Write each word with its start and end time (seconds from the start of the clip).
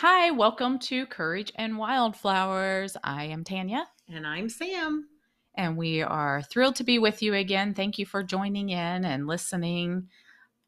Hi, 0.00 0.30
welcome 0.30 0.78
to 0.80 1.04
Courage 1.06 1.52
and 1.56 1.76
Wildflowers. 1.76 2.96
I 3.04 3.24
am 3.24 3.44
Tanya, 3.44 3.86
And 4.08 4.26
I'm 4.26 4.48
Sam. 4.48 5.08
and 5.54 5.76
we 5.76 6.00
are 6.02 6.42
thrilled 6.42 6.76
to 6.76 6.84
be 6.84 6.98
with 6.98 7.22
you 7.22 7.34
again. 7.34 7.74
Thank 7.74 7.98
you 7.98 8.06
for 8.06 8.22
joining 8.22 8.70
in 8.70 9.04
and 9.04 9.26
listening. 9.26 10.08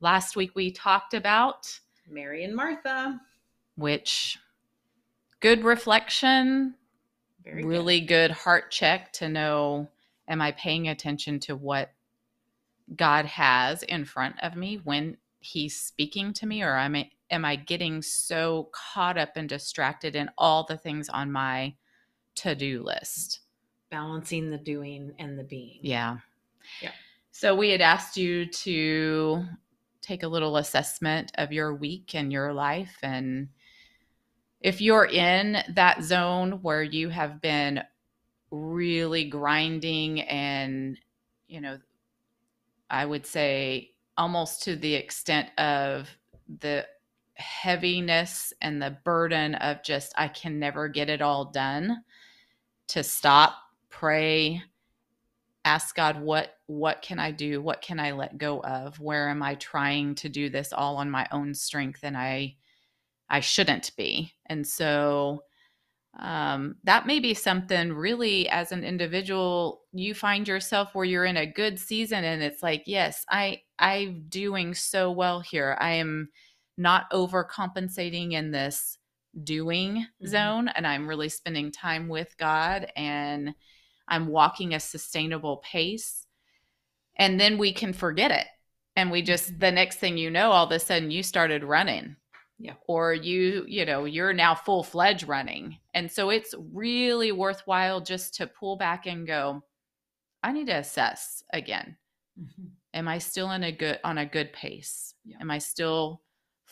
Last 0.01 0.37
week 0.37 0.55
we 0.55 0.71
talked 0.71 1.15
about 1.15 1.79
Mary 2.09 2.45
and 2.45 2.55
Martha. 2.55 3.21
which 3.77 4.39
good 5.41 5.65
reflection, 5.65 6.75
Very 7.43 7.63
good. 7.63 7.69
really 7.69 8.01
good 8.01 8.31
heart 8.33 8.71
check 8.71 9.13
to 9.15 9.29
know 9.29 9.89
am 10.29 10.43
I 10.43 10.53
paying 10.53 10.89
attention 10.89 11.41
to 11.41 11.57
what 11.57 11.93
God 12.95 13.25
has 13.25 13.83
in 13.85 14.05
front 14.05 14.37
of 14.43 14.57
me 14.57 14.81
when 14.85 15.17
he's 15.41 15.79
speaking 15.79 16.33
to 16.35 16.47
me 16.47 16.63
or 16.63 16.77
am 16.77 16.95
I 16.97 17.11
am 17.33 17.45
I 17.45 17.57
getting 17.57 18.03
so 18.03 18.71
caught 18.73 19.19
up 19.19 19.31
and 19.37 19.49
distracted 19.49 20.15
in 20.15 20.31
all 20.39 20.65
the 20.65 20.77
things 20.77 21.09
on 21.09 21.33
my 21.33 21.75
to-do 22.37 22.85
list? 22.85 23.41
balancing 23.93 24.51
the 24.51 24.59
doing 24.59 25.13
and 25.21 25.39
the 25.39 25.45
being. 25.45 25.79
Yeah. 25.83 26.17
Yeah. 26.81 26.91
So 27.31 27.55
we 27.55 27.71
had 27.71 27.83
asked 27.83 28.17
you 28.17 28.47
to 28.47 29.45
take 30.01 30.25
a 30.25 30.29
little 30.29 30.57
assessment 30.57 31.31
of 31.37 31.53
your 31.53 31.75
week 31.75 32.15
and 32.15 32.33
your 32.33 32.53
life 32.53 32.97
and 33.05 33.49
if 34.61 34.81
you're 34.81 35.07
in 35.07 35.59
that 35.75 36.03
zone 36.03 36.59
where 36.63 36.83
you 36.83 37.09
have 37.09 37.41
been 37.41 37.83
really 38.51 39.25
grinding 39.25 40.23
and 40.23 40.99
you 41.47 41.61
know 41.61 41.79
I 42.91 43.05
would 43.07 43.27
say 43.27 43.91
almost 44.19 44.65
to 44.65 44.75
the 44.75 44.95
extent 44.95 45.49
of 45.59 46.09
the 46.61 46.87
heaviness 47.43 48.53
and 48.63 48.81
the 48.81 48.97
burden 49.05 49.55
of 49.57 49.83
just 49.83 50.13
I 50.17 50.29
can 50.29 50.59
never 50.59 50.89
get 50.89 51.11
it 51.11 51.21
all 51.21 51.47
done 51.47 52.03
to 52.89 53.03
stop 53.03 53.57
pray 53.91 54.63
ask 55.65 55.95
god 55.95 56.21
what 56.21 56.57
what 56.67 57.03
can 57.03 57.19
i 57.19 57.31
do? 57.31 57.61
What 57.63 57.83
can 57.83 58.01
i 58.01 58.13
let 58.13 58.39
go 58.39 58.61
of? 58.61 58.99
Where 58.99 59.29
am 59.29 59.43
i 59.43 59.55
trying 59.57 60.15
to 60.17 60.29
do 60.29 60.49
this 60.51 60.73
all 60.73 60.97
on 60.97 61.11
my 61.11 61.27
own 61.31 61.55
strength 61.55 62.01
and 62.03 62.17
i 62.17 62.57
i 63.29 63.41
shouldn't 63.41 63.95
be? 63.97 64.33
And 64.47 64.67
so 64.67 65.45
um, 66.19 66.77
that 66.85 67.07
may 67.07 67.21
be 67.21 67.33
something 67.33 67.91
really 67.95 68.47
as 68.51 68.71
an 68.71 68.85
individual 68.85 69.83
you 69.93 70.15
find 70.15 70.47
yourself 70.47 70.95
where 70.95 71.07
you're 71.07 71.25
in 71.25 71.39
a 71.39 71.47
good 71.47 71.79
season 71.79 72.25
and 72.25 72.43
it's 72.43 72.63
like 72.63 72.83
yes 72.87 73.25
i 73.31 73.63
i'm 73.79 74.25
doing 74.29 74.75
so 74.75 75.11
well 75.11 75.41
here. 75.41 75.77
I 75.81 75.93
am 75.93 76.29
not 76.77 77.11
overcompensating 77.11 78.33
in 78.33 78.51
this 78.51 78.99
doing 79.45 80.07
Mhm. 80.23 80.29
zone 80.29 80.69
and 80.69 80.87
i'm 80.87 81.09
really 81.09 81.29
spending 81.29 81.73
time 81.73 82.07
with 82.09 82.37
god 82.37 82.93
and 82.97 83.55
i'm 84.09 84.27
walking 84.27 84.75
a 84.75 84.81
sustainable 84.81 85.59
pace 85.59 86.27
and 87.17 87.41
then 87.41 87.57
we 87.57 87.73
can 87.73 87.93
forget 87.95 88.31
it 88.31 88.47
and 88.95 89.11
we 89.11 89.23
just 89.23 89.59
the 89.59 89.71
next 89.73 89.97
thing 89.97 90.19
you 90.19 90.31
know 90.31 90.51
all 90.51 90.67
of 90.67 90.73
a 90.73 90.79
sudden 90.79 91.11
you 91.11 91.23
started 91.23 91.65
running 91.65 92.17
Yeah. 92.59 92.75
or 92.87 93.15
you 93.15 93.65
you 93.67 93.87
know 93.87 94.05
you're 94.05 94.35
now 94.35 94.55
full 94.55 94.83
fledged 94.83 95.27
running 95.27 95.79
and 95.95 96.11
so 96.11 96.29
it's 96.29 96.55
really 96.73 97.33
worthwhile 97.33 98.03
just 98.03 98.35
to 98.35 98.47
pull 98.47 98.77
back 98.77 99.07
and 99.07 99.27
go 99.27 99.63
i 100.43 100.53
need 100.53 100.67
to 100.67 100.77
assess 100.77 101.43
again 101.55 101.97
Mhm. 102.39 102.73
am 102.93 103.09
i 103.09 103.17
still 103.19 103.51
in 103.53 103.65
a 103.65 103.73
good 103.73 103.99
on 104.05 104.19
a 104.19 104.27
good 104.27 104.53
pace 104.53 105.15
Yeah. 105.25 105.39
am 105.41 105.51
i 105.51 105.57
still 105.59 106.21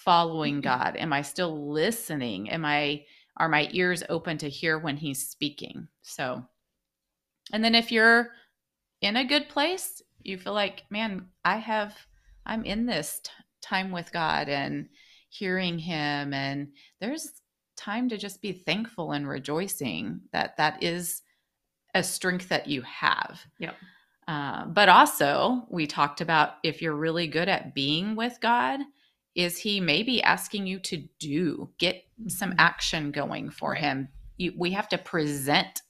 following 0.04 0.60
god? 0.60 0.96
Am 0.96 1.12
i 1.12 1.22
still 1.22 1.70
listening? 1.70 2.50
Am 2.50 2.64
i 2.64 3.04
are 3.36 3.48
my 3.48 3.68
ears 3.72 4.02
open 4.08 4.36
to 4.38 4.48
hear 4.48 4.78
when 4.78 4.96
he's 4.96 5.28
speaking? 5.28 5.88
So 6.02 6.44
and 7.52 7.64
then 7.64 7.74
if 7.74 7.90
you're 7.90 8.30
in 9.00 9.16
a 9.16 9.24
good 9.24 9.48
place 9.48 10.02
you 10.22 10.36
feel 10.36 10.52
like 10.52 10.84
man 10.90 11.26
i 11.44 11.56
have 11.56 11.96
i'm 12.44 12.62
in 12.64 12.84
this 12.84 13.20
t- 13.24 13.30
time 13.62 13.90
with 13.90 14.12
god 14.12 14.50
and 14.50 14.86
hearing 15.30 15.78
him 15.78 16.34
and 16.34 16.68
there's 17.00 17.40
time 17.80 18.08
to 18.10 18.18
just 18.18 18.42
be 18.42 18.52
thankful 18.52 19.12
and 19.12 19.26
rejoicing 19.26 20.20
that 20.32 20.56
that 20.58 20.82
is 20.82 21.22
a 21.94 22.02
strength 22.02 22.48
that 22.48 22.68
you 22.68 22.82
have. 22.82 23.40
Yep. 23.58 23.74
uh, 24.28 24.66
but 24.66 24.88
also, 24.88 25.66
we 25.70 25.86
talked 25.86 26.20
about 26.20 26.54
if 26.62 26.82
you're 26.82 26.94
really 26.94 27.26
good 27.26 27.48
at 27.48 27.74
being 27.74 28.16
with 28.16 28.38
God, 28.40 28.80
is 29.34 29.56
He 29.58 29.80
maybe 29.80 30.22
asking 30.22 30.66
you 30.66 30.78
to 30.80 30.96
do, 31.18 31.70
get 31.78 32.04
some 32.28 32.50
Mhm. 32.52 32.56
action 32.58 33.10
going 33.12 33.50
for. 33.50 33.74
Him? 33.74 34.08
You, 34.36 34.54
we 34.56 34.70
have 34.72 34.88
to 34.90 34.98
present 34.98 35.82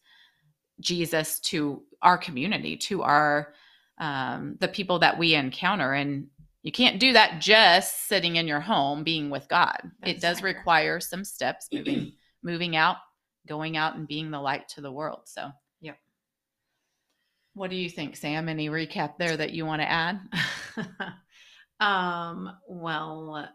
Jesus 0.80 1.40
to 1.40 1.82
our 2.02 2.18
community, 2.18 2.76
to 2.76 3.02
our 3.02 3.54
um, 3.98 4.56
the 4.60 4.68
people 4.68 5.00
that 5.00 5.18
we 5.18 5.34
encounter, 5.34 5.92
and 5.92 6.28
you 6.62 6.72
can't 6.72 6.98
do 6.98 7.12
that 7.12 7.38
just 7.40 8.08
sitting 8.08 8.36
in 8.36 8.48
your 8.48 8.60
home 8.60 9.04
being 9.04 9.28
with 9.28 9.46
God. 9.48 9.78
it 10.02 10.20
does 10.22 10.42
require 10.42 11.00
some 11.00 11.22
steps, 11.22 11.68
moving, 11.70 12.12
moving 12.42 12.76
out, 12.76 12.96
going 13.46 13.76
out, 13.76 13.96
and 13.96 14.08
being 14.08 14.30
the 14.30 14.40
light 14.40 14.68
to 14.70 14.80
the 14.80 14.90
world. 14.92 15.20
So. 15.26 15.50
yeah 15.82 15.92
What 17.52 17.68
do 17.68 17.76
you 17.76 17.90
think, 17.90 18.16
Sam? 18.16 18.48
Any 18.48 18.70
recap 18.70 19.18
there 19.18 19.36
that 19.36 19.52
you 19.52 19.66
want 19.66 19.82
to 19.82 19.90
add? 19.90 20.20
um, 21.80 22.56
well, 22.68 23.48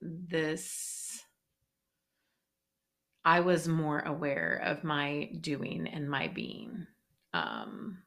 this 0.00 1.22
I 3.24 3.40
was 3.40 3.68
more 3.68 4.00
aware 4.00 4.60
of 4.64 4.82
my 4.84 5.30
doing 5.40 5.86
and 5.86 6.10
my 6.10 6.28
being. 6.28 6.86
Um 7.32 8.02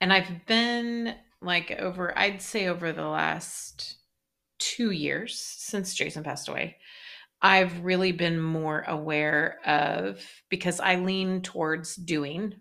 and 0.00 0.12
I've 0.12 0.46
been 0.46 1.16
like 1.40 1.72
over 1.72 2.16
I'd 2.18 2.42
say 2.42 2.68
over 2.68 2.92
the 2.92 3.06
last 3.06 3.98
2 4.58 4.90
years 4.90 5.38
since 5.38 5.94
Jason 5.94 6.24
passed 6.24 6.48
away. 6.48 6.78
I've 7.42 7.84
really 7.84 8.12
been 8.12 8.40
more 8.40 8.82
aware 8.82 9.60
of 9.66 10.24
because 10.50 10.80
I 10.80 10.96
lean 10.96 11.42
towards 11.42 11.96
doing 11.96 12.54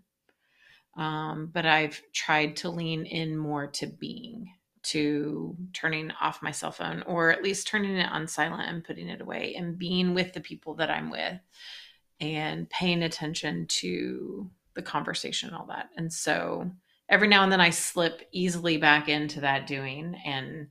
um, 0.98 1.50
but 1.54 1.66
I've 1.66 2.02
tried 2.14 2.58
to 2.58 2.70
lean 2.70 3.06
in 3.06 3.38
more 3.38 3.68
to 3.68 3.88
being, 3.88 4.54
to 4.84 5.56
turning 5.74 6.12
off 6.22 6.42
my 6.42 6.52
cell 6.52 6.72
phone, 6.72 7.04
or 7.04 7.32
at 7.32 7.44
least 7.44 7.68
turning 7.68 7.96
it 7.98 8.12
on 8.12 8.28
silent 8.28 8.68
and 8.70 8.84
putting 8.84 9.10
it 9.10 9.22
away, 9.22 9.56
and 9.56 9.78
being 9.78 10.14
with 10.14 10.34
the 10.34 10.42
people 10.42 10.76
that 10.76 10.90
I'm 10.90 11.10
with, 11.10 11.40
and 12.20 12.70
paying 12.70 13.04
attention 13.04 13.68
to 13.68 14.50
the 14.74 14.82
conversation 14.82 15.50
and 15.50 15.58
all 15.58 15.68
that. 15.68 15.90
And 15.98 16.12
so 16.12 16.72
every 17.10 17.28
now 17.28 17.44
and 17.44 17.52
then 17.52 17.62
I 17.62 17.70
slip 17.72 18.28
easily 18.32 18.78
back 18.78 19.10
into 19.10 19.42
that 19.42 19.68
doing, 19.68 20.16
and 20.26 20.68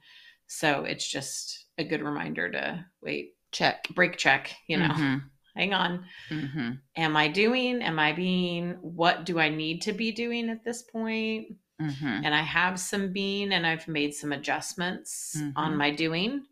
so 0.47 0.85
it's 0.85 1.09
just 1.09 1.67
a 1.79 1.85
good 1.85 2.03
reminder 2.03 2.51
to 2.51 2.85
wait, 3.03 3.37
Check. 3.53 3.89
break 3.95 4.17
check, 4.17 4.55
you 4.69 4.77
know, 4.77 4.89
Mhm. 4.89 5.23
hang 5.57 5.75
on 5.75 6.05
Mhm. 6.31 6.81
am 6.97 7.17
I 7.17 7.29
doing? 7.29 7.83
Am 7.83 7.99
I 7.99 8.13
being? 8.13 8.73
What 8.81 9.25
do 9.25 9.39
I 9.39 9.49
need 9.49 9.83
to 9.83 9.93
be 9.93 10.13
doing 10.13 10.51
at 10.51 10.65
this 10.65 10.83
point? 10.83 11.57
Mhm. 11.81 12.23
And 12.25 12.35
I 12.35 12.43
have 12.43 12.79
some 12.79 13.13
bean 13.13 13.53
and 13.53 13.67
I've 13.67 13.89
made 13.89 14.13
some 14.15 14.33
adjustments 14.33 15.37
on 15.57 15.73
Mhm. 15.73 15.77
my 15.77 15.91
doing. 15.91 16.47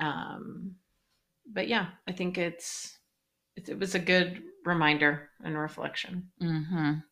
Um, 0.00 0.76
but 1.46 1.68
yeah, 1.68 1.86
I 2.06 2.12
think 2.12 2.38
it's 2.38 2.94
it, 3.56 3.68
it 3.70 3.78
was 3.78 3.94
a 3.96 3.98
good 3.98 4.42
reminder 4.64 5.30
and 5.42 5.58
reflection. 5.58 6.30
Mhm. 6.40 7.02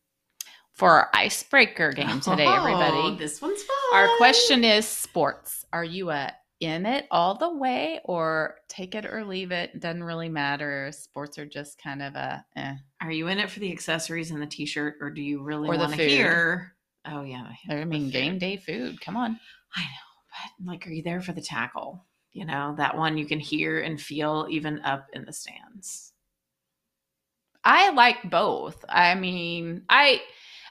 For 0.74 0.90
our 0.90 1.10
icebreaker 1.14 1.90
game 1.90 2.20
today, 2.20 2.46
Oh, 2.46 2.54
everybody. 2.54 3.16
this 3.16 3.40
one's 3.42 3.62
fun. 3.62 3.76
Our 3.94 4.16
question 4.18 4.62
is 4.62 4.86
sports. 4.86 5.64
Are 5.72 5.82
you 5.84 6.10
a 6.10 6.32
in 6.60 6.86
it 6.86 7.06
all 7.10 7.34
the 7.34 7.52
way 7.52 8.00
or 8.04 8.56
take 8.68 8.94
it 8.94 9.04
or 9.06 9.24
leave 9.24 9.50
it? 9.52 9.80
Doesn't 9.80 10.04
really 10.04 10.28
matter. 10.28 10.90
Sports 10.92 11.36
are 11.38 11.46
just 11.46 11.82
kind 11.82 12.00
of 12.02 12.14
a 12.14 12.44
eh. 12.56 12.76
Are 13.00 13.10
you 13.10 13.26
in 13.28 13.38
it 13.38 13.50
for 13.50 13.58
the 13.60 13.72
accessories 13.72 14.30
and 14.30 14.40
the 14.40 14.46
T-shirt, 14.46 14.98
or 15.00 15.10
do 15.10 15.22
you 15.22 15.42
really 15.42 15.68
want 15.68 15.94
to 15.94 16.08
hear? 16.08 16.75
Oh 17.06 17.22
yeah, 17.22 17.52
I 17.68 17.84
mean, 17.84 18.10
game 18.10 18.38
day 18.38 18.56
food. 18.56 19.00
Come 19.00 19.16
on. 19.16 19.38
I 19.74 19.82
know, 19.82 20.58
but 20.60 20.70
like, 20.72 20.86
are 20.86 20.90
you 20.90 21.02
there 21.02 21.20
for 21.20 21.32
the 21.32 21.40
tackle? 21.40 22.04
You 22.32 22.44
know, 22.44 22.74
that 22.76 22.96
one 22.96 23.16
you 23.16 23.26
can 23.26 23.40
hear 23.40 23.80
and 23.80 24.00
feel 24.00 24.46
even 24.50 24.80
up 24.80 25.06
in 25.12 25.24
the 25.24 25.32
stands. 25.32 26.12
I 27.64 27.90
like 27.90 28.30
both. 28.30 28.84
I 28.88 29.14
mean, 29.14 29.82
I, 29.88 30.22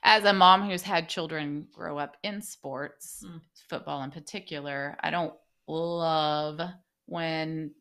as 0.04 0.24
a 0.24 0.34
mom 0.34 0.70
who's 0.70 0.82
had 0.82 1.10
children 1.10 1.68
grow 1.74 1.98
up 1.98 2.18
in 2.24 2.42
sports, 2.42 3.24
Mm. 3.26 3.42
football 3.68 4.04
in 4.04 4.12
particular, 4.12 4.96
I 5.02 5.10
don't 5.12 5.34
love 5.68 6.62
when 7.06 7.72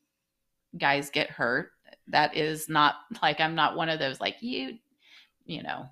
guys 0.77 1.11
get 1.11 1.31
hurt. 1.31 1.71
That 2.09 2.37
is 2.37 2.69
not 2.69 2.97
like 3.23 3.41
I'm 3.41 3.55
not 3.55 3.77
one 3.77 3.89
of 3.89 3.99
those 3.99 4.21
like 4.21 4.37
you, 4.41 4.79
you 5.45 5.63
know, 5.63 5.87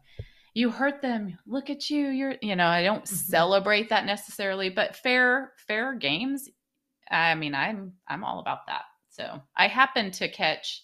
you 0.54 0.70
hurt 0.70 1.00
them. 1.02 1.38
Look 1.46 1.70
at 1.70 1.88
you. 1.90 2.08
You're, 2.08 2.34
you 2.42 2.56
know, 2.56 2.66
I 2.66 2.82
don't 2.82 3.04
Mhm. 3.04 3.08
celebrate 3.08 3.88
that 3.88 4.04
necessarily, 4.06 4.68
but 4.70 4.96
fair, 4.96 5.52
fair 5.66 5.94
games. 5.94 6.48
I 7.10 7.34
mean, 7.34 7.54
I'm, 7.54 7.94
I'm 8.08 8.24
all 8.24 8.38
about 8.40 8.66
that. 8.66 8.84
So 9.10 9.42
I 9.56 9.68
happened 9.68 10.14
to 10.14 10.28
catch 10.28 10.82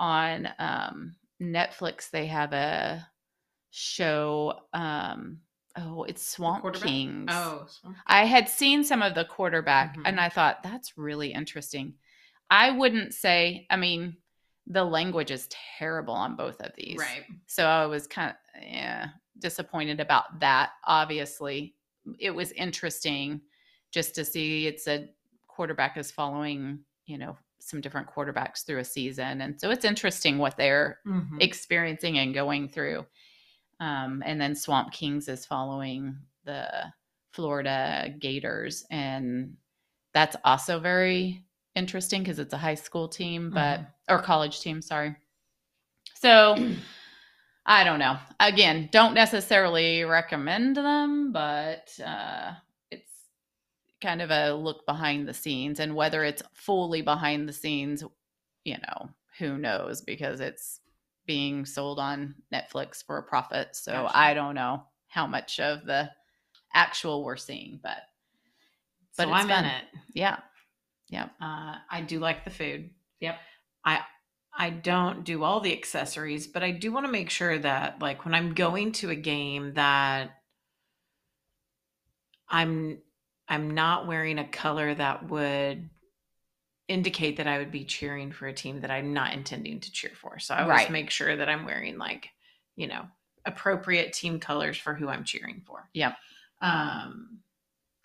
on 0.00 0.48
um, 0.58 1.16
Netflix 1.40 2.10
they 2.10 2.26
have 2.26 2.52
a 2.52 3.06
show. 3.70 4.60
Um, 4.72 5.40
oh, 5.76 6.04
it's 6.04 6.26
Swamp? 6.26 6.74
Kings. 6.74 7.30
Oh, 7.32 7.66
Swamp- 7.68 7.96
I 8.06 8.24
had 8.24 8.48
seen 8.48 8.84
some 8.84 9.02
of 9.02 9.14
the 9.14 9.24
quarterback 9.24 9.96
Mhm. 9.96 10.02
and 10.06 10.20
I 10.20 10.28
thought 10.28 10.62
that's 10.62 10.96
really 10.96 11.32
interesting. 11.32 11.94
I 12.50 12.70
wouldn't 12.70 13.14
say, 13.14 13.66
I 13.70 13.76
mean, 13.76 14.16
the 14.66 14.84
language 14.84 15.30
is 15.30 15.48
terrible 15.78 16.14
on 16.14 16.34
both 16.36 16.60
of 16.60 16.72
these. 16.76 16.98
right. 16.98 17.24
So 17.46 17.66
I 17.66 17.86
was 17.86 18.06
kind 18.06 18.30
of 18.30 18.62
yeah, 18.62 19.08
disappointed 19.38 20.00
about 20.00 20.40
that. 20.40 20.70
Obviously, 20.84 21.76
it 22.18 22.30
was 22.30 22.52
interesting 22.52 23.40
just 23.92 24.14
to 24.16 24.24
see 24.24 24.66
it's 24.66 24.86
a 24.88 25.08
quarterback 25.46 25.96
is 25.96 26.10
following, 26.10 26.80
you 27.06 27.16
know, 27.18 27.36
some 27.60 27.80
different 27.80 28.08
quarterbacks 28.08 28.64
through 28.64 28.78
a 28.78 28.84
season. 28.84 29.40
And 29.40 29.60
so 29.60 29.70
it's 29.70 29.84
interesting 29.84 30.38
what 30.38 30.56
they're 30.56 30.98
Mhm. 31.06 31.40
experiencing 31.40 32.18
and 32.18 32.34
going 32.34 32.68
through. 32.68 33.06
Um, 33.80 34.22
and 34.26 34.40
then 34.40 34.54
Swamp 34.54 34.92
Kings 34.92 35.28
is 35.28 35.46
following 35.46 36.16
the 36.44 36.92
Florida 37.32 38.14
Gators. 38.18 38.84
And 38.90 39.56
that's 40.12 40.36
also 40.44 40.78
very 40.80 41.44
interesting 41.76 42.22
because 42.22 42.40
it's 42.40 42.54
a 42.54 42.58
high 42.58 42.74
school 42.74 43.06
team, 43.06 43.50
but, 43.50 43.80
or 44.08 44.20
college 44.20 44.60
team, 44.60 44.82
sorry. 44.82 45.14
So 46.14 46.56
I 47.66 47.84
don't 47.84 47.98
know. 47.98 48.16
Again, 48.40 48.88
don't 48.90 49.14
necessarily 49.14 50.02
recommend 50.04 50.76
them, 50.76 51.32
but 51.32 51.90
uh, 52.04 52.52
it's 52.90 53.10
kind 54.00 54.22
of 54.22 54.30
a 54.30 54.52
look 54.54 54.86
behind 54.86 55.28
the 55.28 55.34
scenes. 55.34 55.78
And 55.80 55.94
whether 55.94 56.24
it's 56.24 56.42
fully 56.54 57.02
behind 57.02 57.48
the 57.48 57.52
scenes, 57.52 58.02
you 58.64 58.76
know, 58.78 59.10
who 59.38 59.58
knows 59.58 60.00
because 60.00 60.40
it's 60.40 60.80
being 61.26 61.66
sold 61.66 61.98
on 61.98 62.34
Netflix 62.52 63.04
for 63.04 63.18
a 63.18 63.22
profit. 63.22 63.74
So 63.74 63.92
Gotcha. 63.92 64.16
I 64.16 64.34
don't 64.34 64.54
know 64.54 64.84
how 65.08 65.26
much 65.26 65.60
of 65.60 65.84
the 65.84 66.10
actual 66.72 67.24
we're 67.24 67.36
seeing, 67.36 67.80
but 67.82 67.98
but 69.16 69.24
so 69.24 69.30
it's 69.34 69.42
I'm 69.42 69.48
fun. 69.48 69.64
in 69.64 69.70
it. 69.70 69.84
yeah. 70.14 70.38
Uh, 71.12 71.76
I 71.90 72.02
do 72.06 72.18
like 72.18 72.44
the 72.44 72.50
food. 72.50 72.90
Yep. 73.20 73.38
I 73.84 74.00
I 74.58 74.70
don't 74.70 75.24
do 75.24 75.44
all 75.44 75.60
the 75.60 75.76
accessories, 75.76 76.46
but 76.46 76.62
I 76.62 76.70
do 76.70 76.90
want 76.92 77.06
to 77.06 77.12
make 77.12 77.30
sure 77.30 77.58
that 77.58 78.00
like 78.00 78.24
when 78.24 78.34
I'm 78.34 78.54
going 78.54 78.92
to 78.92 79.10
a 79.10 79.14
game 79.16 79.74
that 79.74 80.30
I'm 82.48 82.98
I'm 83.48 83.70
not 83.72 84.06
wearing 84.06 84.38
a 84.38 84.48
color 84.48 84.94
that 84.94 85.28
would 85.28 85.88
indicate 86.88 87.36
that 87.36 87.46
I 87.46 87.58
would 87.58 87.70
be 87.72 87.84
cheering 87.84 88.32
for 88.32 88.46
a 88.46 88.52
team 88.52 88.80
that 88.80 88.90
I'm 88.90 89.12
not 89.12 89.32
intending 89.34 89.80
to 89.80 89.90
cheer 89.92 90.12
for. 90.14 90.38
So 90.38 90.54
I 90.54 90.62
always 90.62 90.76
Right. 90.76 90.90
make 90.90 91.10
sure 91.10 91.36
that 91.36 91.48
I'm 91.48 91.64
wearing 91.64 91.98
like, 91.98 92.30
you 92.76 92.86
know, 92.86 93.06
appropriate 93.44 94.12
team 94.12 94.38
colors 94.40 94.76
for 94.76 94.94
who 94.94 95.08
I'm 95.08 95.24
cheering 95.24 95.62
for. 95.66 95.88
Yep. 95.94 96.16
Um 96.60 97.40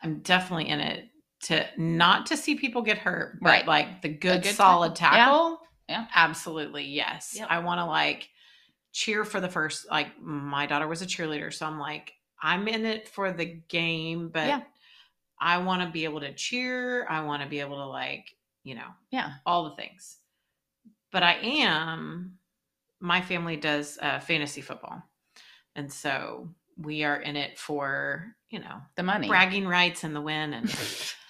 I'm 0.03 0.19
definitely 0.19 0.67
in 0.69 0.79
it 0.79 1.09
to 1.43 1.65
not 1.77 2.27
to 2.27 2.37
see 2.37 2.55
people 2.55 2.81
get 2.81 2.97
hurt, 2.97 3.39
but 3.41 3.49
Right. 3.49 3.67
like 3.67 4.01
the 4.01 4.09
good, 4.09 4.43
good 4.43 4.55
solid 4.55 4.95
tackle. 4.95 5.59
Yeah. 5.89 6.01
Yeah. 6.01 6.07
Absolutely. 6.13 6.85
Yes. 6.85 7.35
Yep. 7.37 7.47
I 7.49 7.59
want 7.59 7.79
to 7.79 7.85
like 7.85 8.29
cheer 8.93 9.25
for 9.25 9.39
the 9.41 9.49
first 9.49 9.89
like 9.89 10.19
my 10.21 10.65
daughter 10.65 10.87
was 10.87 11.01
a 11.01 11.05
cheerleader, 11.05 11.53
so 11.53 11.65
I'm 11.65 11.79
like 11.79 12.13
I'm 12.41 12.67
in 12.67 12.85
it 12.85 13.07
for 13.07 13.31
the 13.31 13.45
game, 13.45 14.29
but 14.29 14.47
Yeah. 14.47 14.61
I 15.39 15.57
want 15.59 15.81
to 15.81 15.89
be 15.89 16.03
able 16.05 16.19
to 16.21 16.33
cheer. 16.33 17.07
I 17.09 17.21
want 17.21 17.41
to 17.43 17.49
be 17.49 17.59
able 17.59 17.77
to 17.77 17.85
like, 17.85 18.25
you 18.63 18.75
know, 18.75 18.87
Yeah. 19.09 19.33
all 19.45 19.65
the 19.69 19.75
things. 19.75 20.17
But 21.11 21.23
I 21.23 21.33
am 21.41 22.37
my 22.99 23.19
family 23.21 23.57
does 23.57 23.97
uh, 24.01 24.19
fantasy 24.19 24.61
football. 24.61 25.01
And 25.75 25.91
so 25.91 26.49
we 26.77 27.03
are 27.03 27.19
in 27.19 27.35
it 27.35 27.57
for, 27.57 28.35
you 28.49 28.59
know, 28.59 28.81
The 28.95 29.03
money. 29.03 29.27
bragging 29.27 29.67
rights 29.67 30.03
and 30.03 30.15
the 30.15 30.21
win 30.21 30.53
and 30.53 30.69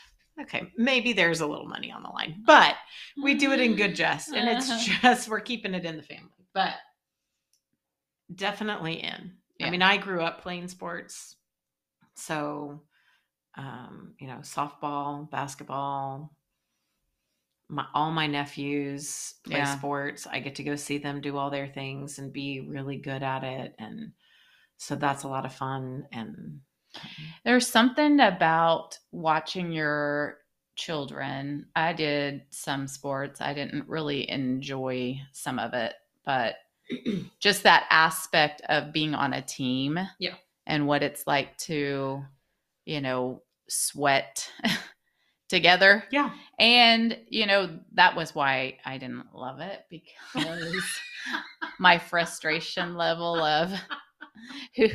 okay 0.41 0.63
maybe 0.77 1.13
there's 1.13 1.41
a 1.41 1.47
little 1.47 1.67
money 1.67 1.91
on 1.91 2.03
the 2.03 2.09
line 2.09 2.41
but 2.45 2.75
we 3.23 3.35
do 3.35 3.51
it 3.51 3.59
in 3.59 3.75
good 3.75 3.95
jest 3.95 4.29
and 4.33 4.47
it's 4.49 4.69
Uh-huh. 4.69 4.97
just 5.01 5.29
we're 5.29 5.39
keeping 5.39 5.73
it 5.73 5.85
in 5.85 5.97
the 5.97 6.03
family 6.03 6.45
but 6.53 6.73
definitely 8.35 8.95
in 8.95 9.33
Yeah. 9.59 9.67
i 9.67 9.69
mean 9.69 9.81
i 9.81 9.97
grew 9.97 10.21
up 10.21 10.41
playing 10.41 10.67
sports 10.67 11.35
so 12.15 12.81
um 13.57 14.13
you 14.19 14.27
know 14.27 14.37
softball 14.41 15.29
basketball 15.29 16.33
my, 17.69 17.85
all 17.93 18.11
my 18.11 18.27
nephews 18.27 19.35
play 19.45 19.59
Yeah. 19.59 19.75
sports 19.77 20.27
i 20.27 20.39
get 20.39 20.55
to 20.55 20.63
go 20.63 20.75
see 20.75 20.97
them 20.97 21.21
do 21.21 21.37
all 21.37 21.49
their 21.49 21.67
things 21.67 22.19
and 22.19 22.33
be 22.33 22.61
really 22.61 22.97
good 22.97 23.23
at 23.23 23.43
it 23.43 23.75
and 23.79 24.11
so 24.77 24.95
that's 24.95 25.23
a 25.23 25.27
lot 25.27 25.45
of 25.45 25.53
fun 25.53 26.05
and 26.11 26.59
There's 27.43 27.67
something 27.67 28.19
about 28.19 28.97
watching 29.11 29.71
your 29.71 30.37
children. 30.75 31.67
I 31.75 31.93
did 31.93 32.43
some 32.49 32.87
sports. 32.87 33.41
I 33.41 33.53
didn't 33.53 33.87
really 33.87 34.29
enjoy 34.29 35.19
some 35.31 35.59
of 35.59 35.73
it, 35.73 35.93
but 36.25 36.55
just 37.39 37.63
that 37.63 37.85
aspect 37.89 38.61
of 38.69 38.93
being 38.93 39.13
on 39.15 39.33
a 39.33 39.41
team. 39.41 39.99
Yeah. 40.19 40.35
And 40.67 40.87
what 40.87 41.03
it's 41.03 41.25
like 41.25 41.57
to, 41.59 42.23
you 42.85 43.01
know, 43.01 43.41
sweat 43.67 44.49
together. 45.49 46.03
yeah 46.11 46.31
And, 46.59 47.17
you 47.27 47.45
know, 47.45 47.79
that 47.93 48.15
was 48.15 48.33
why 48.35 48.77
I 48.85 48.97
didn't 48.97 49.33
love 49.33 49.59
it 49.59 49.85
because 49.89 50.83
my 51.79 51.97
frustration 51.97 52.95
level 52.95 53.41
of 53.41 53.71
who 54.75 54.87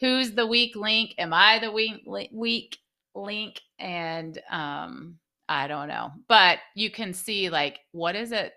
who's 0.00 0.32
the 0.32 0.46
weak 0.46 0.76
link? 0.76 1.14
Am 1.18 1.32
I 1.34 1.58
the 1.58 1.72
weak 1.72 2.02
weak 2.32 2.78
link? 3.14 3.60
And 3.78 4.38
um 4.50 5.18
I 5.48 5.66
don't 5.66 5.88
know. 5.88 6.12
But 6.28 6.58
you 6.74 6.90
can 6.90 7.12
see 7.14 7.50
like 7.50 7.80
what 7.92 8.16
is 8.16 8.32
it 8.32 8.54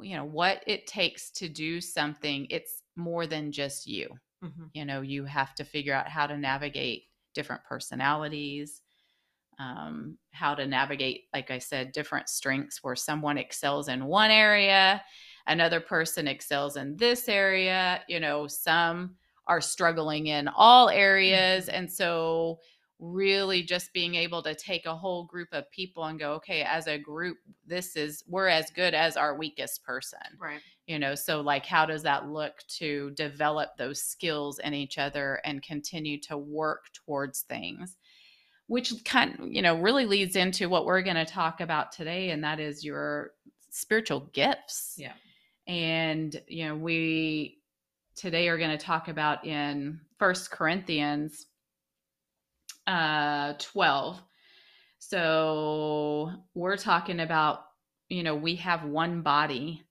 you 0.00 0.16
know 0.16 0.24
what 0.24 0.62
it 0.66 0.86
takes 0.86 1.30
to 1.30 1.48
do 1.48 1.80
something 1.80 2.46
it's 2.50 2.82
more 2.96 3.26
than 3.26 3.52
just 3.52 3.86
you 3.86 4.08
Mhm. 4.42 4.72
you 4.74 4.84
know 4.84 5.00
you 5.02 5.24
have 5.24 5.54
to 5.54 5.64
figure 5.64 5.94
out 5.94 6.08
how 6.08 6.26
to 6.26 6.36
navigate 6.36 7.04
different 7.34 7.62
personalities 7.64 8.82
um, 9.58 10.18
how 10.32 10.54
to 10.54 10.66
navigate 10.66 11.24
like 11.34 11.50
i 11.50 11.58
said 11.58 11.92
different 11.92 12.28
strengths 12.28 12.82
where 12.82 12.96
someone 12.96 13.38
excels 13.38 13.88
in 13.88 14.04
one 14.06 14.30
area 14.30 15.02
another 15.46 15.80
person 15.80 16.26
excels 16.26 16.76
in 16.76 16.96
this 16.96 17.28
area 17.28 18.02
you 18.08 18.18
know 18.20 18.46
some 18.46 19.16
are 19.46 19.60
struggling 19.60 20.28
in 20.28 20.48
all 20.48 20.88
areas 20.88 21.66
mm-hmm. 21.66 21.76
and 21.76 21.92
so 21.92 22.58
really 23.02 23.64
just 23.64 23.92
being 23.92 24.14
able 24.14 24.42
to 24.44 24.54
take 24.54 24.86
a 24.86 24.94
whole 24.94 25.24
group 25.24 25.48
of 25.50 25.68
people 25.72 26.04
and 26.04 26.20
go 26.20 26.34
okay 26.34 26.62
as 26.62 26.86
a 26.86 26.96
group 26.96 27.36
this 27.66 27.96
is 27.96 28.22
we're 28.28 28.46
as 28.46 28.70
good 28.70 28.94
as 28.94 29.16
our 29.16 29.36
weakest 29.36 29.82
person. 29.82 30.20
Right. 30.40 30.60
You 30.86 31.00
know 31.00 31.16
so 31.16 31.40
like 31.40 31.66
how 31.66 31.84
does 31.84 32.04
that 32.04 32.28
look 32.28 32.52
to 32.78 33.10
develop 33.10 33.76
those 33.76 34.02
skills 34.02 34.60
in 34.60 34.72
each 34.72 34.98
other 34.98 35.40
and 35.44 35.62
continue 35.62 36.20
to 36.22 36.38
work 36.38 36.84
towards 36.92 37.40
things? 37.40 37.96
Which 38.68 38.92
kind 39.04 39.36
you 39.50 39.62
know 39.62 39.80
really 39.80 40.06
leads 40.06 40.36
into 40.36 40.68
what 40.68 40.86
we're 40.86 41.02
going 41.02 41.16
to 41.16 41.24
talk 41.24 41.60
about 41.60 41.90
today 41.90 42.30
and 42.30 42.44
that 42.44 42.60
is 42.60 42.84
your 42.84 43.32
spiritual 43.70 44.30
gifts. 44.32 44.94
Yeah. 44.96 45.14
and 45.66 46.40
you 46.46 46.68
know 46.68 46.76
we 46.76 47.61
today 48.14 48.48
are 48.48 48.58
going 48.58 48.76
to 48.76 48.84
talk 48.84 49.08
about 49.08 49.44
in 49.46 50.00
first 50.18 50.50
corinthians 50.50 51.46
uh 52.86 53.54
12 53.58 54.20
so 54.98 56.30
we're 56.54 56.76
talking 56.76 57.20
about 57.20 57.64
you 58.08 58.22
know 58.22 58.34
we 58.34 58.56
have 58.56 58.84
one 58.84 59.22
body 59.22 59.82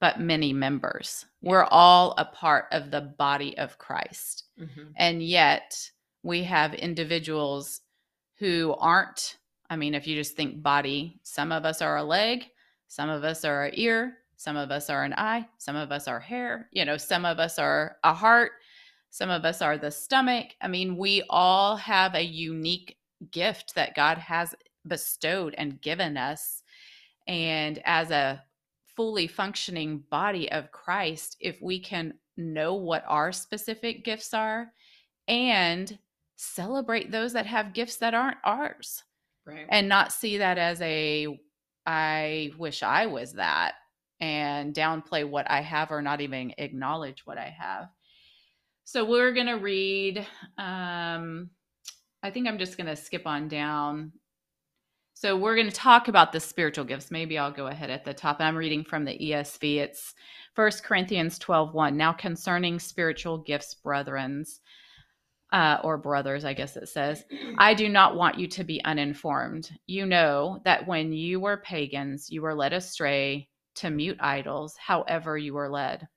but 0.00 0.18
many 0.18 0.54
members. 0.54 1.26
We're 1.42 1.64
all 1.64 2.14
a 2.16 2.24
part 2.24 2.68
of 2.72 2.90
the 2.90 3.02
body 3.02 3.58
of 3.58 3.76
christ. 3.76 4.44
Mhm. 4.58 4.92
and 4.96 5.22
yet 5.22 5.76
we 6.22 6.42
have 6.44 6.72
individuals 6.74 7.82
who 8.38 8.74
aren't 8.78 9.36
i 9.68 9.76
mean 9.76 9.94
if 9.94 10.06
you 10.06 10.16
just 10.16 10.36
think 10.36 10.62
body 10.62 11.20
some 11.22 11.52
of 11.52 11.64
us 11.66 11.82
are 11.82 11.96
a 11.98 12.02
leg 12.02 12.46
some 12.88 13.08
of 13.10 13.24
us 13.24 13.44
are 13.44 13.66
an 13.66 13.72
ear 13.76 14.16
some 14.40 14.56
of 14.56 14.70
us 14.70 14.88
are 14.88 15.04
an 15.04 15.12
eye 15.18 15.46
some 15.58 15.76
of 15.76 15.92
us 15.92 16.08
are 16.08 16.18
hair 16.18 16.68
you 16.72 16.82
know 16.82 16.96
some 16.96 17.26
of 17.26 17.38
us 17.38 17.58
are 17.58 17.98
a 18.04 18.14
heart 18.14 18.52
some 19.10 19.28
of 19.28 19.44
us 19.44 19.60
are 19.60 19.76
the 19.76 19.90
stomach. 19.90 20.54
I 20.62 20.68
mean 20.68 20.96
we 20.96 21.22
all 21.28 21.76
have 21.76 22.14
a 22.14 22.24
unique 22.24 22.96
gift 23.30 23.74
that 23.74 23.94
god 23.94 24.16
has 24.18 24.54
bestowed 24.86 25.54
and 25.58 25.80
given 25.82 26.16
us. 26.16 26.62
And 27.26 27.82
as 27.84 28.10
a 28.10 28.42
fully 28.96 29.26
functioning 29.26 30.02
body 30.10 30.50
of 30.50 30.72
christ 30.72 31.36
if 31.40 31.60
we 31.62 31.78
can 31.78 32.14
know 32.36 32.74
what 32.74 33.04
our 33.06 33.32
specific 33.32 34.04
gifts 34.04 34.34
are 34.34 34.72
and 35.28 35.98
celebrate 36.36 37.10
those 37.10 37.32
that 37.32 37.46
have 37.46 37.72
gifts 37.72 37.96
that 37.96 38.14
aren't 38.14 38.36
ours 38.44 39.04
right. 39.46 39.66
and 39.68 39.88
not 39.88 40.12
see 40.12 40.38
that 40.38 40.58
as 40.58 40.80
a 40.82 41.38
i 41.86 42.50
wish 42.58 42.82
i 42.82 43.06
was 43.06 43.32
that 43.34 43.74
and 44.20 44.74
downplay 44.74 45.28
what 45.28 45.50
I 45.50 45.60
have 45.62 45.90
or 45.90 46.02
not 46.02 46.20
even 46.20 46.52
acknowledge 46.58 47.22
what 47.24 47.38
I 47.38 47.54
have. 47.58 47.88
So 48.84 49.04
we're 49.04 49.32
going 49.32 49.46
to 49.46 49.54
read, 49.54 50.18
um, 50.58 51.50
I 52.22 52.30
think 52.30 52.46
I'm 52.48 52.58
just 52.58 52.76
going 52.76 52.88
to 52.88 52.96
skip 52.96 53.26
on 53.26 53.48
down. 53.48 54.12
So 55.14 55.36
we're 55.36 55.54
going 55.54 55.68
to 55.68 55.72
talk 55.72 56.08
about 56.08 56.32
the 56.32 56.40
spiritual 56.40 56.84
gifts. 56.84 57.10
Maybe 57.10 57.38
I'll 57.38 57.52
go 57.52 57.66
ahead 57.66 57.90
at 57.90 58.04
the 58.04 58.14
top. 58.14 58.38
I'm 58.40 58.56
reading 58.56 58.84
from 58.84 59.04
the 59.04 59.16
ESV. 59.16 59.76
It's 59.76 60.14
1 60.54 60.70
Corinthians 60.82 61.38
12 61.38 61.74
1. 61.74 61.96
Now 61.96 62.12
concerning 62.12 62.78
spiritual 62.78 63.38
gifts, 63.38 63.76
brethrens, 63.84 64.60
uh, 65.52 65.78
or 65.82 65.98
brothers, 65.98 66.44
I 66.44 66.54
guess 66.54 66.76
it 66.76 66.88
says, 66.88 67.24
I 67.58 67.74
do 67.74 67.88
not 67.88 68.16
want 68.16 68.38
you 68.38 68.46
to 68.48 68.64
be 68.64 68.82
uninformed. 68.84 69.70
You 69.86 70.06
know 70.06 70.60
that 70.64 70.86
when 70.86 71.12
you 71.12 71.40
were 71.40 71.56
pagans, 71.58 72.30
you 72.30 72.42
were 72.42 72.54
led 72.54 72.72
astray 72.72 73.48
to 73.80 73.90
mute 73.90 74.16
idols, 74.20 74.76
however 74.78 75.36
you 75.36 75.56
are 75.58 75.68
led. 75.68 76.08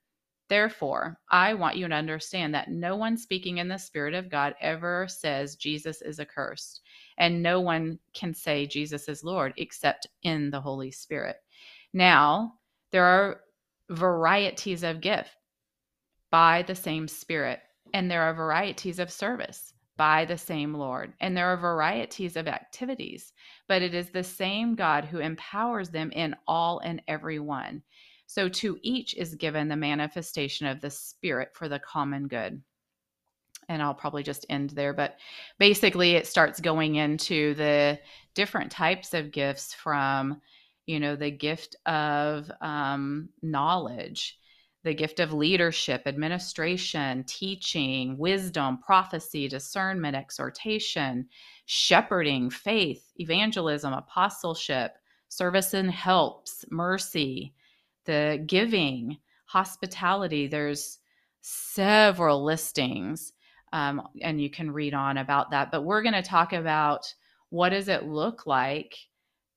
Therefore, 0.48 1.18
I 1.30 1.54
want 1.54 1.76
you 1.76 1.88
to 1.88 1.94
understand 1.94 2.54
that 2.54 2.70
no 2.70 2.96
one 2.96 3.16
speaking 3.16 3.58
in 3.58 3.68
the 3.68 3.78
Spirit 3.78 4.14
of 4.14 4.30
God 4.30 4.54
ever 4.60 5.06
says 5.08 5.56
Jesus 5.56 6.02
is 6.02 6.20
accursed, 6.20 6.80
and 7.18 7.42
no 7.42 7.60
one 7.60 7.98
can 8.14 8.34
say 8.34 8.66
Jesus 8.66 9.08
is 9.08 9.24
Lord 9.24 9.52
except 9.56 10.06
in 10.22 10.50
the 10.50 10.60
Holy 10.60 10.90
Spirit. 10.90 11.36
Now, 11.92 12.54
there 12.92 13.04
are 13.04 13.40
varieties 13.90 14.82
of 14.82 15.00
gift 15.00 15.36
by 16.30 16.62
the 16.62 16.74
same 16.74 17.08
Spirit 17.08 17.60
and 17.92 18.10
there 18.10 18.22
are 18.22 18.34
varieties 18.34 18.98
of 18.98 19.10
service 19.10 19.73
by 19.96 20.24
the 20.24 20.38
same 20.38 20.74
Lord, 20.74 21.12
and 21.20 21.36
there 21.36 21.48
are 21.48 21.56
varieties 21.56 22.36
of 22.36 22.48
activities, 22.48 23.32
but 23.68 23.82
it 23.82 23.94
is 23.94 24.10
the 24.10 24.24
same 24.24 24.74
God 24.74 25.04
who 25.04 25.18
empowers 25.18 25.90
them 25.90 26.10
in 26.10 26.34
all 26.46 26.80
and 26.80 27.00
every 27.06 27.38
one. 27.38 27.82
So 28.26 28.48
to 28.48 28.78
each 28.82 29.14
is 29.14 29.34
given 29.34 29.68
the 29.68 29.76
manifestation 29.76 30.66
of 30.66 30.80
the 30.80 30.90
Spirit 30.90 31.50
for 31.52 31.68
the 31.68 31.78
common 31.78 32.26
good. 32.26 32.60
And 33.68 33.80
I'll 33.80 33.94
probably 33.94 34.22
just 34.22 34.46
end 34.48 34.70
there, 34.70 34.92
but 34.92 35.16
basically 35.58 36.16
it 36.16 36.26
starts 36.26 36.60
going 36.60 36.96
into 36.96 37.54
the 37.54 37.98
different 38.34 38.70
types 38.72 39.14
of 39.14 39.30
gifts 39.30 39.72
from, 39.72 40.40
you 40.86 41.00
know, 41.00 41.16
the 41.16 41.30
gift 41.30 41.76
of 41.86 42.50
um, 42.60 43.28
knowledge 43.42 44.38
the 44.84 44.94
gift 44.94 45.18
of 45.18 45.32
leadership, 45.32 46.02
administration, 46.06 47.24
teaching, 47.24 48.18
wisdom, 48.18 48.78
prophecy, 48.78 49.48
discernment, 49.48 50.14
exhortation, 50.14 51.26
shepherding, 51.64 52.50
faith, 52.50 53.10
evangelism, 53.16 53.94
apostleship, 53.94 54.92
service 55.28 55.72
and 55.72 55.90
helps, 55.90 56.66
mercy, 56.70 57.54
the 58.04 58.44
giving, 58.46 59.16
hospitality. 59.46 60.46
There's 60.46 60.98
several 61.40 62.44
listings, 62.44 63.32
um, 63.72 64.02
and 64.20 64.40
you 64.40 64.50
can 64.50 64.70
read 64.70 64.92
on 64.92 65.16
about 65.16 65.50
that. 65.50 65.70
But 65.70 65.84
we're 65.84 66.02
going 66.02 66.14
to 66.14 66.22
talk 66.22 66.52
about 66.52 67.12
what 67.48 67.70
does 67.70 67.88
it 67.88 68.04
look 68.04 68.46
like 68.46 68.94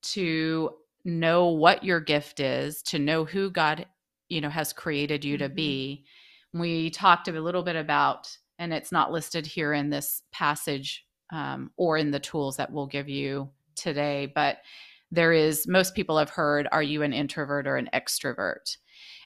to 0.03 0.71
know 1.03 1.47
what 1.47 1.83
your 1.83 1.99
gift 1.99 2.39
is, 2.39 2.81
to 2.83 2.99
know 2.99 3.25
who 3.25 3.51
God 3.51 3.85
you 4.29 4.41
know 4.41 4.49
has 4.49 4.73
created 4.73 5.23
you 5.23 5.35
mm-hmm. 5.35 5.47
to 5.47 5.49
be. 5.49 6.05
We 6.53 6.89
talked 6.89 7.27
a 7.27 7.41
little 7.41 7.63
bit 7.63 7.75
about 7.75 8.29
and 8.59 8.73
it's 8.73 8.91
not 8.91 9.11
listed 9.11 9.45
here 9.45 9.73
in 9.73 9.89
this 9.89 10.23
passage 10.31 11.05
um, 11.31 11.71
or 11.77 11.97
in 11.97 12.11
the 12.11 12.19
tools 12.19 12.57
that 12.57 12.71
we'll 12.71 12.87
give 12.87 13.09
you 13.09 13.49
today 13.75 14.31
but 14.33 14.57
there 15.11 15.31
is 15.33 15.67
most 15.67 15.93
people 15.93 16.17
have 16.17 16.29
heard 16.29 16.67
are 16.71 16.83
you 16.83 17.01
an 17.03 17.13
introvert 17.13 17.67
or 17.67 17.77
an 17.77 17.89
extrovert? 17.93 18.77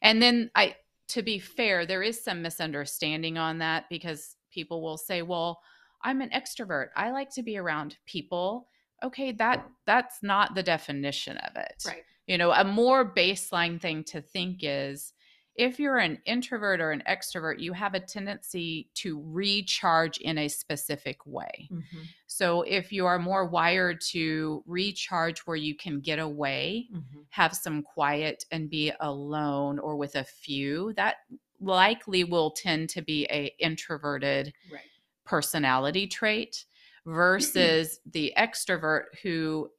And 0.02 0.22
then 0.22 0.52
i 0.56 0.76
to 1.10 1.22
be 1.22 1.40
fair 1.40 1.86
there 1.86 2.04
is 2.04 2.24
some 2.24 2.42
misunderstanding 2.42 3.38
on 3.38 3.60
that 3.60 3.86
because 3.90 4.36
people 4.52 4.82
will 4.82 4.98
say 4.98 5.22
well 5.22 5.62
i'm 6.04 6.22
an 6.22 6.30
extrovert. 6.30 6.88
I 6.96 7.12
like 7.12 7.30
to 7.36 7.44
be 7.44 7.58
around 7.58 7.98
people. 8.06 8.68
Okay 9.04 9.32
that 9.34 9.68
that's 9.86 10.22
not 10.22 10.56
the 10.56 10.64
definition 10.64 11.38
of 11.38 11.56
it. 11.56 11.84
Right 11.86 12.04
you 12.28 12.38
know, 12.38 12.52
a 12.52 12.64
more 12.64 13.14
baseline 13.14 13.80
thing 13.82 14.04
to 14.06 14.22
think 14.22 14.60
is 14.62 15.14
if 15.56 15.80
you're 15.80 15.98
an 15.98 16.18
introvert 16.26 16.80
or 16.80 16.92
an 16.92 17.04
extrovert, 17.10 17.60
you 17.60 17.74
have 17.74 17.94
a 17.94 18.00
tendency 18.00 18.90
to 18.96 19.22
recharge 19.26 20.18
in 20.18 20.38
a 20.38 20.48
specific 20.48 21.26
way. 21.26 21.68
Mm-hmm. 21.72 22.00
So 22.28 22.62
if 22.62 22.92
you 22.92 23.06
are 23.06 23.20
more 23.20 23.46
wired 23.46 24.00
to 24.12 24.64
recharge 24.66 25.40
where 25.42 25.58
you 25.58 25.76
can 25.76 26.00
get 26.00 26.20
away, 26.20 26.88
mm-hmm. 26.92 27.20
have 27.30 27.54
some 27.54 27.84
quiet 27.84 28.46
and 28.52 28.70
be 28.70 28.94
alone 29.02 29.78
or 29.78 29.98
with 29.98 30.16
a 30.16 30.24
few, 30.24 30.94
that 30.94 31.18
likely 31.60 32.24
will 32.24 32.52
tend 32.52 32.90
to 32.90 33.02
be 33.02 33.28
a 33.30 33.54
introverted 33.60 34.54
right. 34.72 34.82
personality 35.26 36.08
trait 36.08 36.66
versus 37.06 38.00
the 38.12 38.34
extrovert 38.38 39.04
who 39.22 39.70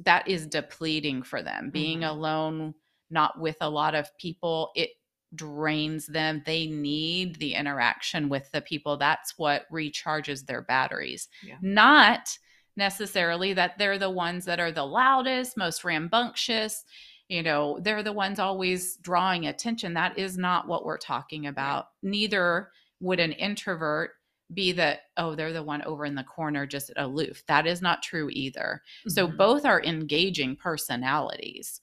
that 0.00 0.28
is 0.28 0.46
depleting 0.46 1.22
for 1.22 1.42
them. 1.42 1.70
Being 1.70 2.00
mm-hmm. 2.00 2.10
alone, 2.10 2.74
not 3.10 3.40
with 3.40 3.56
a 3.60 3.70
lot 3.70 3.94
of 3.94 4.16
people, 4.18 4.70
it 4.74 4.90
drains 5.34 6.06
them. 6.06 6.42
They 6.46 6.66
need 6.66 7.36
the 7.36 7.54
interaction 7.54 8.28
with 8.28 8.50
the 8.52 8.60
people. 8.60 8.96
That's 8.96 9.34
what 9.36 9.66
recharges 9.72 10.46
their 10.46 10.62
batteries. 10.62 11.28
Yeah. 11.42 11.56
Not 11.60 12.36
necessarily 12.76 13.52
that 13.54 13.78
they're 13.78 13.98
the 13.98 14.10
ones 14.10 14.44
that 14.44 14.60
are 14.60 14.72
the 14.72 14.84
loudest, 14.84 15.56
most 15.56 15.84
rambunctious. 15.84 16.84
You 17.28 17.42
know, 17.42 17.78
they're 17.80 18.02
the 18.02 18.12
ones 18.12 18.38
always 18.38 18.96
drawing 18.96 19.46
attention. 19.46 19.94
That 19.94 20.18
is 20.18 20.38
not 20.38 20.68
what 20.68 20.84
we're 20.84 20.98
talking 20.98 21.46
about. 21.46 21.86
Neither 22.02 22.70
would 23.00 23.18
an 23.18 23.32
introvert 23.32 24.12
be 24.54 24.72
that 24.72 25.00
oh 25.16 25.34
they're 25.34 25.52
the 25.52 25.62
one 25.62 25.82
over 25.82 26.04
in 26.04 26.14
the 26.14 26.24
corner 26.24 26.66
just 26.66 26.92
aloof. 26.96 27.42
That 27.46 27.66
is 27.66 27.82
not 27.82 28.02
true 28.02 28.28
either. 28.32 28.82
Mm-hmm. 29.00 29.10
so 29.10 29.26
both 29.26 29.64
are 29.64 29.82
engaging 29.82 30.56
personalities. 30.56 31.80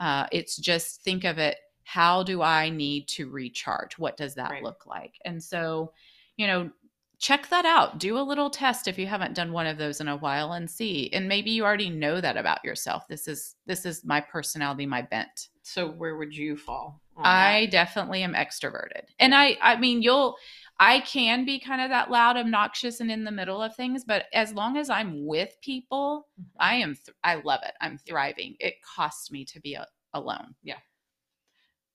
Uh, 0.00 0.26
it's 0.32 0.56
just 0.56 1.02
think 1.02 1.24
of 1.24 1.38
it 1.38 1.56
how 1.84 2.22
do 2.24 2.42
i 2.42 2.68
need 2.68 3.06
to 3.08 3.30
recharge? 3.30 3.98
What 3.98 4.16
does 4.16 4.34
that 4.34 4.50
right. 4.50 4.62
look 4.62 4.86
like? 4.86 5.14
And 5.24 5.42
so 5.42 5.92
you 6.36 6.46
know 6.46 6.70
check 7.18 7.48
that 7.48 7.64
out. 7.64 7.98
Do 7.98 8.18
a 8.18 8.20
little 8.20 8.50
test 8.50 8.88
if 8.88 8.98
you 8.98 9.06
haven't 9.06 9.34
done 9.34 9.52
one 9.52 9.66
of 9.66 9.78
those 9.78 10.00
in 10.00 10.08
a 10.08 10.16
while 10.16 10.52
and 10.52 10.70
see. 10.70 11.10
And 11.12 11.26
maybe 11.26 11.50
you 11.50 11.64
already 11.64 11.88
know 11.88 12.20
that 12.20 12.36
about 12.36 12.64
yourself. 12.64 13.08
This 13.08 13.26
is 13.26 13.54
this 13.66 13.86
is 13.86 14.04
my 14.04 14.20
personality 14.20 14.86
my 14.86 15.02
bent. 15.02 15.48
So 15.62 15.88
where 15.88 16.16
would 16.16 16.36
you 16.36 16.56
fall 16.56 17.00
i 17.18 17.62
that? 17.62 17.70
definitely 17.70 18.22
am 18.22 18.34
extroverted. 18.34 19.04
And 19.18 19.34
i 19.34 19.56
i 19.62 19.76
mean 19.76 20.02
you'll 20.02 20.36
I 20.78 21.00
can 21.00 21.44
be 21.44 21.58
kind 21.58 21.80
of 21.80 21.90
that 21.90 22.10
loud, 22.10 22.36
obnoxious, 22.36 23.00
and 23.00 23.10
in 23.10 23.24
the 23.24 23.30
middle 23.30 23.62
of 23.62 23.74
things. 23.74 24.04
But 24.04 24.26
as 24.32 24.52
long 24.52 24.76
as 24.76 24.90
I'm 24.90 25.24
with 25.26 25.56
people, 25.62 26.28
mm-hmm. 26.40 26.48
I 26.58 26.74
am. 26.76 26.94
Th- 26.94 27.16
I 27.24 27.36
love 27.36 27.60
it. 27.64 27.72
I'm 27.80 27.98
thriving. 27.98 28.56
It 28.60 28.74
costs 28.82 29.30
me 29.30 29.44
to 29.46 29.60
be 29.60 29.74
a- 29.74 29.86
alone. 30.12 30.54
Yeah. 30.62 30.78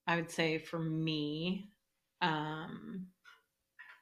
I 0.08 0.16
would 0.16 0.32
say 0.32 0.58
for 0.58 0.80
me, 0.80 1.70
um, 2.22 3.08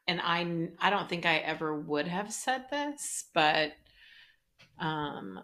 and 0.07 0.21
I 0.23 0.69
I 0.79 0.89
don't 0.89 1.09
think 1.09 1.25
I 1.25 1.37
ever 1.37 1.77
would 1.77 2.07
have 2.07 2.31
said 2.31 2.65
this, 2.71 3.25
but 3.33 3.73
um, 4.79 5.41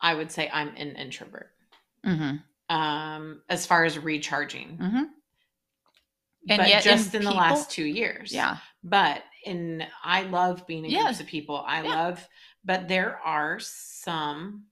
I 0.00 0.14
would 0.14 0.32
say 0.32 0.50
I'm 0.50 0.74
an 0.76 0.96
introvert. 0.96 1.50
Mm-hmm. 2.06 2.74
Um, 2.74 3.42
as 3.50 3.66
far 3.66 3.84
as 3.84 3.98
recharging. 3.98 4.78
Mm-hmm 4.80 5.02
and 6.48 6.58
but 6.58 6.68
yet 6.68 6.82
just 6.82 7.14
in, 7.14 7.22
in 7.22 7.28
people, 7.28 7.34
the 7.34 7.38
last 7.38 7.70
two 7.70 7.84
years. 7.84 8.32
Yeah. 8.32 8.58
But 8.82 9.22
in 9.44 9.84
I 10.02 10.22
love 10.22 10.66
being 10.66 10.84
in 10.84 10.90
yeah. 10.90 11.04
groups 11.04 11.20
of 11.20 11.26
people. 11.26 11.64
I 11.66 11.82
yeah. 11.82 11.88
love, 11.88 12.28
but 12.64 12.88
there 12.88 13.18
are 13.24 13.58
some 13.60 14.64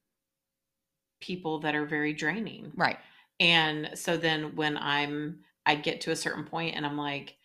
people 1.21 1.61
that 1.61 1.75
are 1.75 1.87
very 1.87 2.13
draining. 2.13 2.73
Right. 2.75 2.99
And 3.39 3.91
so 3.95 4.17
then 4.17 4.57
when 4.57 4.77
I'm 4.77 5.41
I 5.67 5.75
get 5.75 6.01
to 6.03 6.11
a 6.11 6.17
certain 6.17 6.45
point 6.45 6.77
and 6.77 6.85
I'm 6.85 6.97
like, 6.97 7.37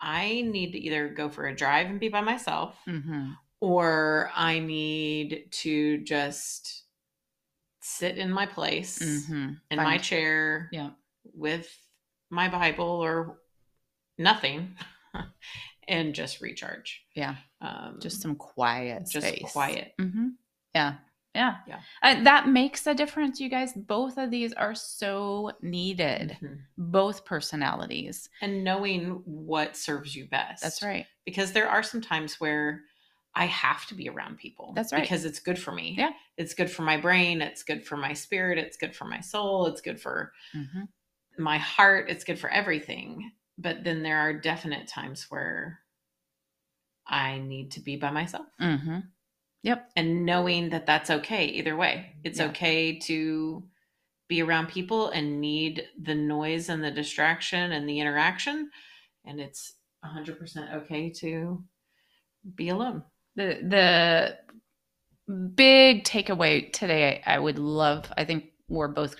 I 0.00 0.42
need 0.42 0.72
to 0.72 0.78
either 0.78 1.08
go 1.08 1.28
for 1.28 1.46
a 1.46 1.56
drive 1.56 1.86
and 1.86 1.98
be 1.98 2.08
by 2.08 2.20
myself, 2.20 2.76
mm-hmm. 2.86 3.30
or 3.60 4.30
I 4.36 4.58
need 4.58 5.48
to 5.50 5.98
just 5.98 6.84
sit 7.80 8.18
in 8.18 8.30
my 8.30 8.46
place 8.46 8.98
mm-hmm. 8.98 9.52
in 9.70 9.76
Fine. 9.76 9.84
my 9.84 9.98
chair 9.98 10.68
yeah. 10.70 10.90
with 11.32 11.72
my 12.30 12.48
Bible 12.48 12.84
or 12.84 13.38
nothing 14.18 14.74
and 15.88 16.14
just 16.14 16.40
recharge. 16.40 17.02
Yeah. 17.14 17.36
Um, 17.60 17.98
just 18.00 18.20
some 18.20 18.36
quiet 18.36 19.08
just 19.10 19.26
space. 19.26 19.52
quiet. 19.52 19.92
Mm-hmm. 20.00 20.28
Yeah. 20.74 20.94
Yeah. 21.34 21.56
Yeah. 21.68 21.80
Uh, 22.02 22.22
that 22.24 22.48
makes 22.48 22.86
a 22.86 22.94
difference, 22.94 23.40
you 23.40 23.50
guys. 23.50 23.72
Both 23.74 24.16
of 24.16 24.30
these 24.30 24.54
are 24.54 24.74
so 24.74 25.52
needed, 25.60 26.38
mm-hmm. 26.42 26.54
both 26.78 27.24
personalities. 27.26 28.30
And 28.40 28.64
knowing 28.64 29.22
what 29.26 29.76
serves 29.76 30.16
you 30.16 30.26
best. 30.26 30.62
That's 30.62 30.82
right. 30.82 31.06
Because 31.26 31.52
there 31.52 31.68
are 31.68 31.82
some 31.82 32.00
times 32.00 32.40
where 32.40 32.82
I 33.34 33.44
have 33.46 33.84
to 33.88 33.94
be 33.94 34.08
around 34.08 34.38
people. 34.38 34.72
That's 34.74 34.94
right. 34.94 35.02
Because 35.02 35.26
it's 35.26 35.40
good 35.40 35.58
for 35.58 35.72
me. 35.72 35.94
Yeah. 35.98 36.10
It's 36.38 36.54
good 36.54 36.70
for 36.70 36.82
my 36.82 36.96
brain. 36.96 37.42
It's 37.42 37.62
good 37.62 37.84
for 37.86 37.98
my 37.98 38.14
spirit. 38.14 38.56
It's 38.56 38.78
good 38.78 38.96
for 38.96 39.04
my 39.04 39.20
soul. 39.20 39.66
It's 39.66 39.82
good 39.82 40.00
for 40.00 40.32
hmm 40.52 40.84
my 41.38 41.58
heart. 41.58 42.08
It's 42.08 42.24
good 42.24 42.38
for 42.38 42.50
everything. 42.50 43.30
But 43.58 43.84
then 43.84 44.02
there 44.02 44.18
are 44.18 44.32
definite 44.32 44.86
times 44.88 45.26
where 45.30 45.80
I 47.06 47.38
need 47.38 47.72
to 47.72 47.80
be 47.80 47.96
by 47.96 48.10
myself. 48.10 48.46
Mm-hmm. 48.60 48.98
Yep. 49.62 49.90
And 49.96 50.24
knowing 50.26 50.70
that 50.70 50.86
that's 50.86 51.10
okay 51.10 51.46
either 51.46 51.76
way. 51.76 52.14
It's 52.22 52.38
Yeah. 52.38 52.46
okay 52.46 52.98
to 53.00 53.64
be 54.28 54.42
around 54.42 54.68
people 54.68 55.10
and 55.10 55.40
need 55.40 55.86
the 56.00 56.14
noise 56.14 56.68
and 56.68 56.82
the 56.82 56.90
distraction 56.90 57.72
and 57.72 57.88
the 57.88 58.00
interaction. 58.00 58.70
And 59.24 59.40
it's 59.40 59.74
100% 60.04 60.74
okay 60.74 61.10
to 61.10 61.64
be 62.54 62.68
alone. 62.68 63.02
The 63.36 63.58
the 63.62 64.38
big 65.54 66.04
takeaway 66.04 66.72
today 66.72 67.22
I 67.26 67.38
would 67.38 67.58
love, 67.58 68.12
I 68.16 68.24
think 68.24 68.52
we're 68.68 68.88
both 68.88 69.16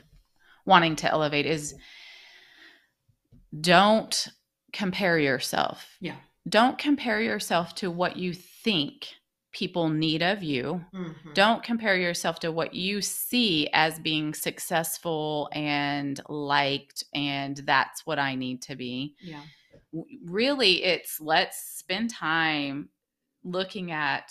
wanting 0.65 0.97
to 0.97 1.11
elevate 1.11 1.47
is 1.47 1.75
don't 3.61 4.29
compare 4.73 5.19
yourself. 5.19 5.97
Yeah. 6.01 6.17
Don't 6.49 6.79
compare 6.79 7.21
yourself 7.21 7.75
to 7.77 7.91
what 7.91 8.17
you 8.17 8.33
think 8.33 9.09
people 9.53 9.89
need 9.89 10.23
of 10.23 10.43
you. 10.43 10.85
Mm-hmm. 10.95 11.33
Don't 11.33 11.63
compare 11.63 11.97
yourself 11.97 12.41
to 12.41 12.53
what 12.53 12.75
you 12.75 13.01
see 13.01 13.69
as 13.73 13.99
being 13.99 14.35
successful 14.35 15.49
and 15.53 16.21
liked 16.29 17.05
and 17.15 17.57
that's 17.59 18.05
what 18.05 18.19
I 18.19 18.35
need 18.35 18.63
to 18.63 18.77
be. 18.77 19.15
Yeah. 19.21 19.41
Really 20.27 20.85
it's 20.85 21.21
let's 21.21 21.79
spend 21.79 22.11
time 22.11 22.91
looking 23.45 23.93
at 23.93 24.31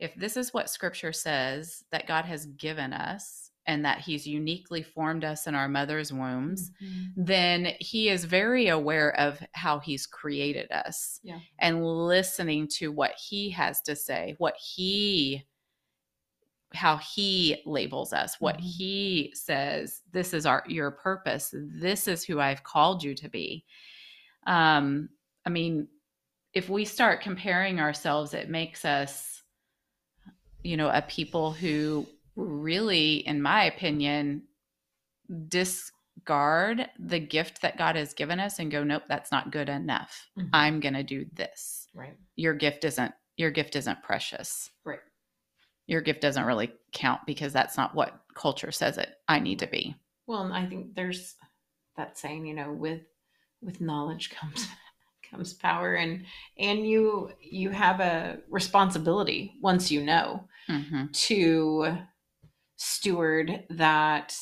if 0.00 0.14
this 0.16 0.36
is 0.36 0.52
what 0.52 0.70
scripture 0.70 1.12
says 1.12 1.84
that 1.92 2.08
God 2.08 2.24
has 2.24 2.46
given 2.46 2.92
us 2.92 3.47
and 3.68 3.84
that 3.84 4.00
he's 4.00 4.26
uniquely 4.26 4.82
formed 4.82 5.24
us 5.24 5.46
in 5.46 5.54
our 5.54 5.68
mother's 5.68 6.12
wombs, 6.12 6.72
Mhm. 6.82 7.12
then 7.16 7.74
he 7.78 8.08
is 8.08 8.24
very 8.24 8.68
aware 8.68 9.14
of 9.20 9.40
how 9.52 9.78
he's 9.78 10.06
created 10.06 10.72
us 10.72 11.20
Yeah. 11.22 11.38
and 11.58 11.84
listening 11.84 12.66
to 12.78 12.90
what 12.90 13.12
he 13.12 13.50
has 13.50 13.80
to 13.82 13.94
say, 13.94 14.34
what 14.38 14.56
he 14.56 15.46
how 16.74 16.98
he 16.98 17.62
labels 17.64 18.12
us, 18.12 18.38
what 18.40 18.58
Mhm. 18.58 18.60
he 18.60 19.32
says, 19.34 20.02
this 20.12 20.34
is 20.34 20.44
our 20.44 20.62
your 20.66 20.90
purpose. 20.90 21.54
This 21.54 22.06
is 22.08 22.24
who 22.24 22.40
I've 22.40 22.62
called 22.62 23.02
you 23.02 23.14
to 23.14 23.28
be. 23.28 23.64
Um 24.46 25.10
I 25.46 25.50
mean, 25.50 25.88
if 26.54 26.68
we 26.70 26.84
start 26.84 27.20
comparing 27.22 27.80
ourselves, 27.80 28.34
it 28.34 28.48
makes 28.50 28.84
us 28.84 29.42
you 30.64 30.76
know, 30.76 30.88
a 30.90 31.02
people 31.02 31.52
who 31.52 32.06
really 32.38 33.16
in 33.26 33.42
my 33.42 33.64
opinion 33.64 34.42
discard 35.48 36.88
the 36.98 37.18
gift 37.18 37.62
that 37.62 37.76
God 37.78 37.96
has 37.96 38.14
given 38.14 38.40
us 38.40 38.58
and 38.58 38.70
go, 38.70 38.82
nope, 38.84 39.02
that's 39.08 39.30
not 39.32 39.50
good 39.50 39.68
enough. 39.68 40.28
Mhm. 40.38 40.48
I'm 40.52 40.80
going 40.80 40.94
to 40.94 41.02
do 41.02 41.26
this. 41.32 41.88
Right. 41.94 42.16
Your 42.36 42.54
gift 42.54 42.84
isn't 42.84 43.12
your 43.36 43.50
gift 43.52 43.76
isn't 43.76 44.02
precious. 44.02 44.70
Right. 44.84 44.98
Your 45.86 46.00
gift 46.00 46.20
doesn't 46.20 46.44
really 46.44 46.72
count 46.92 47.20
because 47.24 47.52
that's 47.52 47.76
not 47.76 47.94
what 47.94 48.20
culture 48.34 48.72
says 48.72 48.98
it 48.98 49.10
I 49.28 49.38
need 49.38 49.60
to 49.60 49.66
be. 49.68 49.94
Well, 50.26 50.42
and 50.42 50.52
I 50.52 50.66
think 50.66 50.94
there's 50.94 51.36
that 51.96 52.18
saying, 52.18 52.46
you 52.46 52.54
know, 52.54 52.72
with 52.72 53.02
with 53.62 53.80
knowledge 53.80 54.30
comes 54.40 54.66
comes 55.30 55.52
power 55.52 55.94
and 55.94 56.24
and 56.58 56.86
you 56.88 57.30
you 57.40 57.70
have 57.70 58.00
a 58.00 58.38
responsibility 58.48 59.54
once 59.60 59.90
you 59.90 60.02
know 60.02 60.48
Mhm. 60.68 61.12
to 61.12 61.98
steward 62.78 63.64
that 63.70 64.34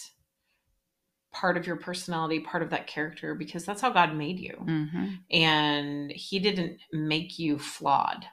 part 1.33 1.57
of 1.57 1.67
your 1.67 1.77
personality, 1.77 2.41
part 2.41 2.63
of 2.63 2.71
that 2.71 2.87
character 2.87 3.35
because 3.35 3.65
that's 3.65 3.81
how 3.83 3.91
God 3.91 4.15
made 4.15 4.39
you. 4.39 4.55
Mhm. 4.61 5.19
and 5.31 6.11
he 6.13 6.39
didn't 6.39 6.79
make 6.93 7.39
you 7.39 7.59
flawed 7.59 8.25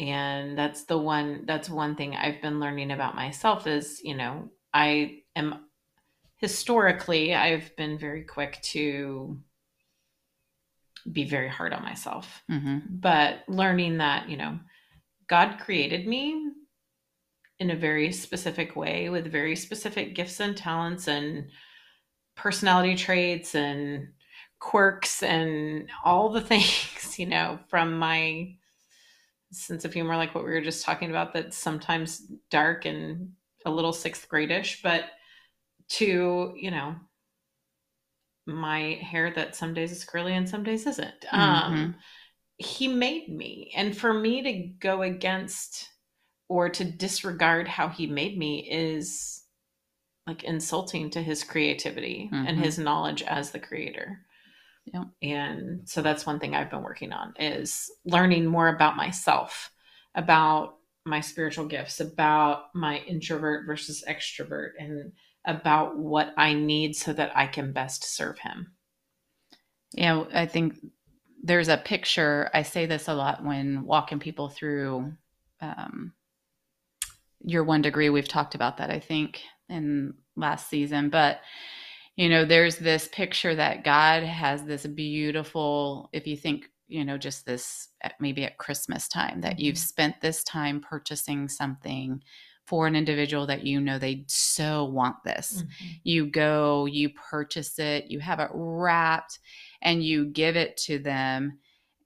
and 0.00 0.56
that's 0.56 0.84
the 0.84 0.96
one 0.96 1.44
that's 1.44 1.68
one 1.68 1.96
thing 1.96 2.14
i've 2.16 2.40
been 2.40 2.60
learning 2.60 2.90
about 2.92 3.14
myself 3.16 3.66
is 3.66 4.00
you 4.04 4.14
know 4.16 4.48
i 4.72 5.20
am 5.34 5.66
historically 6.36 7.34
i've 7.34 7.74
been 7.76 7.98
very 7.98 8.22
quick 8.22 8.60
to 8.62 9.40
be 11.10 11.24
very 11.24 11.48
hard 11.48 11.72
on 11.72 11.82
myself 11.82 12.42
Mhm. 12.48 12.82
but 13.00 13.40
learning 13.48 13.98
that 13.98 14.28
you 14.28 14.36
know 14.36 14.58
god 15.26 15.58
created 15.58 16.06
me 16.06 16.52
in 17.60 17.70
a 17.70 17.76
very 17.76 18.12
specific 18.12 18.76
way 18.76 19.08
with 19.08 19.30
very 19.30 19.56
specific 19.56 20.14
gifts 20.14 20.40
and 20.40 20.56
talents 20.56 21.08
and 21.08 21.48
personality 22.36 22.94
traits 22.94 23.54
and 23.54 24.08
quirks 24.60 25.22
and 25.22 25.88
all 26.04 26.28
the 26.28 26.40
things 26.52 27.18
you 27.18 27.26
know 27.26 27.58
from 27.68 27.98
my 27.98 28.54
sense 29.50 29.84
of 29.84 29.92
humor 29.92 30.16
like 30.16 30.34
what 30.34 30.44
we 30.44 30.50
were 30.50 30.60
just 30.60 30.84
talking 30.84 31.10
about 31.10 31.32
that's 31.32 31.56
sometimes 31.56 32.26
dark 32.50 32.84
and 32.84 33.32
a 33.64 33.70
little 33.70 33.92
sixth 33.92 34.28
gradish 34.28 34.82
but 34.82 35.04
to 35.88 36.54
you 36.56 36.70
know 36.70 36.94
my 38.48 38.98
hair 39.02 39.30
that 39.30 39.54
some 39.54 39.74
days 39.74 39.92
is 39.92 40.04
curly 40.04 40.34
and 40.34 40.48
some 40.48 40.64
days 40.64 40.86
isn't. 40.86 41.26
Um 41.30 41.94
he 42.60 42.88
made 42.88 43.28
me. 43.28 43.72
And 43.76 43.96
for 43.96 44.12
me 44.12 44.42
to 44.42 44.52
go 44.80 45.02
against 45.02 45.88
or 46.48 46.68
to 46.70 46.84
disregard 46.84 47.68
how 47.68 47.88
he 47.88 48.06
made 48.06 48.38
me 48.38 48.68
is 48.70 49.42
like 50.26 50.44
insulting 50.44 51.10
to 51.10 51.22
his 51.22 51.44
creativity 51.44 52.28
and 52.32 52.58
Mhm. 52.58 52.62
his 52.62 52.78
knowledge 52.78 53.22
as 53.22 53.50
the 53.50 53.60
creator 53.60 54.26
Yeah. 54.86 55.04
and 55.22 55.88
so 55.88 56.02
that's 56.02 56.26
one 56.26 56.40
thing 56.40 56.54
i've 56.54 56.70
been 56.70 56.82
working 56.82 57.12
on 57.12 57.34
is 57.38 57.90
learning 58.04 58.46
more 58.46 58.68
about 58.68 58.96
myself 58.96 59.70
about 60.14 60.78
my 61.04 61.20
spiritual 61.20 61.66
gifts 61.66 62.00
about 62.00 62.74
my 62.74 62.98
introvert 63.00 63.66
versus 63.66 64.04
extrovert 64.08 64.72
and 64.78 65.12
about 65.44 65.98
what 65.98 66.32
i 66.36 66.54
need 66.54 66.96
so 66.96 67.12
that 67.12 67.36
i 67.36 67.46
can 67.46 67.72
best 67.72 68.04
serve 68.04 68.38
him 68.38 68.74
Yeah, 69.92 70.24
I 70.32 70.46
think 70.46 70.74
there's 71.42 71.68
a 71.68 71.76
picture. 71.76 72.50
I 72.52 72.62
say 72.62 72.86
this 72.86 73.08
a 73.08 73.14
lot 73.14 73.44
when 73.44 73.84
walking 73.84 74.18
people 74.18 74.48
through 74.48 75.12
um, 75.60 76.12
your 77.44 77.64
one 77.64 77.82
degree. 77.82 78.10
We've 78.10 78.28
talked 78.28 78.54
about 78.54 78.76
that, 78.78 78.90
I 78.90 79.00
think, 79.00 79.42
in 79.68 80.14
last 80.36 80.68
season. 80.68 81.10
But, 81.10 81.40
you 82.16 82.28
know, 82.28 82.44
there's 82.44 82.78
this 82.78 83.08
picture 83.08 83.54
that 83.54 83.84
God 83.84 84.22
has 84.22 84.64
this 84.64 84.86
beautiful, 84.86 86.10
if 86.12 86.26
you 86.26 86.36
think, 86.36 86.66
you 86.88 87.04
know, 87.04 87.18
just 87.18 87.46
this 87.46 87.88
maybe 88.20 88.44
at 88.44 88.58
Christmas 88.58 89.08
time, 89.08 89.40
that 89.42 89.58
you've 89.58 89.76
Mhm. 89.76 89.78
spent 89.78 90.20
this 90.20 90.42
time 90.44 90.80
purchasing 90.80 91.48
something 91.48 92.22
for 92.66 92.86
an 92.86 92.96
individual 92.96 93.46
that 93.46 93.64
you 93.64 93.80
know 93.80 93.98
they 93.98 94.24
so 94.28 94.84
want 94.84 95.16
this 95.24 95.64
you 96.04 96.26
go, 96.26 96.86
you 96.86 97.10
purchase 97.10 97.78
it, 97.78 98.10
you 98.10 98.20
have 98.20 98.40
it 98.40 98.50
wrapped, 98.52 99.38
and 99.82 100.04
you 100.04 100.26
give 100.26 100.56
it 100.56 100.76
to 100.76 100.98
them. 100.98 101.58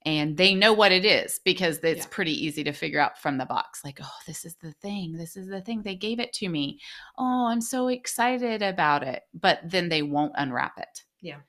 And 0.05 0.35
they 0.35 0.53
know 0.53 0.73
what 0.73 0.91
it 0.91 1.05
is 1.05 1.39
because 1.45 1.77
it's 1.77 2.05
Yeah. 2.05 2.11
pretty 2.11 2.45
easy 2.45 2.63
to 2.65 2.73
figure 2.73 2.99
out 2.99 3.17
from 3.17 3.37
the 3.37 3.45
box. 3.45 3.83
Like, 3.85 3.99
oh, 4.01 4.17
this 4.27 4.43
is 4.43 4.55
the 4.55 4.73
thing. 4.73 5.13
This 5.13 5.37
is 5.37 5.47
the 5.47 5.61
thing. 5.61 5.81
They 5.81 5.95
gave 5.95 6.19
it 6.19 6.33
to 6.33 6.49
me. 6.49 6.79
Oh, 7.17 7.45
I'm 7.47 7.61
so 7.61 7.87
excited 7.87 8.61
about 8.61 9.03
it. 9.03 9.23
But 9.33 9.61
then 9.63 9.87
they 9.89 10.01
won't 10.01 10.33
unwrap 10.35 10.77
it. 10.77 11.03
Yeah. 11.21 11.39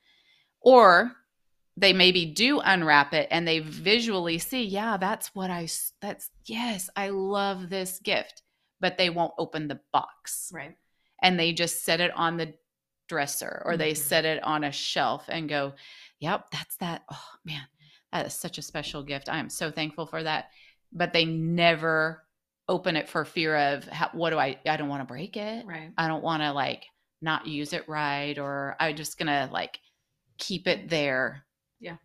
Or 0.61 1.17
they 1.77 1.93
maybe 1.93 2.25
do 2.27 2.61
unwrap 2.61 3.13
it 3.13 3.27
and 3.33 3.47
they 3.49 3.59
visually 3.59 4.39
see, 4.39 4.63
yeah, 4.63 4.97
that's 4.97 5.35
what 5.35 5.51
i 5.51 5.67
that's, 6.01 6.31
yes, 6.45 6.89
I 6.95 7.09
love 7.09 7.69
this 7.69 7.99
gift. 7.99 8.43
But 8.81 8.99
they 8.99 9.11
won't 9.11 9.35
open 9.39 9.67
the 9.67 9.81
box 9.93 10.51
right 10.55 10.77
and 11.23 11.39
they 11.41 11.53
just 11.53 11.85
set 11.85 12.01
it 12.01 12.13
on 12.15 12.37
the 12.37 12.55
dresser 13.09 13.63
or 13.65 13.77
they 13.77 13.93
Mhm. 13.93 13.97
set 13.97 14.25
it 14.25 14.43
on 14.45 14.63
a 14.65 14.71
shelf 14.73 15.25
and 15.29 15.49
go, 15.49 15.75
Yep, 16.21 16.51
that's 16.53 16.77
that. 16.77 17.03
Oh 17.11 17.29
man, 17.45 17.67
that 18.15 18.27
is 18.27 18.33
such 18.33 18.57
a 18.59 18.63
special 18.63 19.03
gift. 19.03 19.29
I 19.29 19.39
am 19.39 19.51
so 19.51 19.71
thankful 19.71 20.07
for 20.07 20.23
that. 20.23 20.47
But 20.93 21.13
they 21.13 21.25
never 21.25 22.23
open 22.69 22.97
it 22.97 23.09
for 23.09 23.25
fear 23.25 23.57
of 23.57 23.85
how, 23.89 24.09
what 24.13 24.31
do 24.31 24.39
I, 24.39 24.57
I 24.67 24.77
don't 24.77 24.89
want 24.89 25.03
to 25.03 25.13
break 25.13 25.37
it. 25.37 25.67
right 25.67 25.91
I 25.99 26.09
don't 26.09 26.23
want 26.23 26.43
to 26.43 26.53
like 26.53 26.85
not 27.21 27.47
use 27.47 27.75
it 27.75 27.87
right 27.89 28.39
or 28.39 28.75
I'm 28.81 28.97
just 28.97 29.19
going 29.19 29.27
to 29.27 29.53
like 29.53 29.79
keep 30.39 30.67
it 30.67 30.89
there. 30.89 31.45
Yeah. 31.81 31.97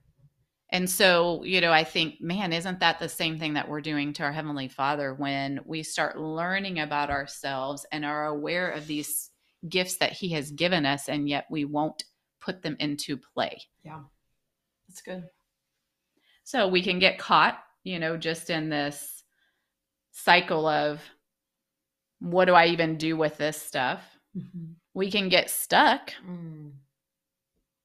And 0.72 0.90
so, 0.90 1.44
you 1.44 1.62
know, 1.62 1.72
I 1.72 1.84
think, 1.84 2.20
man, 2.20 2.52
isn't 2.52 2.80
that 2.80 3.00
the 3.00 3.08
same 3.08 3.40
thing 3.40 3.54
that 3.54 3.70
we're 3.70 3.80
doing 3.80 4.12
to 4.14 4.24
our 4.24 4.32
Heavenly 4.32 4.68
Father 4.68 5.14
when 5.14 5.62
we 5.66 5.84
start 5.84 6.20
learning 6.20 6.80
about 6.80 7.10
ourselves 7.10 7.86
and 7.92 8.04
are 8.04 8.26
aware 8.26 8.72
of 8.72 8.86
these 8.86 9.30
gifts 9.68 9.98
that 9.98 10.12
He 10.12 10.30
has 10.34 10.52
given 10.52 10.86
us, 10.86 11.08
and 11.08 11.30
yet 11.30 11.46
we 11.50 11.66
won't 11.66 12.04
put 12.40 12.62
them 12.62 12.76
into 12.80 13.18
play? 13.18 13.62
yeah 13.84 14.02
that's 14.88 15.02
good 15.02 15.24
So 16.50 16.68
we 16.68 16.82
can 16.82 16.98
get 16.98 17.20
caught 17.20 17.60
you 17.84 18.00
know, 18.00 18.18
just 18.18 18.50
in 18.50 18.70
this 18.70 19.24
cycle 20.12 20.68
of 20.68 21.02
what 22.20 22.46
do 22.46 22.54
I 22.54 22.68
even 22.68 22.98
do 22.98 23.16
with 23.16 23.38
this 23.38 23.62
stuff? 23.62 24.02
Mhm. 24.36 24.76
We 24.94 25.12
can 25.12 25.30
get 25.30 25.50
stuck 25.50 26.14
Mm. 26.24 26.74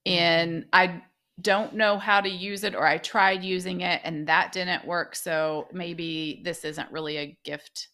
and 0.07 0.66
I 0.72 1.03
don't 1.40 1.74
know 1.74 1.98
how 1.98 2.20
to 2.22 2.29
use 2.29 2.64
it 2.64 2.74
or 2.74 2.87
I 2.87 2.98
tried 2.98 3.44
using 3.44 3.83
it 3.83 4.00
and 4.03 4.27
that 4.29 4.53
didn't 4.53 4.87
work. 4.87 5.14
So 5.14 5.68
maybe 5.72 6.40
this 6.42 6.64
isn't 6.64 6.90
really 6.90 7.16
a 7.18 7.38
gift 7.44 7.88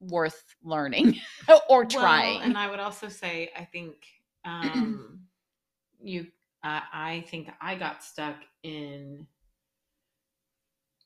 worth 0.00 0.54
learning 0.62 1.20
or 1.68 1.84
trying. 1.84 2.34
Well, 2.34 2.42
and 2.42 2.58
I 2.58 2.70
would 2.70 2.80
also 2.80 3.08
say, 3.08 3.50
I 3.54 3.64
think 3.64 4.06
um, 4.44 5.20
you, 6.02 6.26
uh, 6.64 6.80
I 6.92 7.24
think 7.28 7.50
I 7.60 7.74
got 7.74 8.02
stuck 8.02 8.36
in 8.62 9.26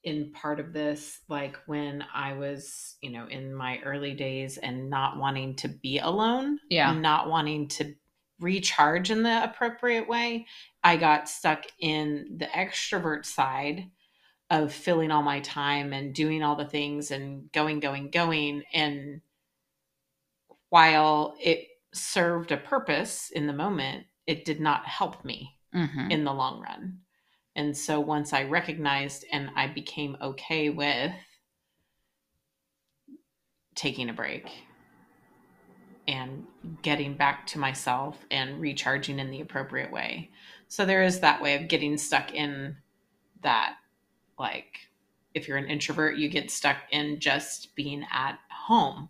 in 0.07 0.31
part 0.31 0.61
of 0.61 0.73
this 0.73 1.19
like 1.29 1.57
when 1.67 2.03
i 2.15 2.33
was 2.33 2.95
you 3.03 3.11
know 3.11 3.27
in 3.27 3.53
my 3.53 3.81
early 3.85 4.15
days 4.15 4.57
and 4.57 4.89
not 4.89 5.19
wanting 5.19 5.55
to 5.57 5.69
be 5.69 5.99
alone 5.99 6.59
Yeah. 6.71 6.93
not 6.93 7.29
wanting 7.29 7.67
to 7.69 7.93
recharge 8.39 9.11
in 9.11 9.25
the 9.25 9.43
appropriate 9.43 10.09
way 10.09 10.47
i 10.85 10.97
got 10.97 11.29
stuck 11.29 11.65
in 11.81 12.37
the 12.39 12.47
extrovert 12.47 13.27
side 13.27 13.91
of 14.49 14.73
filling 14.73 15.11
all 15.11 15.23
my 15.23 15.41
time 15.41 15.93
and 15.93 16.15
doing 16.15 16.41
all 16.41 16.55
the 16.55 16.69
things 16.69 17.11
and 17.11 17.51
going 17.51 17.81
going 17.81 18.11
going 18.11 18.63
and 18.73 19.21
while 20.69 21.37
it 21.41 21.67
served 21.93 22.53
a 22.53 22.57
purpose 22.57 23.31
in 23.31 23.49
the 23.49 23.53
moment 23.53 24.07
it 24.27 24.45
did 24.45 24.61
not 24.61 24.87
help 24.87 25.25
me 25.25 25.59
Mhm. 25.75 26.11
in 26.13 26.25
the 26.25 26.33
long 26.33 26.61
run. 26.61 27.01
And 27.57 27.77
so 27.77 27.99
once 27.99 28.35
I 28.35 28.45
recognized 28.45 29.25
and 29.33 29.51
I 29.57 29.67
became 29.67 30.17
okay 30.21 30.69
with 30.69 31.13
taking 33.75 34.11
a 34.11 34.13
break 34.13 34.51
and 36.07 36.45
getting 36.83 37.15
back 37.15 37.47
to 37.49 37.59
myself 37.59 38.25
and 38.31 38.61
recharging 38.61 39.19
in 39.19 39.31
the 39.31 39.41
appropriate 39.41 39.91
way. 39.91 40.31
So 40.69 40.85
there 40.85 41.03
is 41.03 41.21
that 41.21 41.43
way 41.43 41.57
of 41.57 41.69
getting 41.69 41.97
stuck 41.97 42.33
in 42.35 42.77
that 43.43 43.77
like 44.39 44.81
if 45.35 45.49
you're 45.49 45.57
an 45.57 45.69
introvert 45.69 46.17
you 46.17 46.29
get 46.29 46.51
stuck 46.51 46.77
in 46.91 47.21
just 47.21 47.75
being 47.75 48.05
at 48.13 48.39
home 48.51 49.09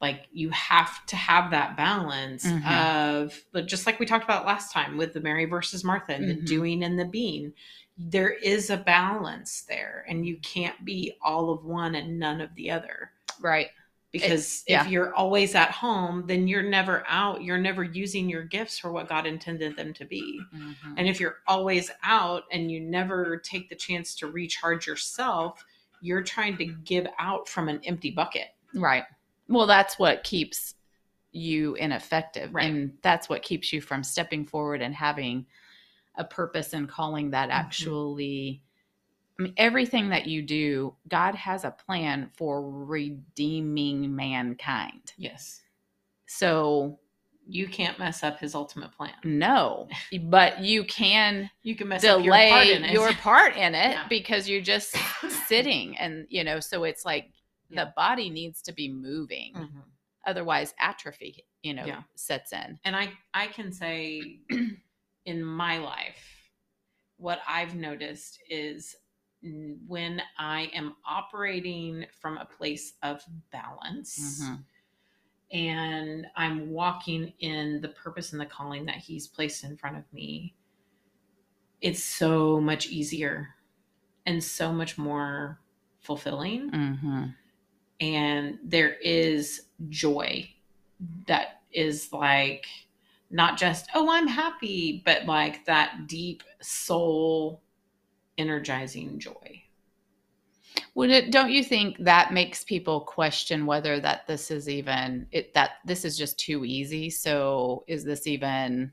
like 0.00 0.26
you 0.32 0.50
have 0.50 1.04
to 1.06 1.16
have 1.16 1.50
that 1.50 1.76
balance 1.76 2.44
Mhm. 2.44 2.66
of 2.70 3.44
but 3.52 3.66
just 3.66 3.86
like 3.86 3.98
we 3.98 4.06
talked 4.06 4.24
about 4.24 4.44
last 4.46 4.72
time 4.72 4.96
with 4.96 5.12
the 5.14 5.20
Mary 5.20 5.44
versus 5.46 5.84
Martha 5.84 6.14
and 6.14 6.28
the 6.28 6.34
Mhm. 6.36 6.46
doing 6.46 6.84
and 6.84 6.98
the 6.98 7.04
being 7.04 7.52
there 7.98 8.30
is 8.30 8.68
a 8.68 8.76
balance 8.76 9.62
there 9.62 10.04
and 10.06 10.26
you 10.26 10.36
can't 10.38 10.84
be 10.84 11.16
all 11.22 11.50
of 11.50 11.64
one 11.64 11.94
and 11.94 12.18
none 12.18 12.42
of 12.42 12.54
the 12.54 12.70
other 12.70 13.10
Right. 13.40 13.70
because 14.12 14.64
yeah. 14.68 14.84
if 14.84 14.90
you're 14.90 15.14
always 15.14 15.54
at 15.54 15.70
home 15.70 16.26
then 16.26 16.46
you're 16.46 16.62
never 16.62 17.04
out 17.08 17.42
you're 17.42 17.56
never 17.56 17.82
using 17.82 18.28
your 18.28 18.42
gifts 18.44 18.78
for 18.78 18.92
what 18.92 19.08
God 19.08 19.24
intended 19.26 19.76
them 19.76 19.94
to 19.94 20.04
be 20.04 20.38
Mhm. 20.54 20.94
and 20.98 21.08
if 21.08 21.18
you're 21.20 21.38
always 21.46 21.90
out 22.02 22.44
and 22.52 22.70
you 22.70 22.80
never 22.80 23.38
take 23.38 23.70
the 23.70 23.74
chance 23.76 24.14
to 24.16 24.26
recharge 24.26 24.86
yourself 24.86 25.64
you're 26.02 26.22
trying 26.22 26.58
to 26.58 26.66
give 26.66 27.06
out 27.18 27.48
from 27.48 27.70
an 27.70 27.80
empty 27.84 28.10
bucket 28.10 28.48
Right. 28.74 29.04
Well, 29.48 29.66
that's 29.66 29.98
what 29.98 30.24
keeps 30.24 30.74
you 31.32 31.74
ineffective. 31.74 32.54
Right. 32.54 32.66
And 32.72 32.92
that's 33.02 33.28
what 33.28 33.42
keeps 33.42 33.72
you 33.72 33.80
from 33.80 34.02
stepping 34.02 34.44
forward 34.46 34.80
and 34.82 34.94
having 34.94 35.46
a 36.14 36.24
purpose 36.24 36.72
and 36.72 36.88
calling 36.88 37.30
that 37.30 37.50
Mhm. 37.50 37.54
actually. 37.54 38.62
I 39.38 39.42
mean, 39.42 39.54
everything 39.58 40.08
that 40.10 40.26
you 40.26 40.40
do, 40.40 40.96
God 41.08 41.34
has 41.34 41.64
a 41.64 41.70
plan 41.70 42.30
for 42.36 42.62
redeeming 42.70 44.14
mankind. 44.16 45.12
yes 45.18 45.62
So, 46.26 46.98
you 47.48 47.68
can't 47.68 47.96
mess 47.98 48.24
up 48.24 48.40
his 48.40 48.54
ultimate 48.56 48.90
plan. 48.92 49.14
no, 49.22 49.88
but 50.22 50.60
you 50.60 50.82
can 50.84 51.48
You 51.62 51.76
can 51.76 51.86
mess 51.88 52.02
up 52.02 52.24
your 52.24 52.32
part 52.34 52.66
in 52.66 52.84
it. 52.84 53.16
part 53.18 53.56
in 53.56 53.74
it 53.74 53.90
Yeah. 53.92 54.08
because 54.08 54.48
you're 54.48 54.60
just 54.62 54.90
sitting. 55.46 55.96
And, 55.98 56.26
you 56.28 56.42
know, 56.42 56.58
so 56.58 56.82
it's 56.84 57.04
like 57.04 57.30
Yeah. 57.68 57.84
the 57.84 57.92
body 57.96 58.30
needs 58.30 58.62
to 58.62 58.72
be 58.72 58.88
moving. 58.92 59.54
Mhm. 59.54 59.82
otherwise 60.26 60.74
atrophy 60.80 61.44
you 61.62 61.72
know 61.72 61.86
Yeah. 61.86 62.02
sets 62.16 62.52
in 62.52 62.80
And 62.84 62.96
I 62.96 63.12
I 63.32 63.46
can 63.46 63.70
say 63.72 64.40
in 65.24 65.42
my 65.44 65.78
life 65.78 66.50
what 67.16 67.40
I've 67.48 67.74
noticed 67.76 68.40
is 68.50 68.96
when 69.86 70.20
I 70.38 70.62
am 70.74 70.96
operating 71.06 72.06
from 72.20 72.38
a 72.38 72.44
place 72.44 72.94
of 73.04 73.22
balance 73.52 74.42
Mhm. 74.42 74.64
and 75.52 76.26
I'm 76.34 76.70
walking 76.70 77.32
in 77.38 77.80
the 77.80 77.88
purpose 77.90 78.32
and 78.32 78.40
the 78.40 78.46
calling 78.46 78.84
that 78.86 78.96
he's 78.96 79.28
placed 79.28 79.62
in 79.64 79.76
front 79.76 79.96
of 79.96 80.12
me 80.12 80.54
it's 81.80 82.02
so 82.02 82.60
much 82.60 82.86
easier 82.88 83.54
and 84.24 84.42
so 84.42 84.72
much 84.72 84.98
more 84.98 85.60
fulfilling 86.00 86.70
Mhm. 86.70 87.36
And 88.00 88.58
there 88.64 88.94
is 88.94 89.62
joy 89.88 90.48
that 91.26 91.60
is 91.72 92.12
like 92.12 92.66
not 93.30 93.56
just 93.58 93.88
oh 93.94 94.10
i'm 94.10 94.26
happy 94.26 95.02
but 95.04 95.24
like 95.26 95.64
that 95.66 96.06
deep 96.06 96.42
soul 96.60 97.62
energizing 98.38 99.18
joy. 99.18 99.62
Would 100.94 101.10
it 101.10 101.30
don't 101.30 101.50
you 101.50 101.64
think 101.64 101.96
that 102.00 102.32
makes 102.34 102.64
people 102.64 103.00
question 103.00 103.64
whether 103.66 103.98
that 104.00 104.26
this 104.26 104.50
is 104.50 104.68
even 104.68 105.26
it 105.32 105.54
that 105.54 105.72
this 105.84 106.04
is 106.04 106.16
just 106.18 106.38
too 106.38 106.64
easy 106.64 107.08
so 107.10 107.84
is 107.86 108.04
this 108.04 108.26
even 108.26 108.92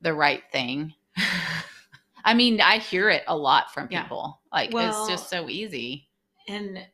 the 0.00 0.14
right 0.14 0.42
thing? 0.52 0.94
I 2.24 2.34
mean 2.34 2.60
i 2.60 2.78
hear 2.78 3.10
it 3.10 3.24
a 3.26 3.36
lot 3.36 3.72
from 3.74 3.88
Yeah. 3.90 4.02
people. 4.02 4.40
Like 4.52 4.72
Well- 4.72 4.88
it's 4.88 5.10
just 5.10 5.28
so 5.30 5.48
easy. 5.48 6.08
and 6.46 6.86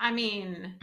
i 0.00 0.10
mean 0.10 0.74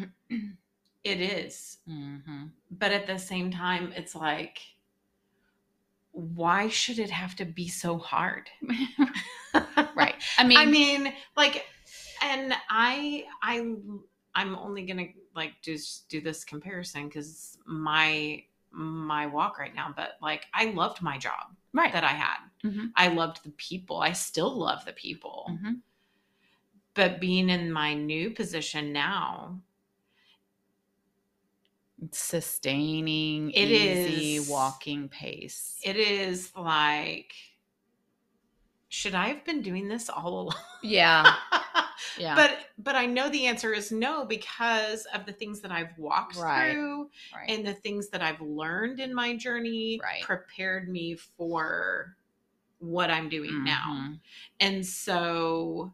it 1.03 1.19
is 1.21 1.77
hmm 1.85 2.45
but 2.69 2.91
at 2.91 3.07
the 3.07 3.17
same 3.17 3.49
time 3.51 3.93
it's 3.95 4.15
like 4.15 4.59
why 6.11 6.67
should 6.67 6.99
it 6.99 7.09
have 7.11 7.35
to 7.35 7.45
be 7.45 7.67
so 7.67 7.97
hard 7.97 8.49
right 9.95 10.15
i 10.37 10.43
mean 10.43 10.57
I 10.57 10.65
mean, 10.65 11.13
like, 11.35 11.65
and 12.21 12.53
I, 12.69 13.25
I, 13.41 13.75
I'm 14.35 14.55
only 14.55 14.85
gonna 14.85 15.07
like 15.35 15.53
just 15.61 16.09
do 16.09 16.21
this 16.21 16.43
comparison 16.43 17.07
because 17.07 17.57
my 17.65 18.43
my 18.71 19.25
walk 19.27 19.57
right 19.57 19.73
now. 19.73 19.93
But 19.95 20.17
like, 20.21 20.45
I 20.53 20.65
loved 20.71 21.01
my 21.01 21.17
job 21.17 21.55
right 21.73 21.93
that 21.93 22.03
I 22.03 22.13
had. 22.13 22.37
Mhm. 22.63 22.91
I 22.95 23.07
loved 23.09 23.43
the 23.43 23.51
people. 23.51 23.97
I 23.99 24.13
still 24.13 24.53
love 24.55 24.85
the 24.85 24.93
people. 24.93 25.45
Mhm. 25.49 25.81
But 26.97 27.21
being 27.21 27.49
in 27.49 27.71
my 27.71 27.93
new 27.93 28.31
position 28.31 28.91
now, 28.91 29.61
sustaining 32.11 33.51
It 33.51 33.69
easy 33.69 34.35
is- 34.37 34.49
walking 34.49 35.07
pace 35.09 35.79
it 35.83 35.95
is 35.95 36.51
like, 36.55 37.33
should 38.89 39.13
I 39.15 39.27
have 39.29 39.45
been 39.45 39.61
doing 39.61 39.87
this 39.87 40.09
all 40.09 40.41
along? 40.41 40.55
yeah 40.83 41.35
yeah 42.19 42.35
But 42.35 42.57
but 42.79 42.95
I 42.95 43.05
know 43.05 43.29
the 43.29 43.45
answer 43.45 43.73
is 43.73 43.91
no 43.91 44.25
because 44.25 45.05
of 45.13 45.25
the 45.27 45.33
things 45.33 45.59
that 45.61 45.71
I've 45.71 45.95
walked 45.97 46.35
Right. 46.37 46.71
through 46.73 47.09
right. 47.35 47.49
and 47.49 47.65
the 47.65 47.73
things 47.73 48.09
that 48.09 48.21
I've 48.23 48.41
learned 48.41 48.99
in 48.99 49.13
my 49.13 49.35
journey 49.35 49.99
Right. 50.01 50.21
prepared 50.23 50.89
me 50.89 51.15
for 51.15 52.15
what 52.79 53.09
I'm 53.09 53.27
doing 53.29 53.63
now. 53.63 53.85
Mhm. 54.09 54.19
And 54.59 54.85
so 54.85 55.91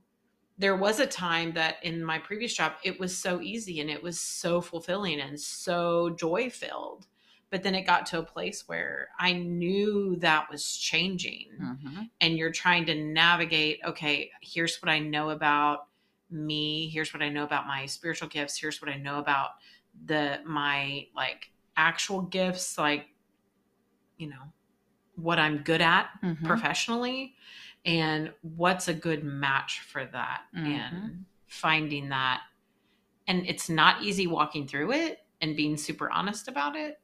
there 0.57 0.75
was 0.75 0.99
a 0.99 1.07
time 1.07 1.53
that 1.53 1.77
in 1.83 2.03
my 2.03 2.19
previous 2.19 2.53
job 2.53 2.73
it 2.83 2.99
was 2.99 3.17
so 3.17 3.41
easy 3.41 3.79
and 3.81 3.89
it 3.89 4.01
was 4.03 4.19
so 4.19 4.61
fulfilling 4.61 5.19
and 5.19 5.39
so 5.39 6.11
joy 6.11 6.49
filled. 6.49 7.07
But 7.49 7.63
then 7.63 7.75
it 7.75 7.85
got 7.85 8.05
to 8.07 8.19
a 8.19 8.23
place 8.23 8.67
where 8.67 9.09
I 9.19 9.33
knew 9.33 10.15
that 10.17 10.49
was 10.49 10.75
changing 10.75 11.49
Mhm. 11.59 12.09
and 12.21 12.37
you're 12.37 12.51
trying 12.51 12.85
to 12.85 12.95
navigate 12.95 13.79
okay 13.85 14.31
here's 14.41 14.81
what 14.81 14.89
i 14.89 14.97
know 14.99 15.29
about 15.29 15.87
me 16.29 16.89
here's 16.89 17.13
what 17.13 17.21
i 17.21 17.29
know 17.29 17.43
about 17.43 17.67
my 17.67 17.85
spiritual 17.85 18.27
gifts 18.27 18.57
here's 18.57 18.81
what 18.81 18.89
i 18.89 18.97
know 18.97 19.19
about 19.19 19.51
the 20.05 20.39
my 20.45 21.05
like 21.15 21.51
actual 21.77 22.21
gifts 22.21 22.77
like 22.77 23.07
you 24.17 24.27
know 24.27 24.51
what 25.15 25.37
i'm 25.37 25.57
good 25.59 25.81
at 25.81 26.09
Mhm. 26.23 26.43
professionally 26.43 27.35
and 27.85 28.31
what's 28.41 28.87
a 28.87 28.93
good 28.93 29.23
match 29.23 29.81
for 29.81 30.05
that 30.05 30.41
and 30.53 30.65
mm-hmm. 30.65 31.07
finding 31.47 32.09
that 32.09 32.41
and 33.27 33.45
it's 33.45 33.69
not 33.69 34.01
easy 34.01 34.27
walking 34.27 34.67
through 34.67 34.91
it 34.91 35.19
and 35.41 35.55
being 35.55 35.75
super 35.75 36.09
honest 36.09 36.47
about 36.47 36.75
it 36.75 36.99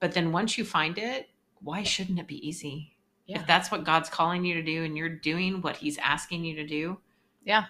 but 0.00 0.12
then 0.12 0.32
once 0.32 0.58
you 0.58 0.64
find 0.64 0.98
it 0.98 1.28
why 1.60 1.82
shouldn't 1.82 2.18
it 2.18 2.26
be 2.26 2.46
easy 2.46 2.94
Yeah. 3.26 3.40
If 3.40 3.46
that's 3.46 3.70
what 3.70 3.84
God's 3.84 4.10
calling 4.10 4.44
you 4.44 4.54
to 4.54 4.62
do 4.62 4.84
and 4.84 4.96
you're 4.96 5.08
doing 5.08 5.62
what 5.62 5.76
he's 5.76 5.98
asking 5.98 6.44
you 6.44 6.56
to 6.56 6.66
do, 6.66 6.98
Yeah. 7.44 7.64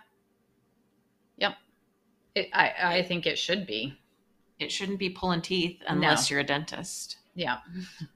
Yep. 1.36 1.54
It, 2.34 2.48
I, 2.52 2.72
I 2.98 3.02
think 3.02 3.26
it 3.26 3.38
should 3.38 3.66
be. 3.66 3.98
it 4.58 4.70
shouldn't 4.70 4.98
be 4.98 5.10
pulling 5.10 5.42
teeth 5.42 5.82
unless 5.86 6.30
you're 6.30 6.40
a 6.40 6.44
dentist. 6.44 7.18
Yeah. 7.34 7.58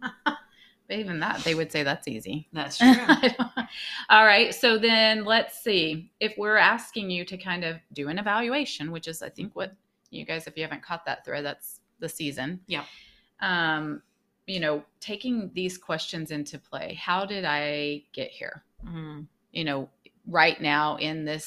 even 0.91 1.21
that, 1.21 1.41
they 1.45 1.55
would 1.55 1.71
say 1.71 1.83
that's 1.83 2.09
easy. 2.09 2.49
That's 2.53 2.79
true. 2.79 2.95
All 4.09 4.25
right. 4.25 4.55
So 4.55 4.79
then 4.79 5.25
let's 5.25 5.63
see. 5.63 6.11
If 6.21 6.35
we're 6.39 6.57
asking 6.57 7.11
you 7.11 7.25
to 7.27 7.37
kind 7.37 7.65
of 7.65 7.77
do 7.93 8.09
an 8.09 8.19
evaluation, 8.19 8.91
which 8.91 9.07
is, 9.09 9.23
I 9.23 9.29
think, 9.29 9.55
what 9.55 9.75
you 10.11 10.25
guys, 10.25 10.47
if 10.47 10.57
you 10.57 10.63
haven't 10.63 10.83
caught 10.83 11.05
that 11.05 11.25
thread, 11.25 11.45
that's 11.45 11.81
the 11.99 12.09
season. 12.09 12.61
Yeah. 12.67 12.85
Um, 13.41 14.03
you 14.47 14.61
know, 14.61 14.83
taking 15.01 15.51
these 15.53 15.77
questions 15.77 16.31
into 16.31 16.59
play. 16.59 16.95
How 16.95 17.27
did 17.27 17.45
I 17.45 18.05
get 18.13 18.31
here? 18.31 18.65
Mm, 18.87 19.27
You 19.53 19.65
know, 19.65 19.91
right 20.27 20.59
now 20.61 20.97
in 20.97 21.25
this 21.27 21.45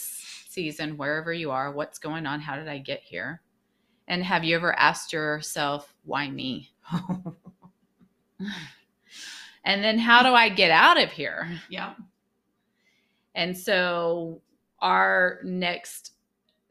season, 0.50 0.98
wherever 0.98 1.34
you 1.34 1.50
are, 1.50 1.72
what's 1.72 1.98
going 1.98 2.28
on? 2.28 2.42
How 2.42 2.56
did 2.56 2.68
I 2.68 2.78
get 2.78 3.02
here? 3.02 3.42
And 4.08 4.24
have 4.24 4.44
you 4.44 4.56
ever 4.56 4.78
asked 4.78 5.14
yourself, 5.14 5.96
why 6.04 6.30
me? 6.30 6.70
And 9.64 9.84
then 9.84 10.00
how 10.00 10.24
do 10.24 10.30
I 10.34 10.50
get 10.50 10.72
out 10.72 11.00
of 11.02 11.12
here? 11.12 11.48
yeah. 11.70 11.94
And 13.36 13.58
so, 13.58 14.42
our 14.80 15.40
next 15.44 16.14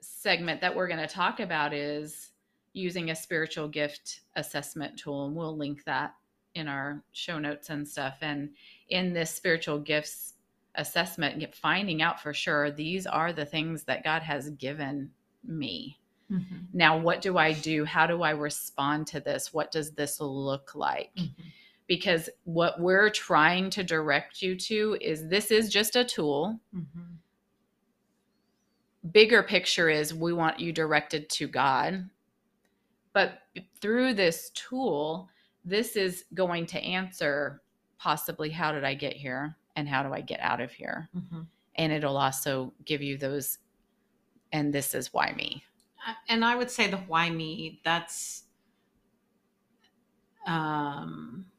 segment 0.01 0.61
that 0.61 0.75
we're 0.75 0.89
going 0.89 1.01
to 1.01 1.07
talk 1.07 1.41
about 1.41 1.73
is 1.73 2.33
using 2.73 3.11
a 3.11 3.17
spiritual 3.17 3.69
gift 3.69 4.21
assessment 4.37 4.99
tool. 4.99 5.27
And 5.27 5.37
we'll 5.37 5.57
link 5.57 5.85
that 5.85 6.15
in 6.55 6.67
our 6.69 7.03
show 7.13 7.39
notes 7.39 7.71
and 7.71 7.87
stuff. 7.87 8.19
And 8.21 8.51
in 8.89 9.13
this 9.13 9.31
spiritual 9.31 9.79
gifts 9.79 10.35
assessment, 10.75 11.39
get- 11.39 11.55
finding 11.55 12.03
out 12.03 12.21
for 12.21 12.35
sure 12.35 12.71
these 12.71 13.07
are 13.07 13.33
the 13.33 13.45
things 13.47 13.85
that 13.85 14.03
God 14.05 14.23
has 14.23 14.51
given 14.51 15.11
me. 15.45 15.99
Mhm. 16.31 16.67
Now, 16.73 16.99
what 16.99 17.23
do 17.23 17.39
I 17.39 17.53
do? 17.53 17.85
How 17.85 18.07
do 18.07 18.23
I 18.23 18.31
respond 18.31 19.07
to 19.09 19.21
this? 19.21 19.53
What 19.53 19.71
does 19.71 19.93
this 19.93 20.21
look 20.21 20.75
like? 20.75 21.15
Mhm. 21.17 21.33
Because 21.91 22.31
what 22.45 22.79
we're 22.79 23.11
trying 23.11 23.69
to 23.69 23.83
direct 23.83 24.41
you 24.43 24.55
to 24.55 24.97
is 25.01 25.27
this 25.27 25.51
is 25.51 25.69
just 25.69 25.97
a 25.97 26.05
tool. 26.05 26.61
Mhm. 26.73 27.17
Bigger 29.11 29.43
picture 29.43 29.91
is 29.91 30.15
we 30.15 30.33
want 30.33 30.61
you 30.61 30.73
directed 30.73 31.29
to 31.31 31.49
God. 31.49 32.09
But 33.13 33.43
through 33.81 34.15
this 34.15 34.51
tool, 34.51 35.29
this 35.65 35.97
is 35.97 36.27
going 36.33 36.65
to 36.67 36.81
answer 36.81 37.61
possibly 37.99 38.51
how 38.51 38.71
did 38.71 38.85
I 38.85 38.95
get 38.95 39.17
here 39.17 39.57
and 39.75 39.89
how 39.89 40.05
do 40.05 40.15
I 40.15 40.21
get 40.21 40.39
out 40.39 40.61
of 40.61 40.71
here? 40.71 41.09
Mhm. 41.13 41.49
And 41.75 41.93
it'll 41.93 42.19
also 42.19 42.73
give 42.85 43.03
you 43.03 43.19
those 43.19 43.59
and 44.53 44.73
this 44.73 44.95
is 44.95 45.13
why 45.13 45.33
me. 45.33 45.65
And 46.29 46.45
I 46.45 46.55
would 46.55 46.71
say 46.71 46.87
the 46.87 46.99
why 46.99 47.31
me, 47.31 47.81
that's 47.83 48.45
um 50.47 51.50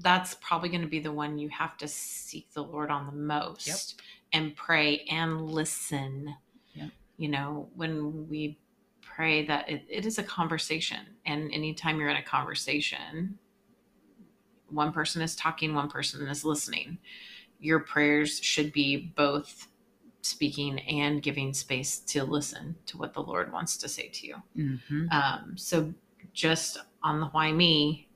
that's 0.00 0.34
probably 0.40 0.68
going 0.68 0.82
to 0.82 0.88
be 0.88 1.00
the 1.00 1.12
one 1.12 1.38
you 1.38 1.48
have 1.50 1.76
to 1.78 1.88
seek 1.88 2.52
the 2.52 2.62
Lord 2.62 2.90
on 2.90 3.06
the 3.06 3.12
most 3.12 4.00
and 4.32 4.56
pray 4.56 5.04
and 5.10 5.50
listen. 5.50 6.34
Yep. 6.74 6.90
You 7.16 7.28
know, 7.28 7.68
when 7.74 8.28
we 8.28 8.58
pray 9.00 9.46
that 9.46 9.68
it, 9.68 9.84
it 9.88 10.06
is 10.06 10.18
a 10.18 10.22
conversation 10.22 11.00
and 11.26 11.52
anytime 11.52 11.98
you're 11.98 12.08
in 12.08 12.16
a 12.16 12.22
conversation, 12.22 13.38
one 14.68 14.92
person 14.92 15.20
is 15.20 15.36
talking, 15.36 15.74
one 15.74 15.88
person 15.88 16.26
is 16.28 16.44
listening. 16.44 16.98
Your 17.58 17.80
prayers 17.80 18.40
should 18.40 18.72
be 18.72 19.12
both 19.16 19.68
speaking 20.22 20.78
and 20.80 21.22
giving 21.22 21.52
space 21.52 21.98
to 21.98 22.24
listen 22.24 22.76
to 22.86 22.98
what 22.98 23.12
the 23.14 23.22
Lord 23.22 23.52
wants 23.52 23.76
to 23.78 23.88
say 23.88 24.08
to 24.08 24.26
you. 24.26 24.36
Mm-hmm. 24.56 25.08
Um, 25.10 25.54
so 25.56 25.92
just 26.32 26.78
on 27.02 27.20
the 27.20 27.26
why 27.26 27.52
me, 27.52 28.08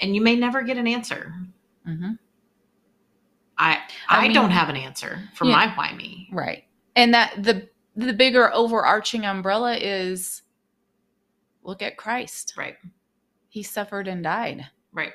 and 0.00 0.14
you 0.14 0.20
may 0.20 0.36
never 0.36 0.62
get 0.62 0.76
an 0.76 0.86
answer. 0.86 1.32
Mm-hmm. 1.86 2.12
I 3.58 3.78
I 4.08 4.26
I, 4.26 4.32
don't 4.32 4.50
have 4.50 4.68
an 4.68 4.76
answer 4.76 5.28
for 5.34 5.44
Yeah. 5.44 5.52
my 5.52 5.74
why 5.76 5.94
me. 5.94 6.28
Right. 6.32 6.64
And 6.96 7.14
that 7.14 7.42
the 7.42 7.68
the 7.96 8.12
bigger 8.12 8.52
overarching 8.54 9.26
umbrella 9.26 9.76
is 9.76 10.42
look 11.62 11.82
at 11.82 11.96
Christ. 11.96 12.54
Right. 12.56 12.76
He 13.48 13.62
suffered 13.62 14.08
and 14.08 14.22
died. 14.24 14.66
Right. 14.92 15.12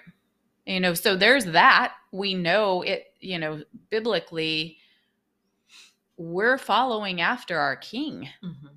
You 0.65 0.79
know, 0.79 0.93
so 0.93 1.15
there's 1.15 1.45
that. 1.45 1.93
We 2.11 2.33
know 2.33 2.81
it, 2.81 3.05
you 3.19 3.39
know, 3.39 3.63
biblically 3.89 4.77
we're 6.17 6.57
following 6.57 7.21
after 7.21 7.57
our 7.59 7.75
king. 7.75 8.29
Mm-hmm. 8.43 8.67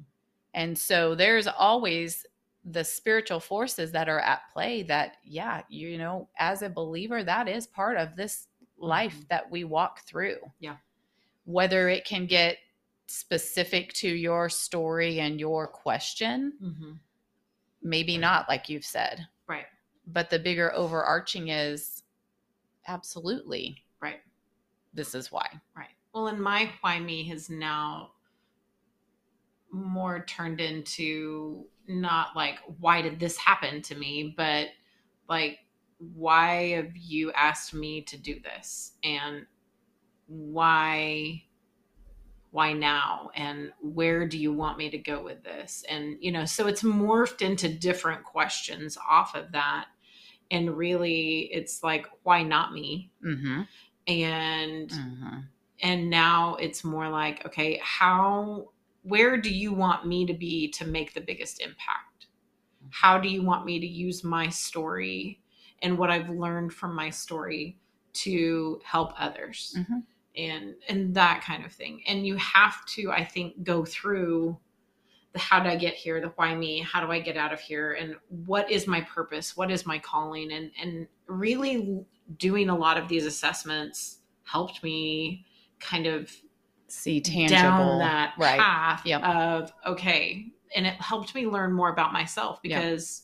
And 0.54 0.76
so 0.76 1.14
there's 1.14 1.46
always 1.46 2.26
the 2.64 2.84
spiritual 2.84 3.40
forces 3.40 3.92
that 3.92 4.08
are 4.08 4.20
at 4.20 4.42
play 4.52 4.82
that 4.84 5.16
yeah, 5.24 5.62
you 5.68 5.96
know, 5.98 6.28
as 6.38 6.62
a 6.62 6.68
believer 6.68 7.22
that 7.24 7.48
is 7.48 7.66
part 7.66 7.96
of 7.96 8.14
this 8.16 8.46
life 8.76 9.16
Mhm. 9.20 9.28
that 9.28 9.50
we 9.50 9.64
walk 9.64 10.00
through. 10.00 10.38
Yeah. 10.60 10.76
Whether 11.44 11.88
it 11.88 12.04
can 12.04 12.26
get 12.26 12.58
specific 13.06 13.92
to 13.94 14.08
your 14.08 14.48
story 14.50 15.20
and 15.20 15.40
your 15.40 15.66
question, 15.66 16.52
Mm-hmm. 16.62 16.92
maybe 17.82 18.18
not 18.18 18.48
like 18.48 18.68
you've 18.68 18.84
said. 18.84 19.26
Right. 19.46 19.66
But 20.06 20.28
the 20.30 20.38
bigger 20.38 20.72
overarching 20.74 21.48
is 21.48 22.02
absolutely 22.86 23.82
Right. 24.00 24.20
this 24.92 25.14
is 25.14 25.30
why. 25.32 25.60
Right. 25.74 25.88
Well, 26.12 26.28
and 26.28 26.40
my 26.40 26.70
why 26.80 26.98
me 27.00 27.24
has 27.28 27.48
now 27.50 28.12
more 29.70 30.24
turned 30.24 30.60
into 30.60 31.66
not 31.86 32.36
like 32.36 32.58
why 32.80 33.02
did 33.02 33.18
this 33.18 33.36
happen 33.36 33.82
to 33.82 33.94
me, 33.94 34.34
but 34.36 34.68
like 35.28 35.58
why 35.98 36.70
have 36.70 36.96
you 36.96 37.32
asked 37.32 37.74
me 37.74 38.02
to 38.02 38.16
do 38.16 38.40
this? 38.40 38.92
And 39.02 39.46
why 40.26 41.42
why 42.50 42.72
now? 42.72 43.30
And 43.34 43.72
where 43.82 44.26
do 44.26 44.38
you 44.38 44.52
want 44.52 44.78
me 44.78 44.88
to 44.90 44.98
go 44.98 45.22
with 45.22 45.42
this? 45.42 45.84
And 45.88 46.16
you 46.20 46.32
know 46.32 46.44
so 46.44 46.66
it's 46.66 46.82
morphed 46.82 47.42
into 47.42 47.68
different 47.68 48.24
questions 48.24 48.98
off 49.08 49.34
of 49.34 49.52
that. 49.52 49.86
And 50.50 50.76
really 50.76 51.50
it's 51.52 51.82
like 51.82 52.06
why 52.22 52.42
not 52.42 52.72
me? 52.72 53.10
Mm-hmm. 53.24 53.62
and 54.06 54.90
Mm-hmm. 54.90 55.38
and 55.82 56.10
now 56.10 56.56
it's 56.56 56.84
more 56.84 57.08
like 57.08 57.44
okay 57.46 57.80
how 57.82 58.70
where 59.08 59.36
do 59.36 59.50
you 59.52 59.72
want 59.72 60.06
me 60.06 60.26
to 60.26 60.34
be 60.34 60.68
to 60.72 60.84
make 60.86 61.14
the 61.14 61.20
biggest 61.20 61.60
impact? 61.60 62.26
How 62.90 63.18
do 63.18 63.28
you 63.28 63.42
want 63.42 63.64
me 63.66 63.78
to 63.80 63.86
use 63.86 64.24
my 64.24 64.48
story 64.48 65.40
and 65.82 65.96
what 65.98 66.10
i've 66.10 66.30
learned 66.30 66.72
from 66.72 66.94
my 66.94 67.10
story 67.10 67.78
to 68.12 68.80
help 68.84 69.12
others? 69.18 69.74
Mhm. 69.76 70.02
and 70.36 70.74
and 70.88 71.14
that 71.14 71.42
kind 71.42 71.64
of 71.64 71.72
thing. 71.72 72.02
And 72.06 72.26
you 72.26 72.36
have 72.36 72.84
to 72.86 73.10
i 73.10 73.24
think 73.24 73.62
go 73.64 73.84
through 73.84 74.58
the 75.32 75.38
how 75.38 75.58
did 75.60 75.70
i 75.70 75.76
get 75.76 75.94
here 75.94 76.20
the 76.20 76.28
why 76.36 76.54
me 76.54 76.80
how 76.80 77.04
do 77.04 77.12
i 77.12 77.20
get 77.20 77.36
out 77.36 77.52
of 77.52 77.60
here 77.60 77.92
and 77.94 78.16
what 78.28 78.70
is 78.70 78.86
my 78.86 79.00
purpose 79.02 79.56
what 79.56 79.70
is 79.70 79.84
my 79.86 79.98
calling 79.98 80.52
and 80.52 80.70
and 80.80 81.06
really 81.26 82.04
doing 82.38 82.68
a 82.70 82.76
lot 82.76 82.96
of 82.96 83.08
these 83.08 83.26
assessments 83.26 84.18
helped 84.44 84.82
me 84.82 85.44
kind 85.80 86.06
of 86.06 86.32
See 86.88 87.20
tangible 87.20 87.58
down 87.58 87.98
that 88.00 88.34
right. 88.38 88.58
path 88.58 89.02
Yep. 89.04 89.22
of 89.22 89.72
okay 89.86 90.46
and 90.74 90.86
it 90.86 90.94
helped 90.94 91.34
me 91.34 91.46
learn 91.46 91.72
more 91.72 91.90
about 91.90 92.12
myself 92.12 92.60
because 92.62 93.22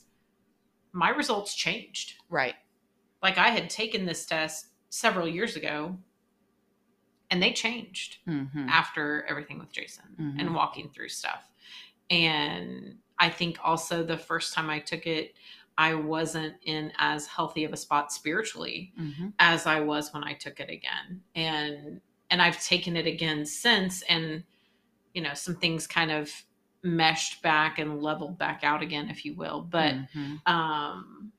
my 0.92 1.08
results 1.10 1.54
changed 1.54 2.14
Right. 2.28 2.54
like 3.22 3.36
i 3.38 3.48
had 3.48 3.68
taken 3.70 4.04
this 4.06 4.24
test 4.26 4.66
several 4.90 5.26
years 5.26 5.56
ago 5.56 5.98
and 7.30 7.42
they 7.42 7.52
changed 7.52 8.18
Mm-hmm. 8.28 8.68
after 8.68 9.24
everything 9.28 9.58
with 9.58 9.72
jason 9.72 10.04
Mhm. 10.18 10.40
and 10.40 10.54
walking 10.54 10.88
through 10.90 11.08
stuff 11.08 11.50
and 12.10 12.96
i 13.18 13.28
think 13.30 13.58
also 13.62 14.02
the 14.04 14.16
first 14.18 14.52
time 14.54 14.68
i 14.70 14.78
took 14.78 15.06
it 15.06 15.34
i 15.78 15.94
wasn't 15.94 16.54
in 16.62 16.92
as 16.98 17.26
healthy 17.26 17.64
of 17.64 17.72
a 17.72 17.76
spot 17.76 18.12
spiritually 18.12 18.92
Mm-hmm. 19.00 19.28
as 19.38 19.66
I 19.66 19.80
was 19.80 20.12
when 20.12 20.22
I 20.22 20.34
took 20.34 20.60
it 20.60 20.70
again. 20.70 21.22
And 21.34 22.00
and 22.30 22.40
I've 22.42 22.62
taken 22.62 22.96
it 22.96 23.06
again 23.06 23.44
since 23.46 24.02
and 24.02 24.44
you 25.14 25.22
know, 25.22 25.34
some 25.34 25.54
things 25.56 25.86
kind 25.86 26.10
of 26.10 26.32
meshed 26.82 27.40
back 27.42 27.78
and 27.78 28.02
leveled 28.02 28.36
back 28.38 28.60
out 28.64 28.82
again 28.82 29.08
if 29.08 29.24
you 29.24 29.34
will. 29.34 29.62
But 29.62 29.94
Mhm. 30.14 30.46
um 30.46 31.32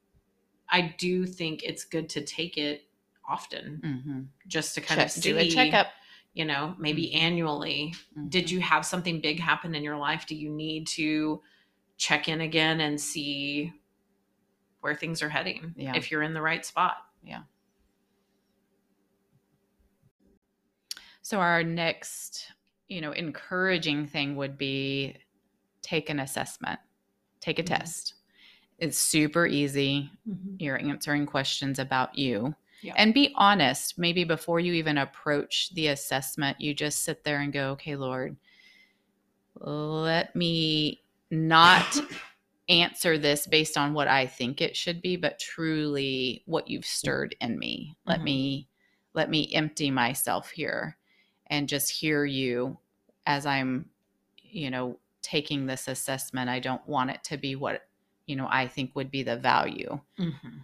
I 0.69 0.95
do 0.97 1.25
think 1.25 1.63
it's 1.63 1.83
good 1.85 2.09
to 2.09 2.23
take 2.25 2.57
it 2.57 2.87
often 3.27 3.81
Mhm. 3.83 4.27
just 4.47 4.73
to 4.75 4.81
kind 4.81 4.99
Check, 4.99 5.07
of 5.07 5.11
see 5.11 5.31
do 5.31 5.37
a 5.37 5.49
checkup. 5.49 5.87
you 6.33 6.45
know, 6.45 6.75
maybe 6.79 7.11
Mhm. 7.11 7.21
annually. 7.21 7.93
Did 8.29 8.45
Mhm. 8.47 8.51
you 8.51 8.59
have 8.61 8.85
something 8.85 9.21
big 9.21 9.39
happen 9.39 9.75
in 9.75 9.83
your 9.83 9.97
life? 9.97 10.25
Do 10.25 10.35
you 10.35 10.49
need 10.49 10.87
to 10.87 11.41
check 11.97 12.27
in 12.27 12.41
again 12.41 12.81
and 12.81 12.99
see 12.99 13.71
where 14.81 14.95
things 14.95 15.21
are 15.21 15.29
heading 15.29 15.73
Yeah. 15.77 15.95
if 15.95 16.11
you're 16.11 16.23
in 16.23 16.33
the 16.33 16.41
right 16.41 16.65
spot? 16.65 16.97
So 21.25 21.39
our 21.39 21.63
next, 21.63 22.51
you 22.87 23.01
know, 23.01 23.11
encouraging 23.11 24.05
thing 24.05 24.35
would 24.35 24.59
be 24.59 25.15
take 25.81 26.11
an 26.11 26.19
assessment, 26.19 26.79
take 27.39 27.57
a 27.57 27.63
Mhm. 27.63 27.65
test. 27.65 28.13
It's 28.77 28.99
super 28.99 29.47
easy. 29.47 30.11
Mhm. 30.27 30.61
You're 30.61 30.77
answering 30.77 31.25
questions 31.25 31.79
about 31.79 32.15
you. 32.15 32.55
Yeah. 32.83 32.93
And 32.95 33.11
be 33.11 33.33
honest. 33.37 33.97
Maybe 33.97 34.23
before 34.23 34.59
you 34.59 34.73
even 34.73 34.99
approach 34.99 35.73
the 35.73 35.87
assessment, 35.87 36.61
you 36.61 36.75
just 36.75 36.99
sit 37.01 37.23
there 37.23 37.39
and 37.41 37.51
go, 37.51 37.71
okay, 37.71 37.95
Lord, 37.95 38.37
let 39.55 40.35
me 40.35 41.01
not 41.31 41.97
answer 42.69 43.17
this 43.17 43.47
based 43.47 43.77
on 43.77 43.95
what 43.95 44.07
I 44.07 44.27
think 44.27 44.61
it 44.61 44.77
should 44.77 45.01
be, 45.01 45.15
but 45.15 45.39
truly 45.39 46.43
what 46.45 46.67
you've 46.67 46.85
stirred 46.85 47.35
in 47.41 47.57
me. 47.57 47.97
Let 48.05 48.19
Mhm. 48.19 48.23
me 48.25 48.67
let 49.15 49.31
me 49.31 49.51
empty 49.55 49.89
myself 49.89 50.51
here 50.51 50.99
and 51.47 51.69
just 51.69 51.91
hear 51.91 52.25
you 52.25 52.77
as 53.25 53.45
I'm, 53.45 53.89
you 54.43 54.69
know, 54.69 54.99
taking 55.21 55.65
this 55.65 55.87
assessment. 55.87 56.49
I 56.49 56.59
don't 56.59 56.87
want 56.87 57.09
it 57.09 57.23
to 57.25 57.37
be 57.37 57.55
what, 57.55 57.87
you 58.27 58.35
know, 58.35 58.47
I 58.49 58.67
think 58.67 58.95
would 58.95 59.11
be 59.11 59.23
the 59.23 59.37
value. 59.37 59.99
Mhm. 60.17 60.61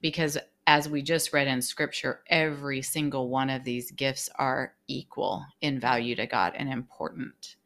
Because 0.00 0.36
as 0.66 0.88
we 0.88 1.02
just 1.02 1.32
read 1.32 1.46
in 1.46 1.62
scripture, 1.62 2.22
every 2.26 2.82
single 2.82 3.28
one 3.28 3.50
of 3.50 3.64
these 3.64 3.90
gifts 3.90 4.28
are 4.36 4.74
equal 4.88 5.46
in 5.60 5.78
value 5.78 6.14
to 6.16 6.26
God 6.26 6.54
and 6.56 6.68
important. 6.68 7.56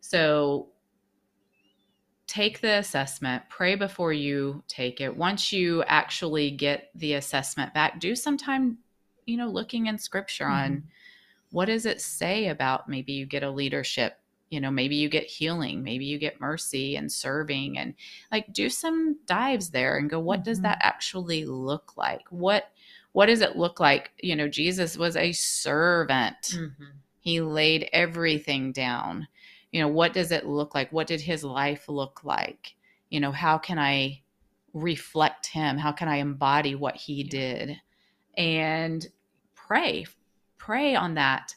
So 0.00 0.68
take 2.26 2.60
the 2.60 2.74
assessment, 2.74 3.42
pray 3.48 3.74
before 3.74 4.12
you 4.12 4.62
take 4.68 5.00
it. 5.00 5.16
Once 5.16 5.50
you 5.52 5.82
actually 5.84 6.50
get 6.50 6.90
the 6.94 7.14
assessment 7.14 7.72
back, 7.72 7.98
do 7.98 8.14
some 8.14 8.36
time, 8.36 8.78
you 9.24 9.36
know, 9.36 9.48
looking 9.48 9.86
in 9.86 9.98
scripture 9.98 10.46
on 10.46 10.88
what 11.50 11.66
does 11.66 11.86
it 11.86 12.00
say 12.00 12.48
about 12.48 12.88
maybe 12.88 13.12
you 13.12 13.26
get 13.26 13.42
a 13.42 13.50
leadership, 13.50 14.18
you 14.50 14.60
know, 14.60 14.70
maybe 14.70 14.96
you 14.96 15.08
get 15.08 15.24
healing, 15.24 15.82
maybe 15.82 16.04
you 16.04 16.18
get 16.18 16.40
mercy 16.40 16.96
and 16.96 17.10
serving 17.10 17.78
and 17.78 17.94
like 18.32 18.52
do 18.52 18.68
some 18.68 19.18
dives 19.26 19.70
there 19.70 19.96
and 19.96 20.10
go 20.10 20.20
what 20.20 20.44
does 20.44 20.60
Mhm. 20.60 20.62
that 20.62 20.78
actually 20.82 21.44
look 21.44 21.96
like? 21.96 22.26
What 22.30 22.70
what 23.12 23.26
does 23.26 23.40
it 23.40 23.56
look 23.56 23.80
like? 23.80 24.12
You 24.22 24.36
know, 24.36 24.48
Jesus 24.48 24.96
was 24.96 25.16
a 25.16 25.32
servant 25.32 26.36
Mhm. 26.52 26.92
he 27.20 27.40
laid 27.40 27.88
everything 27.92 28.72
down 28.72 29.28
you 29.72 29.80
know 29.80 29.88
what 29.88 30.12
does 30.12 30.32
it 30.32 30.46
look 30.46 30.74
like 30.74 30.90
what 30.92 31.06
did 31.06 31.20
his 31.20 31.44
life 31.44 31.88
look 31.88 32.24
like 32.24 32.74
you 33.10 33.20
know 33.20 33.32
how 33.32 33.58
can 33.58 33.78
i 33.78 34.20
reflect 34.72 35.46
him 35.46 35.76
how 35.78 35.92
can 35.92 36.08
i 36.08 36.16
embody 36.16 36.74
what 36.74 36.96
he 36.96 37.22
Yeah. 37.24 37.30
did 37.30 37.80
and 38.36 39.06
pray 39.54 40.06
pray 40.68 40.94
on 40.94 41.14
that 41.14 41.54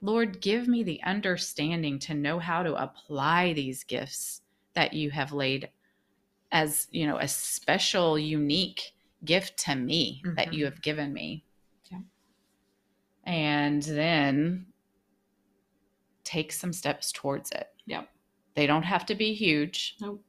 lord 0.00 0.40
give 0.40 0.66
me 0.66 0.82
the 0.82 0.98
understanding 1.02 1.98
to 1.98 2.14
know 2.14 2.38
how 2.38 2.62
to 2.62 2.74
apply 2.82 3.52
these 3.52 3.84
gifts 3.84 4.40
that 4.72 4.94
you 4.94 5.10
have 5.10 5.32
laid 5.32 5.68
as 6.50 6.88
you 6.90 7.06
know 7.06 7.18
a 7.18 7.28
special 7.28 8.18
unique 8.18 8.92
gift 9.26 9.58
to 9.58 9.74
me 9.74 10.22
that 10.36 10.54
you 10.54 10.64
Mhm. 10.64 10.70
have 10.70 10.80
given 10.80 11.12
me 11.12 11.44
Yeah. 11.90 11.98
and 13.24 13.82
then 13.82 14.64
take 16.24 16.50
some 16.50 16.72
steps 16.72 17.12
towards 17.12 17.50
it. 17.52 17.68
Yep. 17.84 18.08
They 18.54 18.66
don't 18.66 18.82
have 18.84 19.04
to 19.06 19.14
be 19.14 19.34
huge, 19.34 19.96
Nope. 20.00 20.24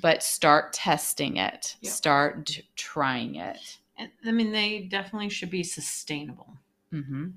but 0.00 0.22
start 0.22 0.72
testing 0.72 1.38
it. 1.38 1.76
Yep. 1.80 1.92
Start 1.92 2.60
trying 2.76 3.34
it. 3.34 3.78
I 4.24 4.30
mean, 4.30 4.52
they 4.52 4.82
definitely 4.82 5.28
should 5.28 5.50
be 5.50 5.64
sustainable. 5.64 6.56
hmm 6.92 7.30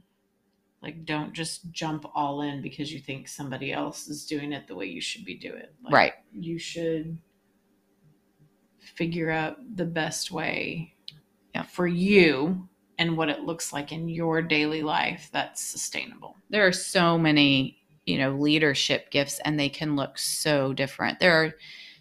Like, 0.81 1.05
don't 1.05 1.33
just 1.33 1.71
jump 1.71 2.05
all 2.15 2.41
in 2.41 2.61
because 2.61 2.91
you 2.91 2.99
think 2.99 3.27
somebody 3.27 3.71
else 3.71 4.07
is 4.07 4.25
doing 4.25 4.51
it 4.51 4.67
the 4.67 4.75
way 4.75 4.85
you 4.87 5.01
should 5.01 5.23
be 5.25 5.35
doing 5.35 5.59
it. 5.61 5.75
Like, 5.83 5.93
Right. 5.93 6.13
You 6.33 6.57
should 6.57 7.17
figure 8.79 9.29
out 9.29 9.57
the 9.75 9.85
best 9.85 10.31
way 10.31 10.95
Yeah. 11.53 11.63
for 11.63 11.87
you 11.87 12.67
and 12.97 13.15
what 13.15 13.29
it 13.29 13.41
looks 13.41 13.71
like 13.71 13.91
in 13.91 14.09
your 14.09 14.41
daily 14.41 14.81
life 14.81 15.29
that's 15.31 15.61
sustainable. 15.63 16.35
There 16.49 16.65
are 16.65 16.71
so 16.71 17.17
many, 17.17 17.79
you 18.05 18.17
know, 18.17 18.31
leadership 18.35 19.11
gifts, 19.11 19.39
and 19.45 19.59
they 19.59 19.69
can 19.69 19.95
look 19.95 20.17
so 20.17 20.73
different. 20.73 21.19
There 21.19 21.33
are 21.33 21.53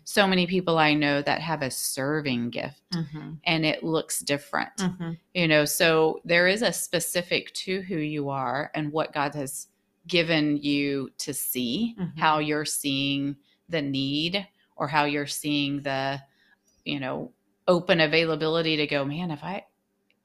so 0.04 0.26
many 0.26 0.46
people 0.46 0.78
I 0.78 0.94
know 0.94 1.22
that 1.22 1.40
have 1.40 1.62
a 1.62 1.70
serving 1.70 2.50
gift, 2.50 2.82
Mm-hmm. 2.92 3.30
and 3.44 3.64
it 3.64 3.84
looks 3.84 4.20
different. 4.20 4.76
Mm-hmm. 4.78 5.12
you 5.34 5.46
know 5.48 5.64
so 5.64 6.20
there 6.24 6.48
is 6.48 6.62
a 6.62 6.72
specific 6.72 7.52
to 7.54 7.82
who 7.82 7.96
you 7.98 8.28
are 8.30 8.70
and 8.74 8.90
what 8.92 9.12
god 9.12 9.34
has 9.36 9.68
given 10.08 10.56
you 10.56 11.10
to 11.18 11.32
see 11.32 11.94
Mhm. 11.98 12.18
how 12.18 12.38
you're 12.40 12.64
seeing 12.64 13.36
the 13.68 13.80
need 13.82 14.44
or 14.76 14.88
how 14.88 15.04
you're 15.04 15.26
seeing 15.28 15.82
the 15.82 16.20
you 16.84 16.98
know 16.98 17.30
open 17.68 18.00
availability 18.00 18.76
to 18.76 18.86
go 18.88 19.04
man 19.04 19.30
if 19.30 19.44
i 19.44 19.64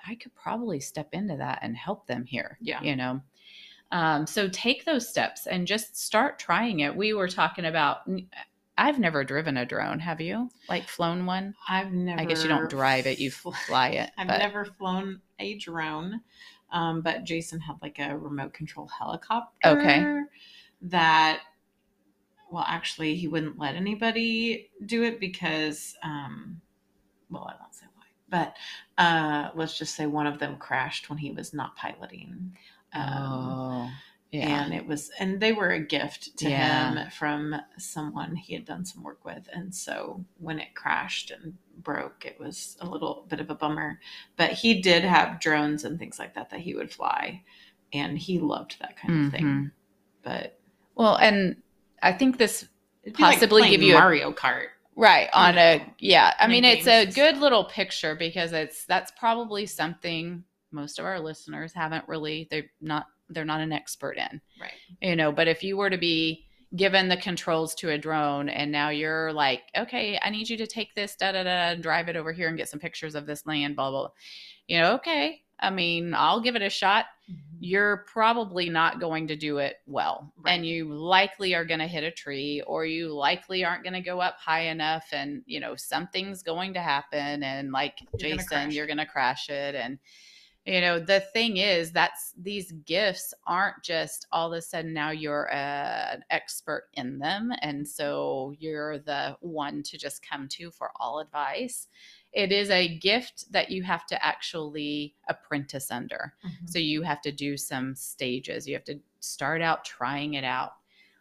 i 0.08 0.16
could 0.16 0.34
probably 0.34 0.80
step 0.80 1.10
into 1.12 1.36
that 1.38 1.60
and 1.62 1.78
help 1.78 2.08
them 2.08 2.26
here 2.26 2.58
Yeah. 2.62 2.82
you 2.82 2.96
know 2.96 3.22
um, 3.92 4.26
so 4.26 4.50
take 4.50 4.84
those 4.86 5.08
steps 5.08 5.46
and 5.46 5.68
just 5.68 5.96
start 5.96 6.40
trying 6.40 6.80
it 6.80 6.96
we 6.96 7.14
were 7.14 7.28
talking 7.28 7.66
about 7.66 7.98
i've 8.78 9.00
never 9.00 9.24
driven 9.24 9.58
a 9.58 9.66
drone 9.66 10.00
have 10.00 10.20
you 10.20 10.50
like 10.70 10.88
flown 10.88 11.26
one 11.26 11.56
I've 11.70 11.92
never. 11.94 12.20
i 12.22 12.26
guess 12.26 12.44
you 12.44 12.50
don't 12.50 12.70
drive 12.70 13.06
it 13.08 13.20
you 13.20 13.32
fly 13.32 13.90
it 13.90 14.12
I've 14.18 14.28
but- 14.28 14.40
never 14.40 14.66
flown 14.66 15.22
a 15.40 15.58
drone, 15.58 16.22
um, 16.72 17.02
but 17.02 17.24
Jason 17.26 17.60
had 17.60 17.76
like 17.82 18.00
a 18.00 18.18
remote 18.18 18.54
control 18.54 18.88
helicopter. 18.88 19.68
Okay. 19.70 20.06
That, 20.84 21.42
well, 22.52 22.66
actually, 22.68 23.16
he 23.16 23.28
wouldn't 23.28 23.58
let 23.58 23.76
anybody 23.76 24.70
do 24.86 25.04
it 25.04 25.20
because, 25.20 25.96
um, 26.04 26.62
well, 27.30 27.44
I 27.44 27.62
won't 27.62 27.76
say 27.76 27.86
why, 27.96 28.06
but 28.30 28.56
uh, 28.98 29.50
let's 29.56 29.78
just 29.78 29.96
say 29.96 30.06
one 30.06 30.28
of 30.28 30.40
them 30.40 30.58
crashed 30.58 31.10
when 31.10 31.18
he 31.18 31.32
was 31.32 31.54
not 31.54 31.76
piloting. 31.76 32.56
Um, 32.94 33.04
Oh, 33.08 33.90
yeah. 34.38 34.64
and 34.64 34.74
it 34.74 34.86
was 34.86 35.12
and 35.20 35.40
they 35.40 35.52
were 35.54 35.70
a 35.72 35.80
gift 35.80 36.38
to 36.38 36.50
Yeah. 36.50 36.94
him 37.04 37.10
from 37.12 37.56
someone 37.78 38.36
he 38.36 38.54
had 38.54 38.66
done 38.66 38.86
some 38.86 39.04
work 39.04 39.24
with 39.26 39.48
and 39.54 39.74
so 39.74 40.24
when 40.40 40.60
it 40.60 40.76
crashed 40.76 41.32
and 41.32 41.54
broke 41.78 42.26
it 42.26 42.40
was 42.40 42.78
a 42.82 42.86
little 42.88 43.26
bit 43.30 43.40
of 43.40 43.50
a 43.50 43.56
bummer 43.56 44.00
but 44.38 44.52
he 44.52 44.82
did 44.82 45.04
have 45.04 45.40
drones 45.40 45.84
and 45.84 46.00
things 46.00 46.20
like 46.20 46.34
that 46.36 46.50
that 46.50 46.60
he 46.62 46.76
would 46.76 46.92
fly 46.92 47.44
and 47.94 48.18
he 48.18 48.40
loved 48.40 48.78
that 48.80 48.98
kind 48.98 49.26
of 49.26 49.32
thing 49.32 49.44
Mhm. 49.46 49.72
but 50.24 50.60
Well, 50.96 51.16
and 51.18 51.62
I 52.02 52.14
think 52.14 52.38
this 52.38 52.68
it'd 53.04 53.20
like 53.20 53.36
Possibly 53.36 53.70
give 53.70 53.82
you 53.82 53.96
a- 53.96 54.00
mario 54.00 54.32
kart 54.32 54.68
right 54.96 55.30
on 55.34 55.58
a 55.58 55.86
yeah. 56.00 56.34
I 56.40 56.48
mean, 56.48 56.64
it's 56.64 56.88
a 56.88 57.06
good 57.06 57.38
little 57.38 57.66
picture 57.66 58.16
because 58.16 58.54
it's 58.54 58.86
that's 58.86 59.12
probably 59.20 59.66
something 59.66 60.44
most 60.72 61.00
of 61.00 61.06
our 61.06 61.20
listeners 61.20 61.74
haven't 61.74 62.08
really 62.08 62.48
they're 62.50 62.72
not 62.82 63.06
they're 63.30 63.46
not 63.46 63.62
an 63.62 63.72
expert 63.72 64.18
in. 64.18 64.42
right 64.62 64.72
You 65.02 65.16
know, 65.16 65.32
but 65.32 65.48
if 65.48 65.64
you 65.64 65.78
were 65.78 65.90
to 65.90 65.98
be 65.98 66.46
given 66.76 67.08
the 67.08 67.18
controls 67.18 67.74
to 67.76 67.92
a 67.92 67.98
drone 67.98 68.50
and 68.50 68.72
now 68.72 68.90
you're 68.90 69.32
like, 69.32 69.62
okay, 69.78 70.20
I 70.22 70.30
need 70.30 70.50
you 70.50 70.58
to 70.58 70.68
take 70.68 70.94
this 70.96 71.16
da 71.16 71.32
da 71.32 71.44
da 71.44 71.76
drive 71.82 72.10
it 72.10 72.16
over 72.16 72.34
here 72.34 72.50
and 72.50 72.58
get 72.58 72.70
some 72.70 72.80
pictures 72.80 73.16
of 73.16 73.26
this 73.26 73.46
land, 73.46 73.76
blah 73.76 73.90
blah. 73.92 74.02
blah. 74.02 74.12
You 74.68 74.80
know, 74.80 74.94
okay. 74.96 75.42
I 75.60 75.70
mean, 75.70 76.14
I'll 76.14 76.42
give 76.42 76.56
it 76.58 76.62
a 76.62 76.70
shot. 76.70 77.06
Mm-hmm. 77.32 77.58
you're 77.60 78.06
probably 78.14 78.70
not 78.70 79.00
going 79.00 79.28
to 79.30 79.36
do 79.36 79.58
it 79.58 79.78
well 79.88 80.32
Right. 80.38 80.52
and 80.54 80.64
you 80.64 80.94
likely 80.94 81.56
are 81.56 81.66
going 81.66 81.80
to 81.80 81.88
hit 81.88 82.04
a 82.04 82.12
tree 82.12 82.62
or 82.68 82.86
you 82.86 83.12
likely 83.12 83.66
aren't 83.66 83.82
going 83.82 83.94
to 83.96 84.02
go 84.02 84.20
up 84.22 84.36
high 84.38 84.68
enough 84.68 85.08
and 85.12 85.42
you 85.48 85.60
know 85.60 85.76
something's 85.76 86.44
going 86.44 86.76
to 86.76 86.82
happen 86.82 87.42
and 87.42 87.72
like 87.72 87.98
You're 88.20 88.30
gonna 88.30 88.44
jason 88.44 88.70
you're 88.72 88.86
going 88.86 89.00
to 89.00 89.08
crash 89.08 89.50
it 89.50 89.74
and 89.74 89.98
you 90.66 90.82
know 90.82 91.00
the 91.00 91.20
thing 91.20 91.58
is 91.58 91.92
that's 91.92 92.34
these 92.38 92.72
gifts 92.86 93.34
aren't 93.46 93.82
just 93.84 94.26
all 94.32 94.52
of 94.52 94.58
a 94.58 94.62
sudden 94.62 94.94
now 94.94 95.12
you're 95.12 95.46
a, 95.46 96.14
an 96.14 96.24
expert 96.32 96.88
in 96.94 97.20
them 97.20 97.52
and 97.62 97.88
so 97.88 98.54
you're 98.60 98.98
the 99.00 99.38
one 99.42 99.84
to 99.84 99.98
just 99.98 100.28
come 100.28 100.48
to 100.48 100.72
for 100.72 100.92
all 101.00 101.20
advice 101.20 101.88
it 102.34 102.52
is 102.52 102.70
a 102.70 102.98
gift 102.98 103.52
that 103.52 103.70
you 103.72 103.84
have 103.84 104.06
to 104.08 104.26
actually 104.26 105.16
apprentice 105.30 105.92
under 105.92 106.34
Mhm. 106.44 106.70
so 106.70 106.80
you 106.80 107.02
have 107.04 107.22
to 107.22 107.32
do 107.32 107.58
some 107.58 107.96
stages. 107.96 108.68
You 108.68 108.74
have 108.76 108.84
to 108.86 109.00
start 109.20 109.62
out 109.62 109.86
trying 109.86 110.34
it 110.34 110.44
out, 110.44 110.74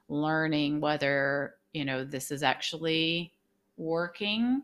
learning 0.09 0.81
whether, 0.81 1.57
you 1.73 1.85
know, 1.85 2.05
this 2.05 2.31
is 2.31 2.43
actually 2.43 3.33
working. 3.77 4.63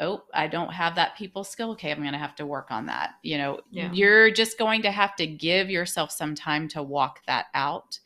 Oh, 0.00 0.24
I 0.34 0.48
don't 0.48 0.72
have 0.72 0.94
that 0.96 1.16
people 1.16 1.44
skill. 1.44 1.72
Okay, 1.72 1.90
I'm 1.92 2.00
going 2.00 2.12
to 2.12 2.18
have 2.18 2.34
to 2.36 2.46
work 2.46 2.70
on 2.70 2.86
that. 2.86 3.14
You 3.22 3.38
know, 3.38 3.60
Yeah. 3.70 3.92
you're 3.92 4.30
just 4.30 4.58
going 4.58 4.82
to 4.82 4.90
have 4.90 5.14
to 5.16 5.26
give 5.26 5.70
yourself 5.70 6.10
some 6.10 6.34
time 6.34 6.66
to 6.68 6.82
walk 6.82 7.20
that 7.26 7.46
out. 7.54 7.98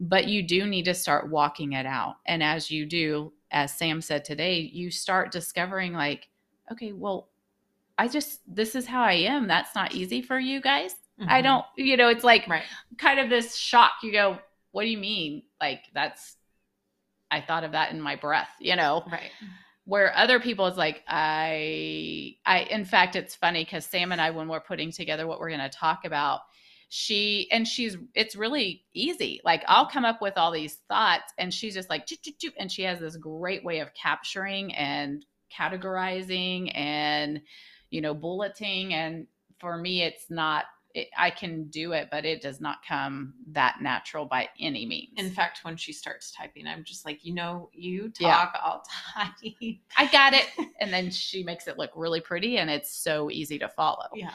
But 0.00 0.28
you 0.28 0.42
do 0.42 0.66
need 0.66 0.84
to 0.84 0.94
start 0.94 1.28
walking 1.30 1.72
it 1.72 1.86
out. 1.86 2.16
And 2.26 2.42
as 2.42 2.70
you 2.70 2.86
do, 2.86 3.32
as 3.50 3.72
Sam 3.76 4.00
said 4.00 4.24
today, 4.24 4.60
you 4.60 4.90
start 4.90 5.32
discovering 5.32 5.92
like, 5.92 6.28
okay, 6.70 6.92
well, 6.92 7.30
I 7.96 8.06
just 8.08 8.40
this 8.46 8.74
is 8.76 8.86
how 8.86 9.02
I 9.02 9.14
am. 9.14 9.48
That's 9.48 9.74
not 9.74 9.94
easy 9.94 10.22
for 10.22 10.38
you 10.38 10.60
guys. 10.60 10.94
I 11.26 11.40
Mhm. 11.40 11.44
don't, 11.44 11.64
you 11.76 11.96
know, 11.96 12.08
it's 12.08 12.22
like 12.22 12.46
Right. 12.46 12.62
kind 12.96 13.18
of 13.18 13.28
this 13.28 13.56
shock. 13.56 13.94
You 14.04 14.12
go, 14.12 14.38
what 14.70 14.82
do 14.84 14.88
you 14.88 14.98
mean? 14.98 15.42
Like, 15.60 15.84
that's, 15.92 16.36
I 17.30 17.40
thought 17.40 17.64
of 17.64 17.72
that 17.72 17.90
in 17.90 18.00
my 18.00 18.14
breath, 18.14 18.50
you 18.60 18.76
know? 18.76 19.04
Right. 19.10 19.32
Where 19.88 20.14
other 20.16 20.38
people 20.38 20.66
it's 20.66 20.76
like 20.76 21.02
i 21.08 22.34
i 22.46 22.66
in 22.70 22.84
fact 22.84 23.16
it's 23.16 23.34
funny 23.34 23.64
because 23.64 23.84
sam 23.84 24.12
and 24.12 24.20
i 24.20 24.30
when 24.30 24.48
we're 24.48 24.60
putting 24.60 24.92
together 24.92 25.26
what 25.26 25.40
we're 25.40 25.48
going 25.48 25.60
to 25.60 25.68
talk 25.68 26.04
about 26.04 26.40
she 26.88 27.48
and 27.52 27.68
she's 27.68 27.96
it's 28.14 28.34
really 28.34 28.84
easy. 28.94 29.40
Like 29.44 29.62
i'll 29.68 29.86
come 29.86 30.04
up 30.04 30.22
with 30.22 30.34
all 30.36 30.50
these 30.50 30.78
thoughts 30.88 31.32
and 31.36 31.52
she's 31.52 31.74
just 31.74 31.90
like 31.90 32.08
and 32.58 32.72
she 32.72 32.82
has 32.82 32.98
this 32.98 33.16
great 33.16 33.64
way 33.64 33.80
of 33.80 33.92
capturing 33.94 34.74
and 34.74 35.24
categorizing 35.54 36.72
and 36.74 37.42
you 37.90 38.00
know 38.00 38.14
bulleting. 38.14 38.94
And 38.94 39.26
for 39.60 39.76
me 39.76 40.02
it's 40.02 40.30
not 40.30 40.64
it, 40.94 41.08
i 41.16 41.30
can 41.30 41.64
do 41.68 41.92
it 41.92 42.08
but 42.10 42.24
it 42.24 42.40
does 42.40 42.60
not 42.60 42.78
come 42.86 43.34
that 43.52 43.76
natural 43.80 44.24
by 44.24 44.48
any 44.58 44.86
means 44.86 45.12
In 45.16 45.30
fact, 45.30 45.60
when 45.62 45.76
she 45.76 45.92
starts 45.92 46.30
typing, 46.32 46.66
I'm 46.66 46.84
just 46.84 47.04
like, 47.04 47.24
you 47.24 47.34
know, 47.34 47.70
you 47.72 48.10
talk, 48.10 48.54
I'll 48.62 48.82
type. 49.14 49.32
i 49.96 50.06
got 50.06 50.34
it 50.34 50.46
and 50.80 50.92
then 50.92 51.10
she 51.10 51.42
makes 51.42 51.66
it 51.68 51.78
look 51.78 51.90
really 51.94 52.20
pretty 52.20 52.58
and 52.58 52.70
it's 52.70 52.90
so 52.90 53.30
easy 53.30 53.58
to 53.58 53.68
follow 53.68 54.06
Yeah. 54.14 54.30